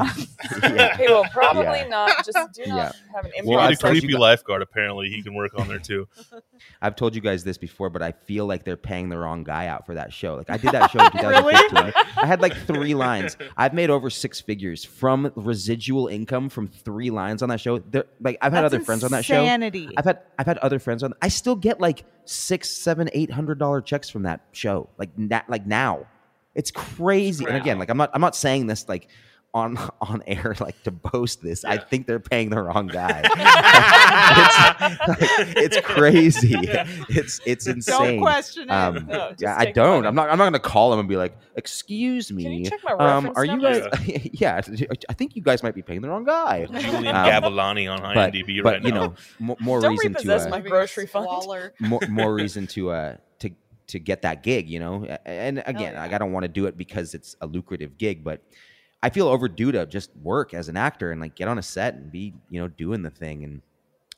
[0.62, 0.98] Yeah.
[0.98, 1.88] He will probably Yeah.
[1.88, 2.24] not.
[2.26, 2.92] Just do not Yeah.
[3.16, 4.62] have an Well, I've a improv told you creepy guys- lifeguard.
[4.62, 6.08] Apparently, he can work on there too.
[6.82, 9.66] I've told you guys this before, but I feel like they're paying the wrong guy
[9.68, 10.36] out for that show.
[10.36, 11.94] Like I did that show in 2015.
[12.18, 13.36] I had like three lines.
[13.58, 17.80] I've made over six figures from residual income from three lines on that show.
[17.80, 19.42] There, like I've had That's other friends on that show.
[19.42, 19.90] Insanity.
[19.98, 21.14] I've had I've had other friends on.
[21.22, 24.90] I still get like six, seven, eight hundred dollar checks from that show.
[24.98, 26.06] Like na- like now,
[26.56, 27.46] it's crazy.
[27.46, 29.08] And again, like I'm not I'm not saying this like
[29.54, 31.64] on on air like to boast this.
[31.64, 33.22] I think they're paying the wrong guy.
[35.58, 36.56] it's, it's crazy.
[37.10, 37.94] It's it's insane.
[37.94, 38.22] Don't insane.
[38.22, 38.72] question it.
[38.72, 39.98] Um, No, yeah, I don't.
[40.04, 40.08] money.
[40.08, 40.30] I'm not.
[40.30, 42.92] I'm not going to call him and be like, "Excuse me, Can you check my
[42.94, 43.88] um, are you guys?
[44.34, 44.62] Yeah,
[45.10, 48.34] I think you guys might be paying the wrong guy." Julian Um, Gavilani on But,
[48.34, 49.08] IMDb but right you now.
[49.08, 51.28] know, mo- more Don't reason to repossess uh, my grocery fund.
[51.80, 53.52] more, more reason to uh to
[53.88, 56.02] to get that gig you know and again yeah.
[56.02, 58.42] like, i don't want to do it because it's a lucrative gig but
[59.04, 61.94] i feel overdue to just work as an actor and like get on a set
[61.96, 63.62] and be you know doing the thing and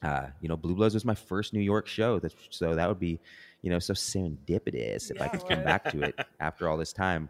[0.03, 2.99] uh you know blue bloods was my first new york show that's so that would
[2.99, 3.19] be
[3.61, 6.93] you know so serendipitous if i Yeah, could come back to it after all this
[6.93, 7.29] time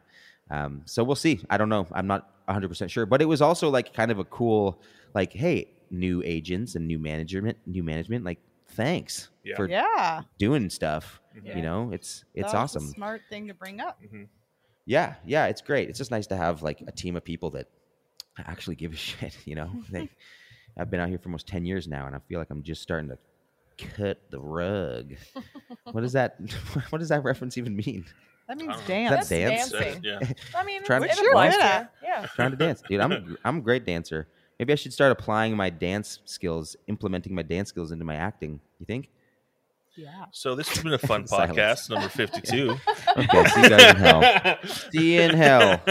[0.52, 3.70] um so we'll see i don't know i'm not 100% sure but it was also
[3.70, 4.80] like kind of a cool
[5.16, 9.56] like hey new agents and new management new management like thanks Yeah.
[9.56, 11.22] for Yeah, doing stuff.
[11.44, 11.56] Yeah.
[11.56, 12.92] You know, it's it's that a awesome.
[12.94, 14.02] smart thing to bring up.
[14.02, 14.28] Mhm.
[14.86, 15.90] Yeah, yeah, it's great.
[15.90, 17.68] It's just nice to have like a team of people that
[18.38, 19.36] actually give a shit.
[19.46, 20.10] You know, they,
[20.78, 22.82] I've been out here for almost ten years now, and I feel like I'm just
[22.82, 23.18] starting to
[23.96, 25.14] cut the rug.
[25.92, 26.38] what does that?
[26.90, 28.06] What does that reference even mean?
[28.48, 29.10] That means I don't dance.
[29.10, 29.72] That's That's dance?
[29.72, 30.04] dancing.
[30.04, 30.20] Yeah.
[30.56, 31.52] I mean, Trying it's, to- it Sure.
[31.52, 32.28] to Yeah.
[32.36, 33.02] Trying to dance, dude.
[33.02, 34.28] I'm a, gr- I'm a great dancer.
[34.60, 38.60] Maybe I should start applying my dance skills, implementing my dance skills into my acting.
[38.80, 39.10] You think?
[39.98, 40.26] Yeah.
[40.32, 42.76] So this has been a fun podcast, number fifty-two.
[43.18, 44.58] Okay, see you guys in hell.
[44.92, 45.82] See you in hell.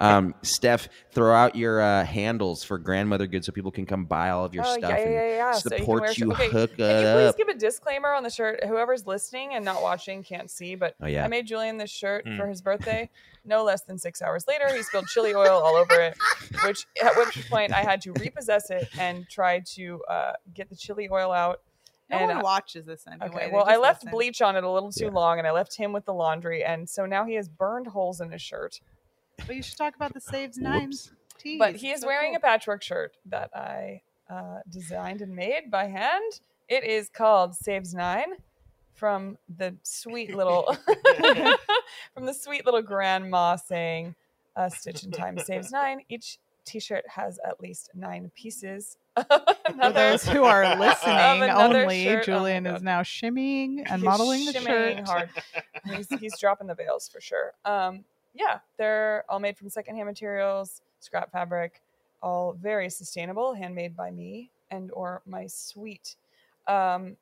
[0.00, 4.30] Um, Steph, throw out your uh, handles for grandmother goods so people can come buy
[4.30, 5.52] all of your oh, stuff yeah, yeah, and yeah, yeah.
[5.52, 6.32] So you support wear you.
[6.32, 7.36] okay, hook Can you please up.
[7.36, 8.64] give a disclaimer on the shirt?
[8.64, 12.26] Whoever's listening and not watching can't see, but Oh yeah, I made Julian this shirt
[12.26, 12.36] Mm.
[12.36, 13.08] for his birthday.
[13.44, 16.16] No less than six hours later, he spilled chili oil all over it.
[16.64, 20.74] Which at which point I had to repossess it and try to uh, get the
[20.74, 21.60] chili oil out.
[22.08, 23.26] No and one watches this anyway.
[23.26, 24.12] Okay, well, I left listen.
[24.12, 25.10] bleach on it a little too Yeah.
[25.10, 28.20] long, and I left him with the laundry, and so now he has burned holes
[28.20, 28.80] in his shirt.
[29.46, 30.92] But you should talk about the Saves Nine
[31.38, 31.58] tees.
[31.58, 32.36] But he is So wearing cool.
[32.36, 36.40] a patchwork shirt that I uh, designed and made by hand.
[36.68, 38.34] It is called Saves Nine
[38.94, 40.76] from the sweet little
[42.14, 44.14] from the sweet little grandma saying
[44.56, 46.00] uh, "Stitch in Time saves nine.
[46.08, 48.98] Each T-shirt has at least nine pieces.
[49.16, 54.98] For those who are listening only, Julian is now shimmying and He's modeling the shimmying
[54.98, 55.08] shirt.
[55.08, 55.30] hard.
[55.86, 57.54] he's, he's dropping the veils for sure.
[57.64, 61.80] Um, yeah, they're all made from secondhand materials, scrap fabric,
[62.22, 66.16] all very sustainable, handmade by me and or my sweet
[66.66, 67.16] um,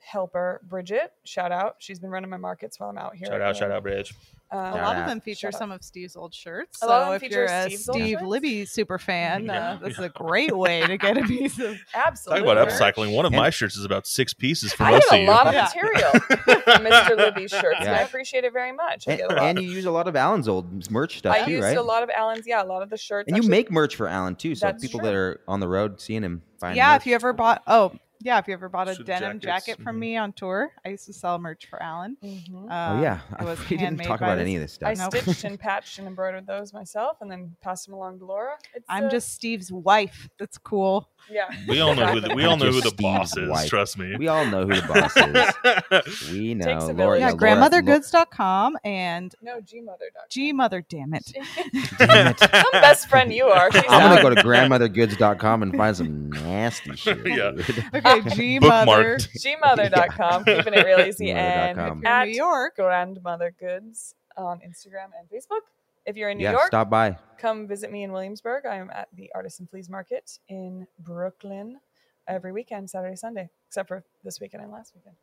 [0.00, 1.12] helper Bridget.
[1.24, 3.26] Shout out, she's been running my markets while I'm out here.
[3.26, 4.10] shout out, shout out, Bridget.
[4.50, 5.58] Um, A Shout lot of them feature Shout out.
[5.58, 6.82] some of Steve's old shirts.
[6.82, 8.22] A lot of so them if feature you're a Steve's old Steve.
[8.22, 9.72] Libby super fan, Yeah.
[9.72, 11.76] uh, this is a great way to get a piece of.
[11.94, 12.46] absolutely.
[12.46, 13.14] Talk about upcycling.
[13.14, 15.22] One of And- my shirts is about six pieces for I most get of a
[15.22, 15.28] you.
[15.28, 16.10] lot of material
[16.62, 17.16] from Mr.
[17.18, 19.06] Libby's shirts, and I appreciate it very much.
[19.06, 19.42] And, get a lot.
[19.44, 21.76] and you use a lot of Alan's old merch stuff I too, used right?
[21.76, 23.30] a lot of Alan's, yeah, a lot of the shirts.
[23.30, 25.08] and you make merch for Alan too, so people true.
[25.08, 26.40] that are on the road seeing him.
[26.58, 27.02] Find yeah, merch.
[27.02, 29.82] if you ever bought, oh yeah, if you ever bought a Suit denim jackets, jacket
[29.82, 30.00] from mhm.
[30.00, 32.16] me on tour, I used to sell merch for Alan.
[32.22, 32.66] Mhm.
[32.70, 35.12] oh Um, yeah, it was we didn't talk about this- any of this I stuff.
[35.14, 35.22] Nope.
[35.22, 38.56] stitched and patched and embroidered those myself, and then passed them along to Laura.
[38.74, 40.28] It's, I'm uh, just Steve's wife.
[40.38, 41.08] That's cool.
[41.30, 41.48] Yeah.
[41.68, 43.48] We all know who the, we all know who Just the boss is.
[43.48, 43.68] wife.
[43.68, 44.16] Trust me.
[44.16, 46.30] we all know who the boss is.
[46.32, 46.78] We know.
[46.94, 47.18] Laura.
[47.18, 50.28] Yeah, Yeah, Laura- grandmothergoods.com and No, gmother.com.
[50.30, 50.82] gmother.
[50.88, 51.32] Damn it.
[51.98, 52.38] Damn it.
[52.40, 53.70] Some best friend you are.
[53.72, 54.22] She's I'm not.
[54.22, 57.18] gonna go to grandmothergoods.com and find some nasty shit.
[57.26, 57.50] Yeah.
[57.52, 57.68] dude.
[57.94, 58.20] Okay,
[58.60, 59.16] gmother.
[59.18, 59.28] Bookmarked.
[59.62, 62.06] gmother.com, keeping it real easy, and Gmother.com.
[62.06, 62.76] At New York.
[62.76, 65.60] grandmother goods on Instagram and Facebook.
[66.08, 67.18] If you're in New yeah, York, stop by.
[67.36, 68.64] come visit me in Williamsburg.
[68.64, 71.78] I am at the Artists & Fleas Market in Brooklyn
[72.26, 75.16] every weekend, Saturday, Sunday, except for this weekend and last weekend.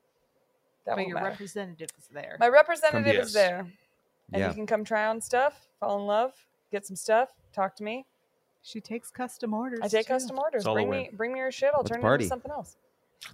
[0.86, 1.30] That But won't your matter.
[1.32, 2.38] representative is there.
[2.40, 3.28] My representative Yes.
[3.30, 3.62] is there.
[4.32, 4.50] And Yeah.
[4.50, 6.36] you can come try on stuff, fall in love,
[6.70, 8.06] get some stuff, talk to me.
[8.62, 9.80] She takes custom orders.
[9.82, 10.14] I take too.
[10.14, 10.60] custom orders.
[10.62, 11.72] It's all a Bring me bring me your shit.
[11.74, 12.78] I'll Let's turn it into something else.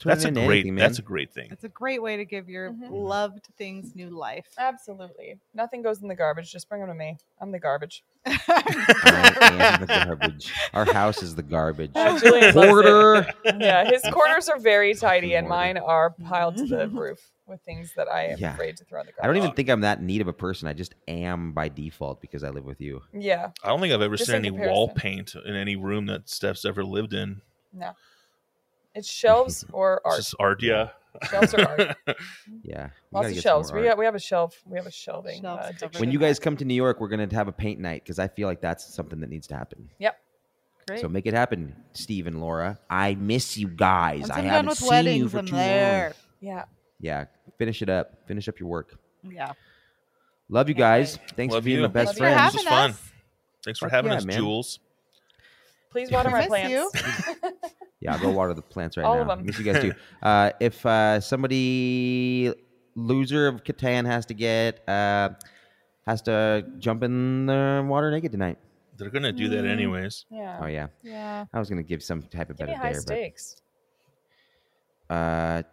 [0.03, 0.45] That's a great.
[0.61, 1.49] anything, that's a great thing.
[1.51, 2.89] It's a great way to give your Mhm.
[2.91, 4.45] loved things new life.
[4.57, 5.37] Absolutely.
[5.53, 6.51] Nothing goes in the garbage.
[6.51, 7.17] Just bring them to me.
[7.39, 8.03] I'm the garbage.
[8.25, 10.53] I am the garbage.
[10.73, 11.91] Our house is the garbage.
[11.93, 12.53] Julian loves it.
[12.53, 13.27] Porter.
[13.59, 17.93] Yeah, his quarters are very tidy, and mine are piled to the roof with things
[17.95, 18.53] that I am Yeah.
[18.53, 19.23] afraid to throw in the garbage.
[19.23, 20.67] I don't even think I'm that neat of a person.
[20.67, 23.01] I just am by default because I live with you.
[23.13, 26.05] Yeah, I don't think I've ever Just seen in any wall paint in any room
[26.07, 27.41] that Steph's ever lived in.
[27.73, 27.91] no.
[28.95, 30.17] It's shelves or It's art.
[30.17, 30.89] just art, yeah.
[31.29, 31.97] Shelves or art.
[32.63, 32.89] Yeah.
[33.11, 33.71] we Lots of shelves.
[33.71, 33.87] We art.
[33.89, 34.61] have, we have a shelf.
[34.65, 35.45] We have a shelving.
[35.45, 38.19] Uh, when you guys come to New York, we're gonna have a paint night because
[38.19, 39.89] I feel like that's something that needs to happen.
[39.99, 40.17] Yep.
[40.87, 41.01] Great.
[41.01, 42.79] So make it happen, Steve and Laura.
[42.89, 44.29] I miss you guys.
[44.29, 46.03] I haven't done seen you for too there.
[46.09, 46.13] long.
[46.39, 46.65] yeah.
[46.99, 47.25] Yeah,
[47.57, 48.27] finish it up.
[48.27, 48.95] Finish up your work.
[49.23, 49.53] Yeah.
[50.49, 51.17] Love you guys.
[51.35, 51.83] Thanks Love for being you.
[51.83, 52.35] my best Love you.
[52.35, 52.63] Thanks for friends.
[52.63, 52.73] This was
[53.05, 53.11] us.
[53.65, 54.37] Thanks for having yeah, us, man.
[54.37, 54.79] Jules.
[55.91, 56.71] Please water my plants.
[56.71, 56.91] you.
[58.03, 59.21] Yeah, I'll go water the plants right All now.
[59.31, 59.45] of 'em.
[59.45, 59.93] Miss you guys too.
[60.23, 62.51] Uh, if uh, somebody
[62.95, 65.29] loser of Catan has to get uh,
[66.07, 68.57] has to jump in the water naked tonight.
[68.97, 69.69] They're gonna do that Mm.
[69.71, 70.25] anyways.
[70.31, 70.59] Yeah.
[70.63, 71.45] Oh yeah, Yeah.
[71.53, 73.61] I was gonna give some type of Give me better high dare, stakes.
[75.07, 75.63] but uh,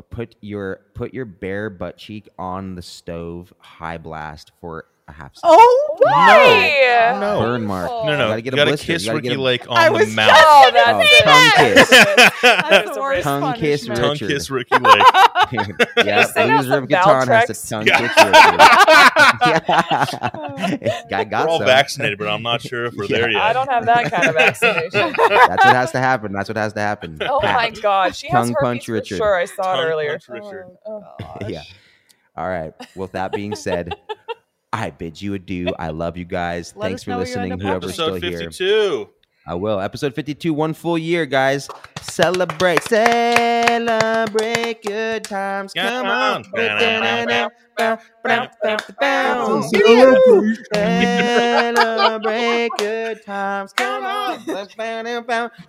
[0.10, 5.34] put your put your bare butt cheek on the stove, high blast for a half
[5.36, 5.54] second.
[5.58, 7.10] Oh, Why?
[7.14, 7.40] Oh, no.
[7.40, 7.90] burn mark.
[7.90, 8.06] Oh.
[8.06, 8.86] No, no, gotta get you a gotta blister.
[8.86, 10.30] kiss You gotta get Ricky a- Lake I on the was mouth.
[10.34, 11.24] Oh, that's Oh, it.
[11.24, 11.92] tongue That's kiss.
[11.92, 12.32] it.
[12.42, 13.24] That's That's the worst risk.
[13.24, 14.18] Tongue kiss punishment.
[14.18, 15.02] Tongue kiss Ricky Lake.
[16.06, 17.98] yeah, send out loser of some has to tongue Yeah.
[17.98, 18.60] kiss Richard.
[20.82, 21.02] yeah.
[21.10, 21.66] Guy got We're all some.
[21.66, 23.42] vaccinated, but I'm not sure if we're there yet.
[23.42, 24.90] I don't have that kind of vaccination.
[25.18, 26.32] That's what has to happen.
[26.32, 27.18] That's what has to happen.
[27.22, 29.16] Oh my god, she has Tongue herpes punch for Richard.
[29.18, 29.36] sure.
[29.36, 30.18] I saw it earlier.
[30.18, 30.66] punch Richard.
[30.86, 31.58] Oh, oh, yeah.
[31.58, 31.74] gosh.
[32.36, 32.72] All right.
[32.96, 33.94] With that being said,
[34.74, 35.72] I bid you adieu.
[35.78, 36.74] I love you guys.
[36.74, 37.60] Let Thanks for know what you end listening.
[37.60, 38.38] Whoever's Episode still here.
[38.40, 39.08] 52.
[39.46, 39.78] I will.
[39.78, 41.68] Episode 52, one full year, guys.
[42.10, 42.82] Celebrate.
[42.84, 45.72] Celebrate good times.
[45.74, 46.44] Yeah, Come come on.
[46.44, 46.44] on.
[51.44, 53.72] Celebrate good times.
[53.72, 54.40] Come on.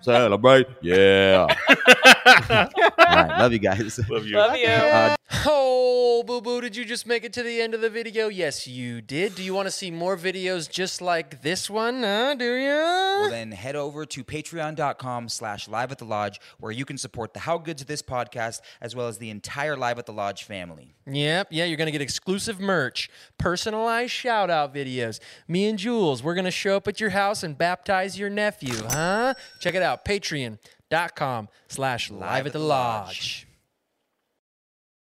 [0.02, 0.68] Celebrate.
[0.82, 1.48] Yeah.
[1.70, 2.68] All
[2.98, 3.40] right.
[3.40, 4.00] Love you guys.
[4.10, 4.38] Love you.
[4.38, 4.68] Love you.
[4.68, 5.16] Uh,
[5.48, 8.30] Oh, boo boo, did you just make it to the end of the video?
[8.30, 9.36] Yes, you did.
[9.36, 12.02] Do you want to see more videos just like this one?
[12.04, 12.36] Huh?
[12.36, 12.70] Do you?
[12.70, 16.25] Well, then head over to patreon.com slash live at the lodge
[16.60, 20.00] where you can support the How Good's This podcast as well as the entire Live
[20.00, 20.96] at the Lodge family.
[21.08, 25.20] Yep, yeah, you're going to get exclusive merch, personalized shout out videos.
[25.48, 28.76] Me and Jules, we're going to show up at your house and baptize your nephew,
[28.90, 29.34] huh?
[29.60, 33.48] Check it out, patreon.com slash live at the lodge.